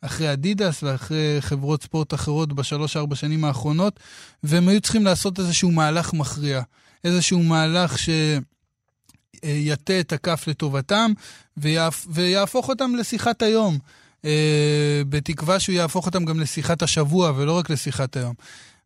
אחרי 0.00 0.32
אדידס 0.32 0.82
ואחרי 0.82 1.36
חברות 1.40 1.82
ספורט 1.82 2.14
אחרות 2.14 2.52
בשלוש-ארבע 2.52 3.16
שנים 3.16 3.44
האחרונות, 3.44 4.00
והם 4.42 4.68
היו 4.68 4.80
צריכים 4.80 5.04
לעשות 5.04 5.38
איזשהו 5.38 5.70
מהלך 5.70 6.12
מכריע, 6.12 6.62
איזשהו 7.04 7.42
מהלך 7.42 7.96
שיטה 7.98 10.00
את 10.00 10.12
הכף 10.12 10.44
לטובתם 10.46 11.12
ויהפ... 11.56 12.06
ויהפוך 12.10 12.68
אותם 12.68 12.92
לשיחת 12.98 13.42
היום. 13.42 13.78
אה, 14.24 15.02
בתקווה 15.08 15.60
שהוא 15.60 15.74
יהפוך 15.74 16.06
אותם 16.06 16.24
גם 16.24 16.40
לשיחת 16.40 16.82
השבוע 16.82 17.32
ולא 17.36 17.52
רק 17.52 17.70
לשיחת 17.70 18.16
היום. 18.16 18.34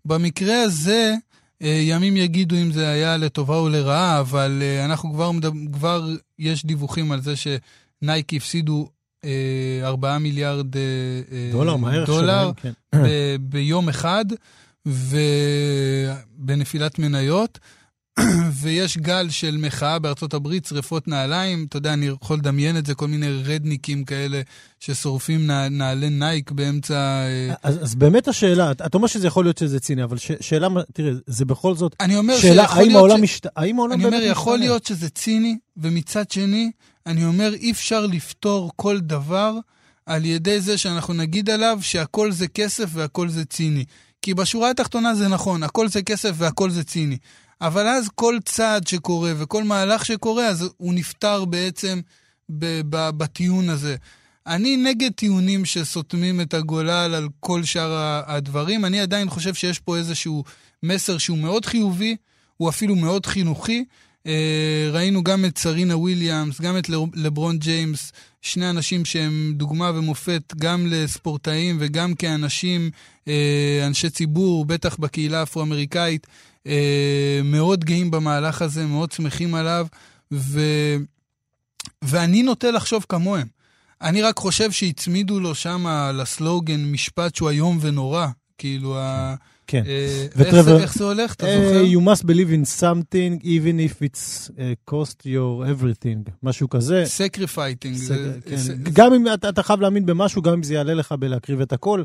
במקרה 0.05 0.63
הזה, 0.63 1.15
אה, 1.63 1.79
ימים 1.83 2.17
יגידו 2.17 2.57
אם 2.57 2.73
זה 2.73 2.89
היה 2.89 3.17
לטובה 3.17 3.57
או 3.57 3.69
לרעה, 3.69 4.21
אבל 4.21 4.59
אה, 4.63 4.85
אנחנו 4.85 5.13
כבר, 5.13 5.31
כבר 5.73 6.09
יש 6.39 6.67
דיווחים 6.67 7.13
על 7.13 7.21
זה 7.21 7.35
שנייקי 7.37 8.37
הפסידו 8.37 8.89
4 9.83 10.19
מיליארד 10.19 10.67
דולר, 11.53 11.77
דולר 11.77 12.07
שלהם, 12.07 12.53
כן. 12.53 12.73
ב- 12.95 13.37
ביום 13.41 13.89
אחד, 13.89 14.25
ובנפילת 16.37 16.99
מניות. 16.99 17.59
ויש 18.63 18.99
גל 18.99 19.31
של 19.31 19.57
מחאה 19.57 19.99
בארצות 19.99 20.35
הברית, 20.35 20.65
שריפות 20.65 21.09
נעליים, 21.09 21.67
אתה 21.69 21.77
יודע, 21.77 21.93
אני 21.93 22.07
יכול 22.07 22.37
לדמיין 22.37 22.77
את 22.77 22.87
זה, 22.87 22.95
כל 22.95 23.09
מיני 23.09 23.43
רדניקים 23.43 24.05
כאלה 24.05 24.41
ששורפים 24.81 25.47
נעלי 25.71 26.11
נייק 26.11 26.51
באמצע... 26.51 26.95
אה, 26.95 27.55
אז, 27.63 27.83
אז 27.83 27.95
באמת 27.95 28.29
השאלה, 28.29 28.71
אתה 28.71 28.89
אומר 28.95 29.07
שזה 29.07 29.27
יכול 29.27 29.45
להיות 29.45 29.59
שזה 29.59 29.81
ציני, 29.81 30.05
אבל 30.05 30.19
ש, 30.19 30.33
שאלה, 30.41 30.69
תראה, 30.93 31.13
זה 31.27 31.45
בכל 31.45 31.75
זאת, 31.75 31.97
אני 32.01 32.17
אומר 32.17 32.39
שאלה, 32.39 32.65
האם 32.65 32.97
העולם, 32.97 33.19
ש... 33.19 33.21
משת... 33.21 33.47
האם 33.57 33.79
העולם 33.79 33.93
באמת 33.93 34.03
משתנה? 34.03 34.19
אני 34.19 34.25
אומר, 34.25 34.33
יכול 34.33 34.59
להיות 34.59 34.87
שזה 34.87 35.09
ציני, 35.09 35.57
ומצד 35.77 36.31
שני, 36.31 36.71
אני 37.07 37.25
אומר, 37.25 37.55
אי 37.55 37.71
אפשר 37.71 38.07
לפתור 38.07 38.71
כל 38.77 39.01
דבר 39.01 39.59
על 40.07 40.25
ידי 40.25 40.61
זה 40.61 40.79
שאנחנו 40.79 41.15
נגיד 41.15 41.51
עליו 41.51 41.79
שהכל 41.83 42.33
זה 42.33 42.49
כסף 42.49 42.89
והכל 42.93 43.29
זה 43.29 43.45
ציני. 43.45 43.85
כי 44.23 44.35
בשורה 44.35 44.71
התחתונה 44.71 45.15
זה 45.15 45.29
נכון, 45.29 45.63
הכל 45.63 45.89
זה 45.89 46.03
כסף 46.03 46.31
והכל 46.35 46.71
זה 46.71 46.85
ציני. 46.85 47.17
אבל 47.61 47.87
אז 47.87 48.09
כל 48.15 48.39
צעד 48.45 48.87
שקורה 48.87 49.33
וכל 49.37 49.65
מהלך 49.65 50.05
שקורה, 50.05 50.47
אז 50.47 50.69
הוא 50.77 50.95
נפתר 50.95 51.45
בעצם 51.45 52.01
בטיעון 52.49 53.69
הזה. 53.69 53.97
אני 54.47 54.77
נגד 54.77 55.13
טיעונים 55.13 55.65
שסותמים 55.65 56.41
את 56.41 56.55
הגולל 56.55 57.15
על 57.15 57.29
כל 57.41 57.65
שאר 57.65 58.23
הדברים. 58.27 58.85
אני 58.85 59.01
עדיין 59.01 59.31
חושב 59.31 59.55
שיש 59.55 59.79
פה 59.79 59.97
איזשהו 59.97 60.45
מסר 60.83 61.19
שהוא 61.19 61.39
מאוד 61.39 61.67
חיובי, 61.67 62.17
הוא 62.57 62.69
אפילו 62.69 62.97
מאוד 62.97 63.27
חינוכי. 63.27 63.85
אה, 64.27 64.91
ראינו 64.93 65.25
גם 65.25 65.45
את 65.45 65.59
סרינה 65.59 65.97
וויליאמס, 65.97 66.61
גם 66.61 66.79
את 66.79 66.89
לברון 67.15 67.59
ג'יימס, 67.59 68.13
שני 68.43 68.71
אנשים 68.71 69.05
שהם 69.05 69.53
דוגמה 69.57 69.91
ומופת 69.95 70.55
גם 70.59 70.87
לספורטאים 70.87 71.77
וגם 71.81 72.15
כאנשים, 72.15 72.91
אה, 73.29 73.83
אנשי 73.87 74.11
ציבור, 74.11 74.65
בטח 74.65 74.97
בקהילה 74.97 75.41
האפרו-אמריקאית, 75.41 76.27
מאוד 77.45 77.85
גאים 77.85 78.11
במהלך 78.11 78.63
הזה, 78.63 78.87
מאוד 78.87 79.13
שמחים 79.13 79.55
עליו, 79.55 79.87
ו... 80.33 80.61
ואני 82.03 82.43
נוטה 82.43 82.71
לחשוב 82.71 83.07
כמוהם. 83.09 83.47
אני 84.03 84.23
רק 84.23 84.39
חושב 84.39 84.71
שהצמידו 84.71 85.41
לו 85.41 85.55
שם 85.55 85.87
לסלוגן 86.15 86.85
משפט 86.93 87.35
שהוא 87.35 87.51
איום 87.51 87.79
ונורא. 87.81 88.27
כאילו, 88.59 88.99
ה... 88.99 89.35
כן. 89.67 89.83
אה, 89.87 90.27
וטרוור, 90.37 90.75
איך, 90.75 90.83
איך 90.83 90.95
זה 90.95 91.05
הולך, 91.05 91.35
אתה 91.35 91.47
אה, 91.47 91.69
זוכר? 91.69 91.85
You 91.85 92.01
must 92.01 92.23
believe 92.23 92.51
in 92.51 92.81
something, 92.81 93.45
even 93.45 93.79
if 93.91 94.03
it's 94.03 94.51
uh, 94.51 94.93
cost 94.93 95.21
your 95.25 95.67
everything, 95.67 96.31
משהו 96.43 96.69
כזה. 96.69 97.05
Sacrificing. 97.05 97.95
זה, 97.95 98.33
כן. 98.49 98.57
זה, 98.57 98.75
גם 98.93 99.13
אם 99.15 99.25
אתה, 99.35 99.49
אתה 99.49 99.63
חייב 99.63 99.81
להאמין 99.81 100.07
במשהו, 100.07 100.43
גם 100.43 100.53
אם 100.53 100.63
זה 100.63 100.75
יעלה 100.75 100.95
לך 100.95 101.13
בלהקריב 101.13 101.61
את 101.61 101.73
הכל. 101.73 102.03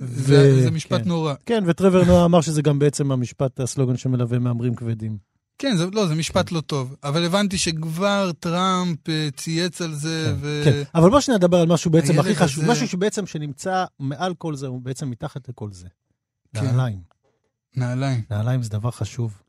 ו... 0.00 0.62
זה 0.62 0.70
משפט 0.70 1.02
כן. 1.02 1.08
נורא. 1.08 1.34
כן, 1.46 1.64
וטרוור 1.66 2.04
נועה 2.04 2.24
אמר 2.24 2.40
שזה 2.40 2.62
גם 2.62 2.78
בעצם 2.78 3.12
המשפט, 3.12 3.60
הסלוגן 3.60 3.96
שמלווה 3.96 4.38
מהמרים 4.38 4.74
כבדים. 4.74 5.18
כן, 5.58 5.76
זה, 5.76 5.86
לא, 5.92 6.06
זה 6.06 6.14
משפט 6.14 6.48
כן. 6.48 6.54
לא 6.54 6.60
טוב. 6.60 6.96
אבל 7.04 7.24
הבנתי 7.24 7.58
שכבר 7.58 8.30
טראמפ 8.40 9.08
אה, 9.08 9.28
צייץ 9.36 9.82
על 9.82 9.94
זה, 9.94 10.24
כן, 10.26 10.34
ו... 10.40 10.62
כן, 10.64 10.82
אבל 10.94 11.10
בוא 11.10 11.20
שניה 11.20 11.38
נדבר 11.38 11.60
על 11.60 11.66
משהו 11.66 11.90
בעצם 11.90 12.18
הכי 12.18 12.34
חשוב, 12.34 12.64
זה... 12.64 12.70
משהו 12.70 12.88
שבעצם 12.88 13.26
שנמצא 13.26 13.84
מעל 13.98 14.34
כל 14.34 14.54
זה, 14.54 14.66
הוא 14.66 14.80
בעצם 14.82 15.10
מתחת 15.10 15.48
לכל 15.48 15.72
זה. 15.72 15.86
כן. 16.54 16.64
נעליים. 16.64 17.00
נעליים. 17.76 18.22
נעליים 18.30 18.62
זה 18.62 18.70
דבר 18.70 18.90
חשוב. 18.90 19.42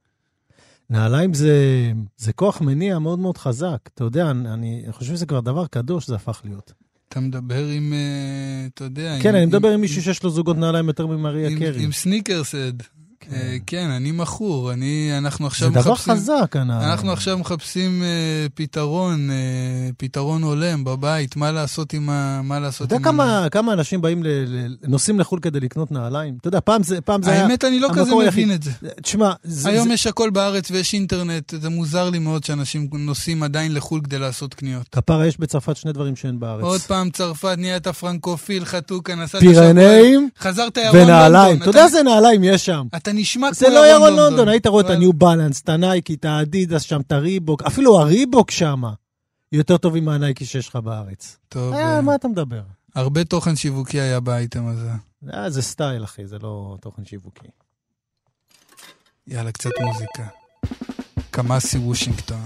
נעליים 0.90 1.34
זה, 1.34 1.92
זה 2.18 2.34
כוח 2.34 2.62
מניע 2.62 3.00
מאוד 3.00 3.20
מאוד 3.20 3.38
חזק. 3.38 3.78
אתה 3.94 4.04
יודע, 4.04 4.32
אני, 4.32 4.54
אני 4.54 4.86
חושב 4.92 5.16
שזה 5.16 5.26
כבר 5.26 5.40
דבר 5.40 5.68
קדוש, 5.68 6.08
זה 6.08 6.16
הפך 6.16 6.42
להיות. 6.44 6.74
אתה 7.16 7.24
מדבר 7.24 7.68
עם, 7.68 7.94
uh, 7.94 8.74
אתה 8.74 8.84
יודע... 8.84 9.18
כן, 9.22 9.36
אני 9.36 9.46
מדבר 9.46 9.72
עם 9.72 9.82
מישהו 9.82 10.02
שיש 10.02 10.24
לו 10.24 10.30
זוגות 10.30 10.58
נעליים 10.58 10.88
יותר 10.88 11.08
ממריה 11.08 11.50
קרי. 11.60 11.84
עם 11.84 11.92
סניקרסד. 11.92 12.74
כן. 13.20 13.36
אה, 13.36 13.58
כן, 13.68 13.90
אני 13.90 14.12
מכור, 14.12 14.74
אני, 14.74 15.10
אנחנו 15.18 15.48
עכשיו 15.48 15.70
מחפשים... 15.70 15.84
זה 15.84 15.90
דבר 15.90 15.96
חזק, 15.96 16.56
הנעליים. 16.56 16.92
אנחנו 16.92 17.12
עכשיו 17.12 17.38
מחפשים 17.38 18.02
uh, 18.02 18.52
פתרון, 18.56 19.30
uh, 19.30 19.94
פתרון 19.98 20.44
הולם 20.44 20.84
בבית, 20.84 21.36
מה 21.36 21.52
לעשות 21.52 21.94
עם 21.94 22.10
ה... 22.10 22.42
מה 22.44 22.60
לעשות 22.60 22.92
עם... 22.92 23.02
אתה 23.02 23.10
יודע 23.10 23.50
כמה, 23.50 23.74
אנשים 23.74 24.02
באים, 24.02 24.24
ל, 24.24 24.28
ל, 24.28 24.76
נוסעים 24.88 25.20
לחו"ל 25.20 25.40
כדי 25.40 25.60
לקנות 25.60 25.92
נעליים? 25.92 26.38
אתה 26.42 26.48
יודע, 26.48 26.60
פעם 26.66 26.84
זה, 26.84 27.00
היה... 27.26 27.42
האמת, 27.42 27.64
אני 27.64 27.80
לא 27.80 27.90
כזה 27.96 28.16
מבין. 28.16 28.52
את 28.52 28.64
זה. 28.64 28.72
תשמע, 29.02 29.32
זה... 29.44 29.70
היום. 29.70 29.92
יש 29.92 30.08
הכל 30.08 30.30
בארץ 30.30 30.72
ויש 30.72 30.94
אינטרנט, 30.94 31.54
זה 31.62 31.70
מוזר 31.70 32.10
לי 32.10 32.20
מאוד 32.20 32.44
שאנשים 32.44 32.90
נוסעים 32.94 33.44
עדיין 33.44 33.74
לחו"ל 33.74 34.02
כדי 34.04 34.20
לעשות 34.20 34.54
קניות. 34.54 34.88
כפרה, 34.92 35.28
יש 35.28 35.40
בצרפת 35.40 35.78
שני 35.78 35.94
דברים 35.94 36.16
שאין 36.16 36.40
בארץ. 36.40 36.64
עוד 36.64 36.82
פעם 36.82 37.10
צרפת, 37.10 37.56
נהיית 37.58 37.88
פרנקופיל, 37.88 38.66
חתוקה, 38.66 39.16
נסעת. 39.16 39.42
פירנאים. 39.42 40.30
ונעליים. 40.94 41.62
אתה 41.62 41.70
יודע 41.70 41.84
איזה 41.84 42.04
נעליים 42.04 42.44
יש 42.44 42.66
שם. 42.66 42.88
אתה 43.06 43.14
נשמע 43.14 43.48
כמו 43.60 43.68
ירון 43.68 43.80
לונדון. 43.80 43.94
זה 43.94 44.00
לא 44.00 44.06
ירון 44.08 44.16
לונדון, 44.16 44.48
היית 44.48 44.68
רואה 44.68 44.86
את 44.86 44.90
הניו 44.90 45.14
בלנס, 45.14 45.62
את 45.62 45.70
הנייקי, 45.70 46.14
את 46.14 46.26
האדידס 46.26 46.82
שם, 46.82 47.02
את 47.02 47.12
הריבוק, 47.12 47.64
אפילו 47.64 48.00
הריבוק 48.00 48.52
שם, 48.52 48.84
יותר 49.52 49.78
טובים 49.78 50.06
מהנייקי 50.06 50.46
שיש 50.46 50.70
לך 50.70 50.76
בארץ. 50.76 51.38
טוב. 51.50 51.74
אה, 51.74 52.02
מה 52.02 52.16
אתה 52.16 52.28
מדבר? 52.28 52.62
הרבה 52.96 53.24
תוכן 53.24 53.56
שיווקי 53.56 54.00
היה 54.00 54.20
באייטם 54.20 54.68
הזה. 54.68 54.90
אה, 55.34 55.50
זה 55.50 55.62
סטייל, 55.62 56.04
אחי, 56.04 56.28
זה 56.28 56.38
לא 56.40 56.78
תוכן 56.82 57.06
שיווקי. 57.06 57.48
יאללה, 59.28 59.52
קצת 59.52 59.72
מוזיקה. 59.82 60.28
קמאסי 61.32 61.78
וושינגטון. 61.78 62.46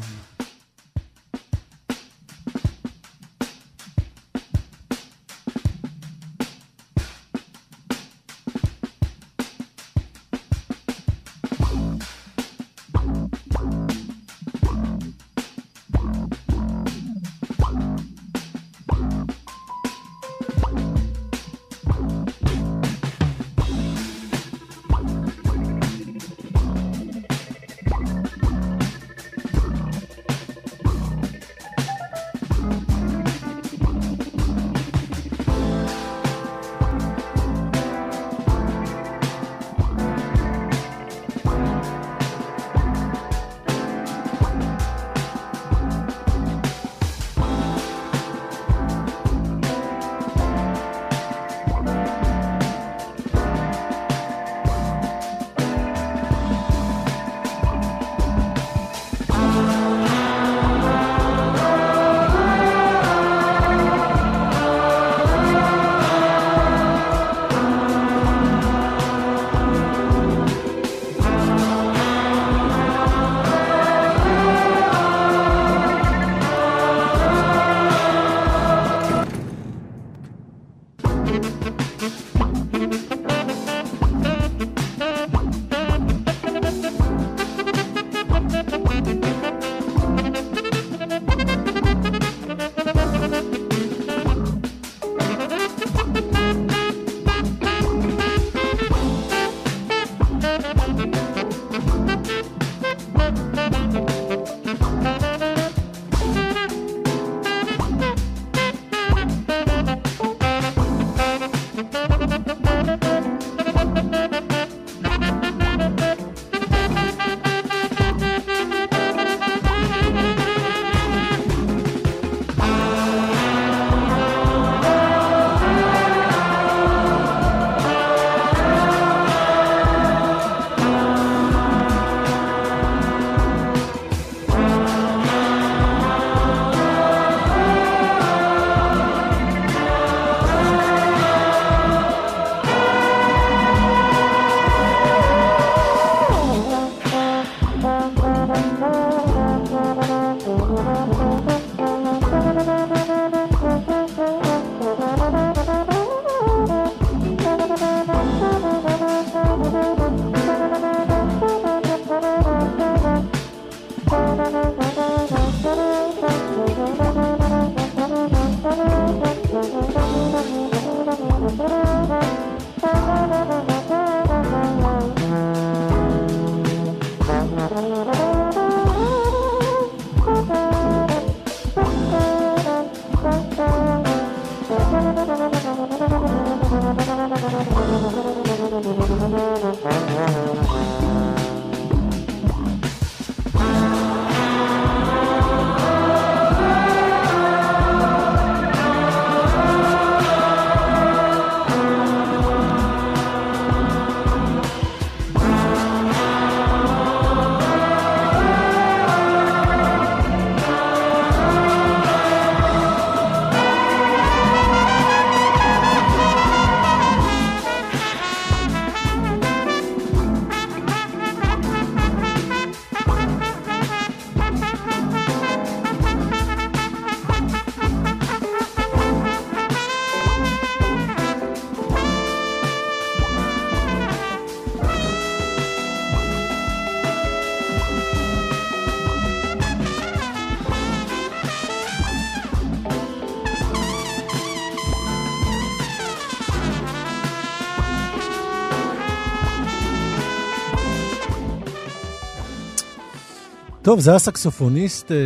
טוב, 253.90 254.00
זה 254.00 254.16
הסקסופוניסט 254.16 255.12
אה, 255.12 255.18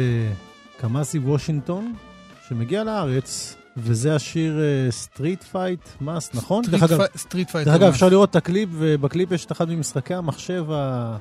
קמאסי 0.77 1.19
וושינגטון, 1.19 1.93
שמגיע 2.47 2.83
לארץ, 2.83 3.55
וזה 3.77 4.15
השיר 4.15 4.59
Street 4.89 5.43
Fighter 5.43 5.89
Mas, 6.01 6.33
נכון? 6.33 6.63
Street 7.17 7.49
Fight. 7.49 7.67
דרך 7.67 7.75
אגב, 7.75 7.87
אפשר 7.87 8.09
לראות 8.09 8.29
את 8.29 8.35
הקליפ, 8.35 8.69
ובקליפ 8.73 9.31
יש 9.31 9.45
את 9.45 9.51
אחד 9.51 9.69
ממשחקי 9.69 10.13
המחשב 10.13 10.65
ה... 10.71 11.17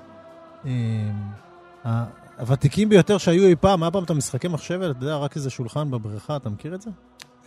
אה, 0.67 2.05
הוותיקים 2.39 2.89
ביותר 2.89 3.19
שהיו 3.19 3.47
אי 3.47 3.57
פעם. 3.61 3.83
היה 3.83 3.91
פעם 3.91 4.05
את 4.05 4.11
המשחקי 4.11 4.49
מחשב 4.49 4.81
אתה 4.83 5.05
יודע, 5.05 5.17
רק 5.17 5.37
איזה 5.37 5.51
שולחן 5.51 5.91
בבריכה, 5.91 6.37
אתה 6.37 6.51
מכיר 6.51 6.75
את 6.75 6.83
זה? 6.83 6.91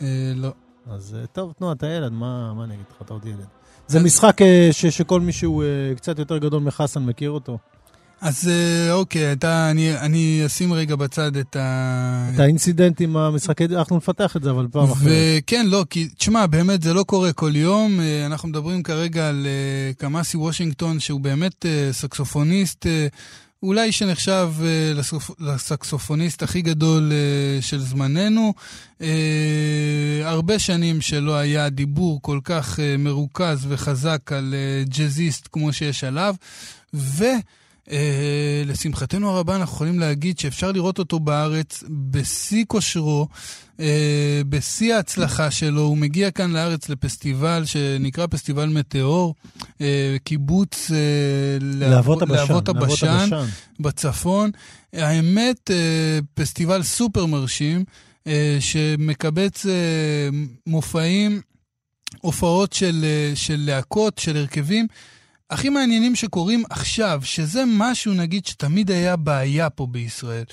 אה, 0.01 0.33
לא. 0.35 0.49
אז 0.89 1.17
אה, 1.19 1.27
טוב, 1.27 1.53
תנו, 1.57 1.71
אתה 1.71 1.87
ילד, 1.87 2.11
מה 2.11 2.53
מה 2.53 2.63
אני 2.63 2.73
אגיד 2.73 2.85
לך, 2.95 3.01
אתה 3.01 3.13
עוד 3.13 3.25
ילד. 3.25 3.47
זה 3.87 3.99
משחק 3.99 4.41
אה, 4.41 4.69
ש- 4.71 4.85
שכל 4.85 5.21
מי 5.21 5.31
שהוא 5.31 5.63
אה, 5.63 5.95
קצת 5.95 6.19
יותר 6.19 6.37
גדול 6.37 6.61
מחסן 6.63 7.05
מכיר 7.05 7.31
אותו. 7.31 7.57
אז 8.25 8.49
אה, 8.51 8.93
אוקיי, 8.93 9.31
אתה, 9.31 9.71
אני, 9.71 9.97
אני 9.97 10.43
אשים 10.45 10.73
רגע 10.73 10.95
בצד 10.95 11.37
את 11.37 11.55
ה... 11.55 12.29
את 12.33 12.39
האינסידנט 12.39 13.01
עם 13.01 13.17
המשחקי, 13.17 13.65
אנחנו 13.65 13.97
נפתח 13.97 14.35
את 14.37 14.43
זה, 14.43 14.51
אבל 14.51 14.67
פעם 14.71 14.91
אחרת. 14.91 15.07
וכן, 15.07 15.65
לא, 15.69 15.85
כי 15.89 16.07
תשמע, 16.07 16.45
באמת 16.45 16.81
זה 16.81 16.93
לא 16.93 17.03
קורה 17.03 17.33
כל 17.33 17.55
יום. 17.55 17.99
אה, 17.99 18.25
אנחנו 18.25 18.49
מדברים 18.49 18.83
כרגע 18.83 19.29
על 19.29 19.47
אה, 19.47 19.93
קמאסי 19.93 20.37
וושינגטון, 20.37 20.99
שהוא 20.99 21.19
באמת 21.19 21.65
סקסופוניסט, 21.91 22.85
אולי 23.63 23.91
שנחשב 23.91 24.51
לסקסופוניסט 25.39 26.43
הכי 26.43 26.61
גדול 26.61 27.11
של 27.61 27.79
זמננו. 27.79 28.53
הרבה 30.23 30.59
שנים 30.59 31.01
שלא 31.01 31.35
היה 31.35 31.69
דיבור 31.69 32.21
כל 32.21 32.39
כך 32.43 32.79
מרוכז 32.99 33.65
וחזק 33.67 34.31
על 34.31 34.55
ג'אזיסט 34.89 35.47
כמו 35.51 35.73
שיש 35.73 36.03
עליו. 36.03 36.35
ו... 36.93 37.23
Uh, 37.85 37.91
לשמחתנו 38.65 39.29
הרבה 39.29 39.55
אנחנו 39.55 39.75
יכולים 39.75 39.99
להגיד 39.99 40.39
שאפשר 40.39 40.71
לראות 40.71 40.99
אותו 40.99 41.19
בארץ 41.19 41.83
בשיא 41.89 42.65
כושרו, 42.67 43.27
uh, 43.77 43.81
בשיא 44.49 44.95
ההצלחה 44.95 45.51
שלו. 45.51 45.81
הוא 45.81 45.97
מגיע 45.97 46.31
כאן 46.31 46.51
לארץ 46.51 46.89
לפסטיבל 46.89 47.65
שנקרא 47.65 48.27
פסטיבל 48.27 48.69
מטאור, 48.69 49.35
uh, 49.71 49.81
קיבוץ 50.23 50.91
uh, 50.91 50.93
להבות 51.61 52.21
הבשן, 52.21 52.35
להבות 52.35 52.69
הבשן. 52.69 53.29
בצפון. 53.79 54.51
האמת, 54.93 55.69
uh, 55.69 56.23
פסטיבל 56.33 56.83
סופר 56.83 57.25
מרשים, 57.25 57.83
uh, 58.23 58.27
שמקבץ 58.59 59.65
uh, 59.65 59.69
מופעים, 60.67 61.41
הופעות 62.21 62.73
של, 62.73 63.05
של 63.35 63.63
להקות, 63.65 64.17
של 64.17 64.37
הרכבים. 64.37 64.87
הכי 65.49 65.69
מעניינים 65.69 66.15
שקורים 66.15 66.63
עכשיו, 66.69 67.19
שזה 67.23 67.63
משהו, 67.67 68.13
נגיד, 68.13 68.45
שתמיד 68.45 68.91
היה 68.91 69.15
בעיה 69.15 69.69
פה 69.69 69.87
בישראל. 69.91 70.43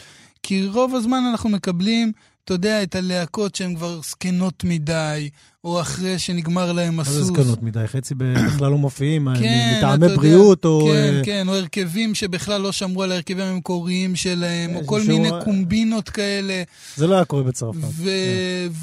כי 0.43 0.67
רוב 0.67 0.95
הזמן 0.95 1.23
אנחנו 1.31 1.51
מקבלים, 1.51 2.13
אתה 2.45 2.55
יודע, 2.55 2.83
את 2.83 2.95
הלהקות 2.95 3.55
שהן 3.55 3.75
כבר 3.75 4.01
זקנות 4.03 4.65
מדי, 4.65 5.31
או 5.65 5.81
אחרי 5.81 6.19
שנגמר 6.19 6.73
להם 6.73 6.97
מה 6.97 7.03
הסוס. 7.03 7.15
זה 7.15 7.23
זקנות 7.23 7.63
מדי? 7.63 7.85
חצי 7.87 8.15
בכלל 8.15 8.71
לא 8.71 8.79
מופיעים, 8.79 9.29
כן, 9.41 9.75
מטעמי 9.79 10.05
יודע, 10.07 10.17
בריאות, 10.17 10.65
או... 10.65 10.89
כן, 10.93 11.15
אה, 11.19 11.21
כן, 11.25 11.49
או 11.49 11.55
הרכבים 11.55 12.15
שבכלל 12.15 12.61
לא 12.61 12.73
שמרו 12.73 13.03
על 13.03 13.13
ההרכבים 13.13 13.45
המקוריים 13.47 14.17
שלהם, 14.17 14.75
או 14.75 14.81
אה, 14.81 14.87
כל 14.87 15.03
שהוא- 15.03 15.13
מיני 15.21 15.31
קומבינות 15.45 16.09
כאלה. 16.09 16.63
זה 16.97 17.07
לא 17.07 17.15
היה 17.15 17.25
קורה 17.25 17.43
בצרפת. 17.43 17.79
ו- 17.83 18.11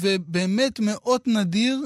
ובאמת 0.00 0.80
מאוד 0.80 1.20
נדיר, 1.26 1.80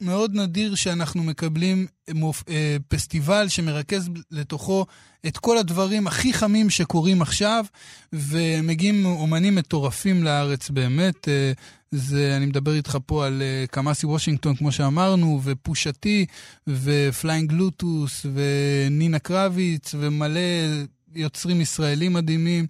מאוד 0.00 0.34
נדיר 0.34 0.74
שאנחנו 0.74 1.22
מקבלים 1.22 1.86
מופ- 2.14 2.44
אה, 2.48 2.76
פסטיבל 2.88 3.48
שמרכז 3.48 4.10
לתוכו 4.30 4.86
את 5.26 5.38
כל 5.38 5.58
הדברים 5.58 6.06
הכי 6.06 6.32
חמים 6.32 6.70
שקורים 6.70 7.22
עכשיו, 7.22 7.64
ומגיעים 8.12 9.04
אומנים 9.06 9.54
מטורפים 9.54 10.24
לארץ 10.24 10.70
באמת. 10.70 11.28
אה, 11.28 11.52
זה, 11.90 12.36
אני 12.36 12.46
מדבר 12.46 12.74
איתך 12.74 12.98
פה 13.06 13.26
על 13.26 13.42
אה, 13.42 13.64
קמאסי 13.70 14.06
וושינגטון, 14.06 14.56
כמו 14.56 14.72
שאמרנו, 14.72 15.40
ופושתי, 15.44 16.26
ופליינג 16.66 17.52
לוטוס, 17.52 18.26
ונינה 18.34 19.18
קרביץ, 19.18 19.94
ומלא 19.98 20.40
יוצרים 21.14 21.60
ישראלים 21.60 22.12
מדהימים, 22.12 22.66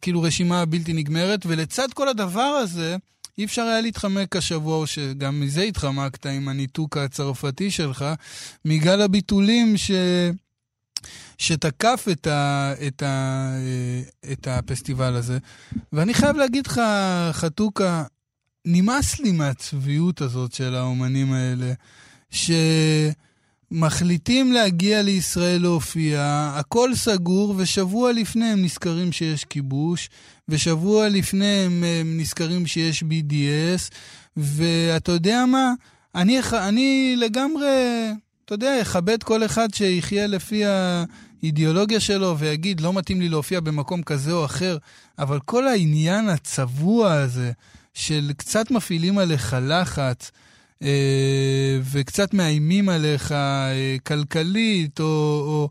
כאילו 0.00 0.22
רשימה 0.22 0.64
בלתי 0.64 0.92
נגמרת, 0.92 1.40
ולצד 1.46 1.88
כל 1.94 2.08
הדבר 2.08 2.40
הזה, 2.40 2.96
אי 3.38 3.44
אפשר 3.44 3.62
היה 3.62 3.80
להתחמק 3.80 4.36
השבוע, 4.36 4.86
שגם 4.86 5.40
מזה 5.40 5.62
התחמקת 5.62 6.26
עם 6.26 6.48
הניתוק 6.48 6.96
הצרפתי 6.96 7.70
שלך, 7.70 8.04
מגל 8.64 9.00
הביטולים 9.00 9.76
ש... 9.76 9.90
שתקף 11.38 12.06
את, 12.12 12.26
ה, 12.26 12.72
את, 12.86 13.02
ה, 13.02 13.50
את 14.32 14.48
הפסטיבל 14.50 15.14
הזה. 15.14 15.38
ואני 15.92 16.14
חייב 16.14 16.36
להגיד 16.36 16.66
לך, 16.66 16.80
חתוקה, 17.32 18.04
נמאס 18.64 19.18
לי 19.18 19.32
מהצביעות 19.32 20.20
הזאת 20.20 20.52
של 20.52 20.74
האומנים 20.74 21.32
האלה, 21.32 21.72
שמחליטים 23.70 24.52
להגיע 24.52 25.02
לישראל 25.02 25.62
להופיע, 25.62 26.50
הכל 26.54 26.94
סגור, 26.94 27.54
ושבוע 27.56 28.12
לפני 28.12 28.44
הם 28.44 28.62
נזכרים 28.62 29.12
שיש 29.12 29.44
כיבוש, 29.44 30.08
ושבוע 30.48 31.08
לפני 31.08 31.64
הם, 31.66 31.84
הם 32.00 32.20
נזכרים 32.20 32.66
שיש 32.66 33.02
BDS, 33.02 33.94
ואתה 34.36 35.12
יודע 35.12 35.44
מה? 35.46 35.72
אני, 36.14 36.40
אני 36.52 37.14
לגמרי, 37.18 37.66
אתה 38.44 38.54
יודע, 38.54 38.82
אכבד 38.82 39.22
כל 39.22 39.44
אחד 39.44 39.74
שיחיה 39.74 40.26
לפי 40.26 40.62
האידיאולוגיה 40.64 42.00
שלו 42.00 42.38
ויגיד, 42.38 42.80
לא 42.80 42.92
מתאים 42.92 43.20
לי 43.20 43.28
להופיע 43.28 43.60
במקום 43.60 44.02
כזה 44.02 44.32
או 44.32 44.44
אחר, 44.44 44.78
אבל 45.18 45.40
כל 45.40 45.68
העניין 45.68 46.28
הצבוע 46.28 47.12
הזה, 47.12 47.52
של 47.94 48.30
קצת 48.36 48.70
מפעילים 48.70 49.18
עליך 49.18 49.56
לחץ, 49.62 50.30
אה, 50.82 51.78
וקצת 51.92 52.34
מאיימים 52.34 52.88
עליך 52.88 53.32
אה, 53.32 53.96
כלכלית, 54.06 55.00
או... 55.00 55.04
או 55.46 55.68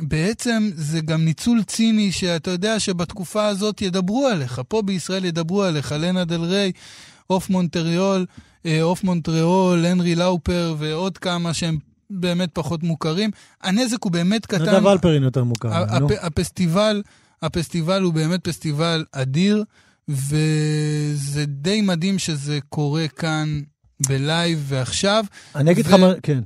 ובעצם 0.00 0.70
זה 0.74 1.00
גם 1.00 1.24
ניצול 1.24 1.62
ציני 1.62 2.12
שאתה 2.12 2.50
יודע 2.50 2.80
שבתקופה 2.80 3.46
הזאת 3.46 3.82
ידברו 3.82 4.26
עליך. 4.26 4.60
פה 4.68 4.82
בישראל 4.82 5.24
ידברו 5.24 5.62
עליך, 5.62 5.94
לנה 5.98 6.24
דל 6.24 6.40
ריי, 6.40 6.72
עוף 7.26 7.50
מונטריאול, 7.50 8.26
אה, 8.66 8.82
עוף 8.82 9.04
מונטריאול, 9.04 9.84
הנרי 9.86 10.14
לאופר 10.14 10.74
ועוד 10.78 11.18
כמה 11.18 11.54
שהם 11.54 11.78
באמת 12.10 12.50
פחות 12.52 12.82
מוכרים. 12.82 13.30
הנזק 13.62 14.02
הוא 14.04 14.12
באמת 14.12 14.46
קטן. 14.46 14.62
נדב 14.76 14.86
אלפרין 14.86 15.22
יותר 15.22 15.44
מוכר. 15.44 15.68
הפ- 15.72 16.24
הפסטיבל, 16.26 17.02
הפסטיבל 17.42 18.02
הוא 18.02 18.12
באמת 18.14 18.44
פסטיבל 18.44 19.04
אדיר, 19.12 19.64
וזה 20.08 21.44
די 21.46 21.80
מדהים 21.80 22.18
שזה 22.18 22.58
קורה 22.68 23.08
כאן 23.08 23.60
בלייב 24.08 24.64
ועכשיו. 24.68 25.24
אני 25.54 25.70
אגיד 25.70 25.86
לך 25.86 25.92
ו- 25.92 25.96
מה, 25.98 26.12
כן. 26.22 26.40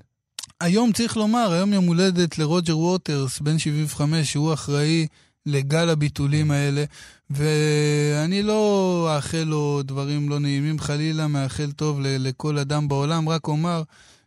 היום 0.60 0.92
צריך 0.92 1.16
לומר, 1.16 1.52
היום 1.52 1.72
יום 1.72 1.86
הולדת 1.86 2.38
לרוג'ר 2.38 2.78
ווטרס, 2.78 3.40
בן 3.40 3.58
75, 3.58 4.32
שהוא 4.32 4.54
אחראי 4.54 5.06
לגל 5.46 5.88
הביטולים 5.88 6.50
האלה, 6.50 6.84
ואני 7.30 8.42
לא 8.42 9.10
אאחל 9.16 9.44
לו 9.46 9.82
דברים 9.84 10.28
לא 10.28 10.38
נעימים 10.38 10.78
חלילה, 10.78 11.26
מאחל 11.26 11.72
טוב 11.72 11.98
לכל 12.02 12.58
אדם 12.58 12.88
בעולם, 12.88 13.28
רק 13.28 13.48
אומר 13.48 13.82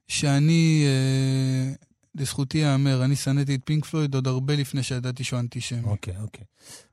שאני, 0.08 0.86
אה, 0.88 1.74
לזכותי 2.16 2.58
ייאמר, 2.58 3.04
אני 3.04 3.16
שנאתי 3.16 3.56
את 3.56 3.62
פינק 3.66 3.86
פלויד 3.86 4.16
עוד 4.16 4.28
הרבה 4.28 4.56
לפני 4.56 4.84
שידעתי 4.84 5.24
שהוא 5.24 5.40
אנטישמי. 5.40 5.84
אוקיי, 5.84 6.14
אוקיי. 6.22 6.46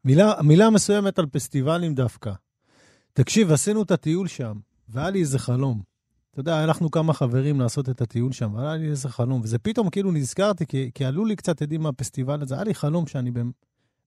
מילה, 0.04 0.32
מילה 0.42 0.70
מסוימת 0.70 1.18
על 1.18 1.26
פסטיבלים 1.26 1.94
דווקא. 1.94 2.32
תקשיב, 3.12 3.52
עשינו 3.52 3.82
את 3.82 3.90
הטיול 3.90 4.28
שם, 4.28 4.54
והיה 4.88 5.10
לי 5.10 5.20
איזה 5.20 5.38
חלום. 5.38 5.95
אתה 6.36 6.40
יודע, 6.40 6.56
הלכנו 6.56 6.90
כמה 6.90 7.12
חברים 7.12 7.60
לעשות 7.60 7.88
את 7.88 8.00
הטיול 8.00 8.32
שם, 8.32 8.54
והיה 8.54 8.76
לי 8.76 8.88
איזה 8.88 9.08
חלום, 9.08 9.40
וזה 9.44 9.58
פתאום 9.58 9.90
כאילו 9.90 10.12
נזכרתי, 10.12 10.66
כי, 10.66 10.90
כי 10.94 11.04
עלו 11.04 11.24
לי 11.24 11.36
קצת 11.36 11.62
עדים 11.62 11.82
מהפסטיבל 11.82 12.42
הזה, 12.42 12.54
היה 12.54 12.64
לי 12.64 12.74
חלום 12.74 13.06
שאני 13.06 13.30
במ... 13.30 13.50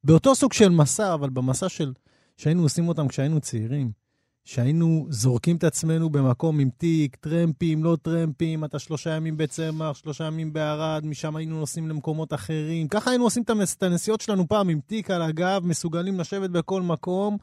באותו 0.03 0.36
סוג 0.36 0.53
של 0.53 0.69
מסע, 0.69 1.13
אבל 1.13 1.30
במסע 1.30 1.69
של... 1.69 1.93
שהיינו 2.38 2.63
עושים 2.63 2.88
אותם 2.88 3.07
כשהיינו 3.07 3.39
צעירים, 3.39 3.91
שהיינו 4.43 5.07
זורקים 5.09 5.55
את 5.55 5.63
עצמנו 5.63 6.09
במקום 6.09 6.59
עם 6.59 6.69
תיק, 6.77 7.15
טרמפים, 7.15 7.84
לא 7.84 7.97
טרמפים, 8.01 8.65
אתה 8.65 8.80
שלושה 8.80 9.09
ימים 9.09 9.38
בצמח, 9.38 9.95
שלושה 9.95 10.23
ימים 10.23 10.53
בערד, 10.53 11.05
משם 11.05 11.36
היינו 11.36 11.59
נוסעים 11.59 11.89
למקומות 11.89 12.34
אחרים. 12.34 12.88
ככה 12.88 13.09
היינו 13.09 13.23
עושים 13.23 13.43
את 13.43 13.84
הנסיעות 13.84 14.21
שלנו 14.21 14.47
פעם 14.47 14.69
עם 14.69 14.80
תיק 14.88 15.11
על 15.11 15.21
הגב, 15.21 15.61
מסוגלים 15.65 16.19
לשבת 16.19 16.49
בכל 16.49 16.82
מקום. 16.82 17.38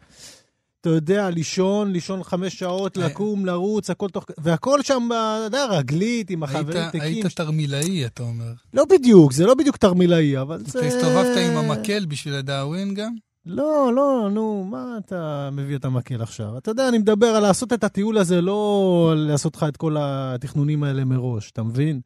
אתה 0.87 0.95
יודע, 0.95 1.31
לישון, 1.31 1.93
לישון 1.93 2.23
חמש 2.23 2.59
שעות, 2.59 2.97
לקום, 2.97 3.47
לרוץ, 3.47 3.91
הכל 3.91 4.09
תוך... 4.09 4.25
והכל 4.39 4.83
שם, 4.83 5.09
אתה 5.11 5.43
יודע, 5.45 5.67
רגלית, 5.67 6.31
עם 6.31 6.43
החברים 6.43 6.91
תיקים. 6.91 7.01
היית 7.01 7.27
תרמילאי, 7.27 8.07
אתה 8.07 8.23
אומר. 8.23 8.53
לא 8.75 8.85
בדיוק, 8.85 9.33
זה 9.33 9.47
לא 9.47 9.55
בדיוק 9.55 9.77
תרמילאי, 9.77 10.41
אבל 10.41 10.63
זה... 10.67 10.79
אתה 10.79 10.89
הסתובבת 10.89 11.37
עם 11.37 11.57
המקל 11.57 12.07
בשביל 12.07 12.35
הדאווין 12.35 12.95
גם? 12.95 13.15
לא, 13.47 13.93
לא, 13.95 14.29
נו, 14.33 14.65
מה 14.71 14.99
אתה 15.07 15.49
מביא 15.53 15.77
את 15.77 15.85
המקל 15.85 16.23
עכשיו? 16.23 16.59
אתה 16.59 16.71
יודע, 16.71 16.89
אני 16.89 16.99
מדבר 16.99 17.27
על 17.27 17.43
לעשות 17.43 17.73
את 17.73 17.85
הטיול 17.85 18.19
הזה, 18.19 18.41
לא 18.41 19.13
לעשות 19.17 19.57
לך 19.57 19.65
את 19.69 19.77
כל 19.77 19.97
התכנונים 19.99 20.83
האלה 20.83 21.05
מראש, 21.05 21.51
אתה 21.51 21.63
מבין? 21.63 22.01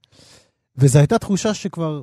וזו 0.77 0.99
הייתה 0.99 1.19
תחושה 1.19 1.55
שכבר 1.55 2.03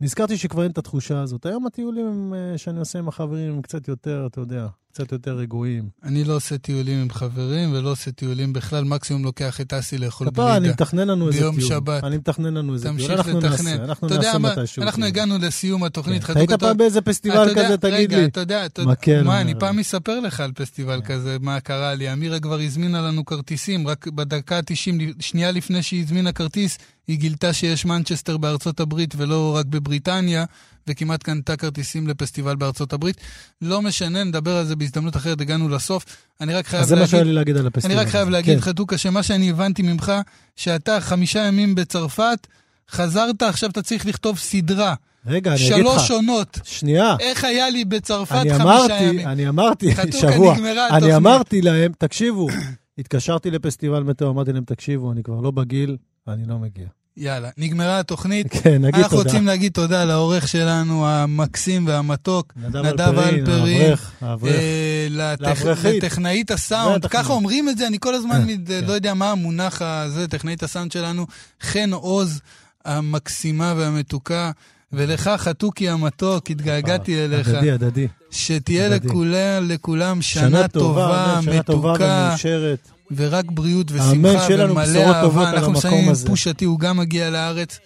נזכרתי 0.00 0.36
שכבר 0.36 0.62
אין 0.62 0.70
את 0.70 0.78
התחושה 0.78 1.20
הזאת. 1.20 1.46
היום 1.46 1.66
הטיולים 1.66 2.34
אה, 2.34 2.58
שאני 2.58 2.78
עושה 2.78 2.98
עם 2.98 3.08
החברים 3.08 3.52
הם 3.52 3.62
קצת 3.62 3.88
יותר, 3.88 4.26
אתה 4.26 4.40
יודע, 4.40 4.66
קצת 4.92 5.12
יותר 5.12 5.36
רגועים. 5.36 5.88
אני 6.04 6.24
לא 6.24 6.36
עושה 6.36 6.58
טיולים 6.58 7.00
עם 7.00 7.10
חברים 7.10 7.72
ולא 7.72 7.90
עושה 7.90 8.10
טיולים 8.12 8.52
בכלל, 8.52 8.84
מקסימום 8.84 9.24
לוקח 9.24 9.60
את 9.60 9.72
אסי 9.72 9.98
לאכול 9.98 10.26
גלידה. 10.26 10.42
כפרה, 10.42 10.56
אני 10.56 10.68
מתכנן 10.68 11.08
לנו 11.08 11.28
איזה 11.28 11.38
טיול. 11.38 11.50
ביום 11.50 11.68
שבת. 11.68 12.04
אני 12.04 12.16
מתכנן 12.16 12.54
לנו 12.54 12.74
איזה 12.74 12.88
טיול. 12.88 12.96
תמשיך 12.98 13.10
אנחנו. 13.10 13.40
נעשה, 13.40 13.74
אנחנו 13.74 14.08
נעשה 14.08 14.38
מתישהו. 14.38 14.82
אנחנו. 14.82 15.04
הגענו 15.04 15.38
לסיום 15.38 15.84
התוכנית. 15.84 16.24
כן. 16.24 16.36
היית 16.36 16.52
פעם 16.52 16.76
באיזה 16.76 17.00
פסטיבל 17.00 17.50
כזה, 17.54 17.76
תגיד 17.76 17.94
רגע, 17.94 18.18
לי? 18.18 18.24
אתה 18.24 18.40
יודע, 18.40 18.66
אתה 18.66 18.82
יודע, 18.82 18.92
מקל, 18.92 19.22
מה, 19.22 19.40
אני. 19.40 19.54
פעם 19.54 19.78
אספר 19.78 20.20
לך 20.20 20.40
על 20.40 20.52
פסטיבל 20.52 21.00
כזה, 21.02 21.36
מה 21.40 21.60
קרה 21.60 21.94
לי. 21.94 22.12
אמירה 22.12 22.40
כבר 22.40 22.58
הזמינה 22.60 23.00
לנו 23.00 23.24
כרטיסים, 23.24 23.88
רק 23.88 24.06
בדקה 24.06 24.56
ה-90, 24.56 25.00
שנייה 25.20 25.50
לפני 25.50 25.82
שהיא 25.82 26.02
הזמינה 26.02 26.32
כרטיס, 26.32 26.78
היא 27.10 27.18
גילתה 27.18 27.52
שיש 27.52 27.84
מנצ'סטר 27.84 28.36
בארצות 28.36 28.80
הברית 28.80 29.14
ולא 29.16 29.56
רק 29.56 29.66
בבריטניה, 29.66 30.44
וכמעט 30.86 31.22
קנתה 31.22 31.56
כרטיסים 31.56 32.08
לפסטיבל 32.08 32.56
בארצות 32.56 32.92
הברית. 32.92 33.16
לא 33.62 33.82
משנה, 33.82 34.24
נדבר 34.24 34.56
על 34.56 34.66
זה 34.66 34.76
בהזדמנות 34.76 35.16
אחרת, 35.16 35.40
הגענו 35.40 35.68
לסוף. 35.68 36.04
אני 36.40 36.54
רק 36.54 36.66
חייב 36.66 36.82
אז 36.82 36.88
זה 36.88 36.94
מה 36.94 37.00
להגיד... 37.00 37.10
שהיה 37.10 37.24
לי 37.24 37.32
להגיד 37.32 37.56
על 37.56 37.66
הפסטיבל. 37.66 37.94
אני 37.94 38.02
רק 38.02 38.08
חייב 38.08 38.22
הזה. 38.22 38.30
להגיד, 38.30 38.58
כן. 38.58 38.60
חתוכה, 38.60 38.98
שמה 38.98 39.22
שאני 39.22 39.50
הבנתי 39.50 39.82
ממך, 39.82 40.12
שאתה 40.56 41.00
חמישה 41.00 41.38
ימים 41.38 41.74
בצרפת, 41.74 42.46
חזרת, 42.90 43.42
עכשיו 43.42 43.70
אתה 43.70 43.82
צריך 43.82 44.06
לכתוב 44.06 44.38
סדרה. 44.38 44.94
רגע, 45.26 45.52
אני 45.54 45.60
אגיד 45.60 45.86
לך. 45.86 45.92
שלוש 45.92 46.10
עונות. 46.10 46.58
שנייה. 46.64 47.16
איך 47.20 47.44
היה 47.44 47.70
לי 47.70 47.84
בצרפת 47.84 48.32
אני 48.32 48.50
חמישה 48.50 48.62
אמרתי, 48.62 49.02
ימים. 49.02 49.28
אני 49.28 49.48
אמרתי, 49.48 49.94
חתוכה, 49.94 50.18
שבוע, 50.18 50.54
נגמרה 50.54 50.88
אני 50.88 50.96
התוכנית. 50.96 51.14
אמרתי 51.14 51.62
להם, 51.62 51.92
תקשיבו, 51.98 52.48
התקשרתי 52.98 53.50
לפסטיבל 53.50 54.02
מטאו, 54.02 54.30
אמרתי 54.30 54.52
להם, 54.52 54.64
תקשיבו, 54.64 55.12
אני 55.12 55.22
כבר 55.22 55.40
לא 55.40 55.50
בגיל, 55.50 55.96
אני 56.28 56.42
לא 56.46 56.58
מגיע. 56.58 56.86
יאללה, 57.16 57.48
נגמרה 57.58 57.98
התוכנית. 58.00 58.46
כן, 58.62 58.82
נגיד 58.82 59.00
אנחנו 59.00 59.16
תודה. 59.18 59.30
רוצים 59.30 59.46
להגיד 59.46 59.72
תודה 59.72 60.04
לעורך 60.04 60.48
שלנו, 60.48 61.06
המקסים 61.08 61.86
והמתוק, 61.86 62.52
נדב 62.56 62.76
אלפרין, 62.76 63.34
אלפרין. 63.34 63.82
האברך, 63.82 64.10
האברך. 64.20 64.52
אה, 64.54 65.06
לטכ-. 65.10 65.84
לטכנאית 65.84 66.50
הסאונד. 66.50 67.06
ככה 67.06 67.32
אומרים 67.32 67.68
את 67.68 67.78
זה, 67.78 67.86
אני 67.86 67.96
כל 68.00 68.14
הזמן 68.14 68.30
אה, 68.40 68.44
מד- 68.46 68.68
כן. 68.68 68.84
לא 68.86 68.92
יודע 68.92 69.14
מה 69.14 69.30
המונח 69.30 69.82
הזה, 69.82 70.28
טכנאית 70.28 70.62
הסאונד 70.62 70.92
שלנו, 70.92 71.26
חן 71.62 71.92
עוז 71.92 72.40
המקסימה 72.84 73.74
והמתוקה. 73.76 74.50
ולך, 74.92 75.30
חתוכי 75.36 75.88
המתוק, 75.88 76.50
התגעגעתי 76.50 77.24
אליך. 77.24 77.48
אה, 77.48 77.58
הדדי, 77.58 77.70
הדדי. 77.70 78.06
שתהיה. 78.30 78.88
לכולם, 78.88 79.68
לכולם 79.68 80.22
שנה 80.22 80.68
טובה, 80.68 81.32
אמן, 81.34 81.42
שנה 81.42 81.62
טובה 81.62 81.92
מתוקה, 81.92 82.26
ומאושרת. 82.28 82.88
ורק 83.16 83.44
בריאות 83.50 83.86
ושמחה 83.92 84.46
ומלא 84.58 84.98
אהבה. 84.98 85.50
אנחנו 85.50 85.72
מסיימים 85.72 86.04
עם 86.04 86.10
הזה. 86.10 86.26
פושטי, 86.26 86.64
הוא 86.64 86.78
גם 86.78 86.96
מגיע 86.96 87.30
לארץ. 87.30 87.78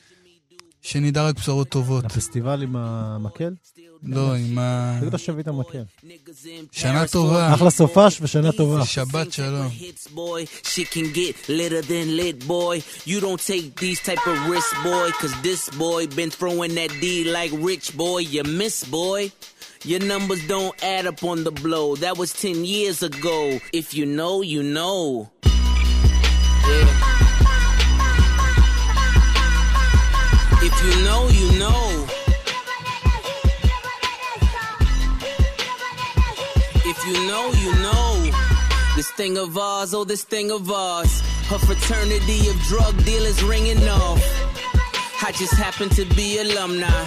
שנדע 0.83 1.29
רק 1.29 1.37
בשורות 1.37 1.68
טובות. 1.68 2.05
הפסטיבל 2.05 2.62
עם 2.62 2.77
המקל? 2.77 3.51
לא, 4.07 4.35
עם 4.35 4.59
ה... 4.59 4.97
תגיד 5.01 5.12
לו 5.12 5.18
שיביא 5.18 5.43
את 5.43 5.49
המקל. 5.49 5.83
שנה 6.72 7.09
טובה. 7.09 7.55
אחלה 7.55 7.70
סופש 7.70 8.18
ושנה 8.22 8.53
טובה. 8.53 8.85
שבת 8.85 9.33
שלום. 9.33 9.68
boy. 10.14 10.47
Shit 10.62 10.91
can 10.91 11.09
get 11.14 11.35
litter 11.49 11.83
than 11.83 12.16
lit, 12.16 12.47
boy. 12.47 12.77
You 13.07 13.20
don't 13.20 13.43
take 13.53 13.66
these 13.85 14.01
type 14.09 14.25
of 14.33 14.37
risks, 14.55 14.75
boy. 14.91 15.09
Cause 15.20 15.35
this 15.43 15.62
boy 15.85 16.07
been 16.20 16.31
throwing 16.31 16.75
that 16.79 16.91
D 17.01 17.05
like 17.37 17.53
rich, 17.70 17.87
boy. 17.97 18.20
You 18.35 18.43
miss, 18.61 18.77
boy. 18.85 19.20
Your 19.87 20.01
numbers 20.01 20.47
don't 20.47 20.74
add 20.82 21.07
up 21.07 21.22
on 21.22 21.45
the 21.45 21.51
blow. 21.51 21.95
That 21.97 22.16
was 22.16 22.32
10 22.32 22.64
years 22.64 23.03
ago. 23.03 23.59
If 23.70 23.93
you 23.93 24.07
know, 24.07 24.41
you 24.41 24.62
know. 24.62 25.30
Yeah. 25.45 26.89
If 30.62 30.74
you 30.82 31.05
know, 31.05 31.28
you 31.28 31.59
know. 31.59 32.07
If 36.87 37.07
you 37.07 37.26
know, 37.26 37.53
you 37.53 37.72
know. 37.82 38.30
This 38.97 39.11
thing 39.11 39.37
of 39.37 39.59
ours, 39.59 39.93
oh, 39.93 40.05
this 40.05 40.24
thing 40.24 40.51
of 40.51 40.70
ours. 40.70 41.20
Her 41.49 41.59
fraternity 41.59 42.49
of 42.49 42.57
drug 42.62 43.05
dealers 43.05 43.43
ringing 43.45 43.87
off. 43.87 44.22
I 45.22 45.32
just 45.32 45.53
happen 45.53 45.91
to 45.91 46.07
be 46.14 46.39
alumni. 46.39 47.07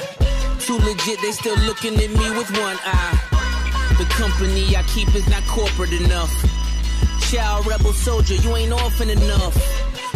Too 0.59 0.77
legit, 0.77 1.21
they 1.21 1.31
still 1.31 1.57
looking 1.59 1.95
at 1.95 2.09
me 2.09 2.29
with 2.31 2.49
one 2.59 2.77
eye. 2.83 3.19
The 3.97 4.05
company 4.05 4.75
I 4.75 4.83
keep 4.83 5.13
is 5.15 5.27
not 5.29 5.43
corporate 5.47 5.93
enough. 5.93 6.31
Child 7.31 7.67
rebel 7.67 7.93
soldier, 7.93 8.35
you 8.35 8.55
ain't 8.55 8.73
orphan 8.73 9.09
enough. 9.09 9.55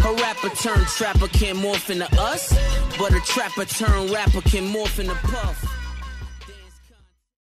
A 0.05 0.13
rapper 0.13 0.49
turned 0.49 0.87
trapper 0.87 1.27
can't 1.27 1.57
morph 1.57 1.89
into 1.89 2.07
us, 2.19 2.53
but 2.97 3.13
a 3.13 3.19
trapper 3.21 3.65
turned 3.65 4.09
rapper 4.09 4.41
can 4.41 4.67
morph 4.73 4.99
into 4.99 5.15
puff. 5.15 5.80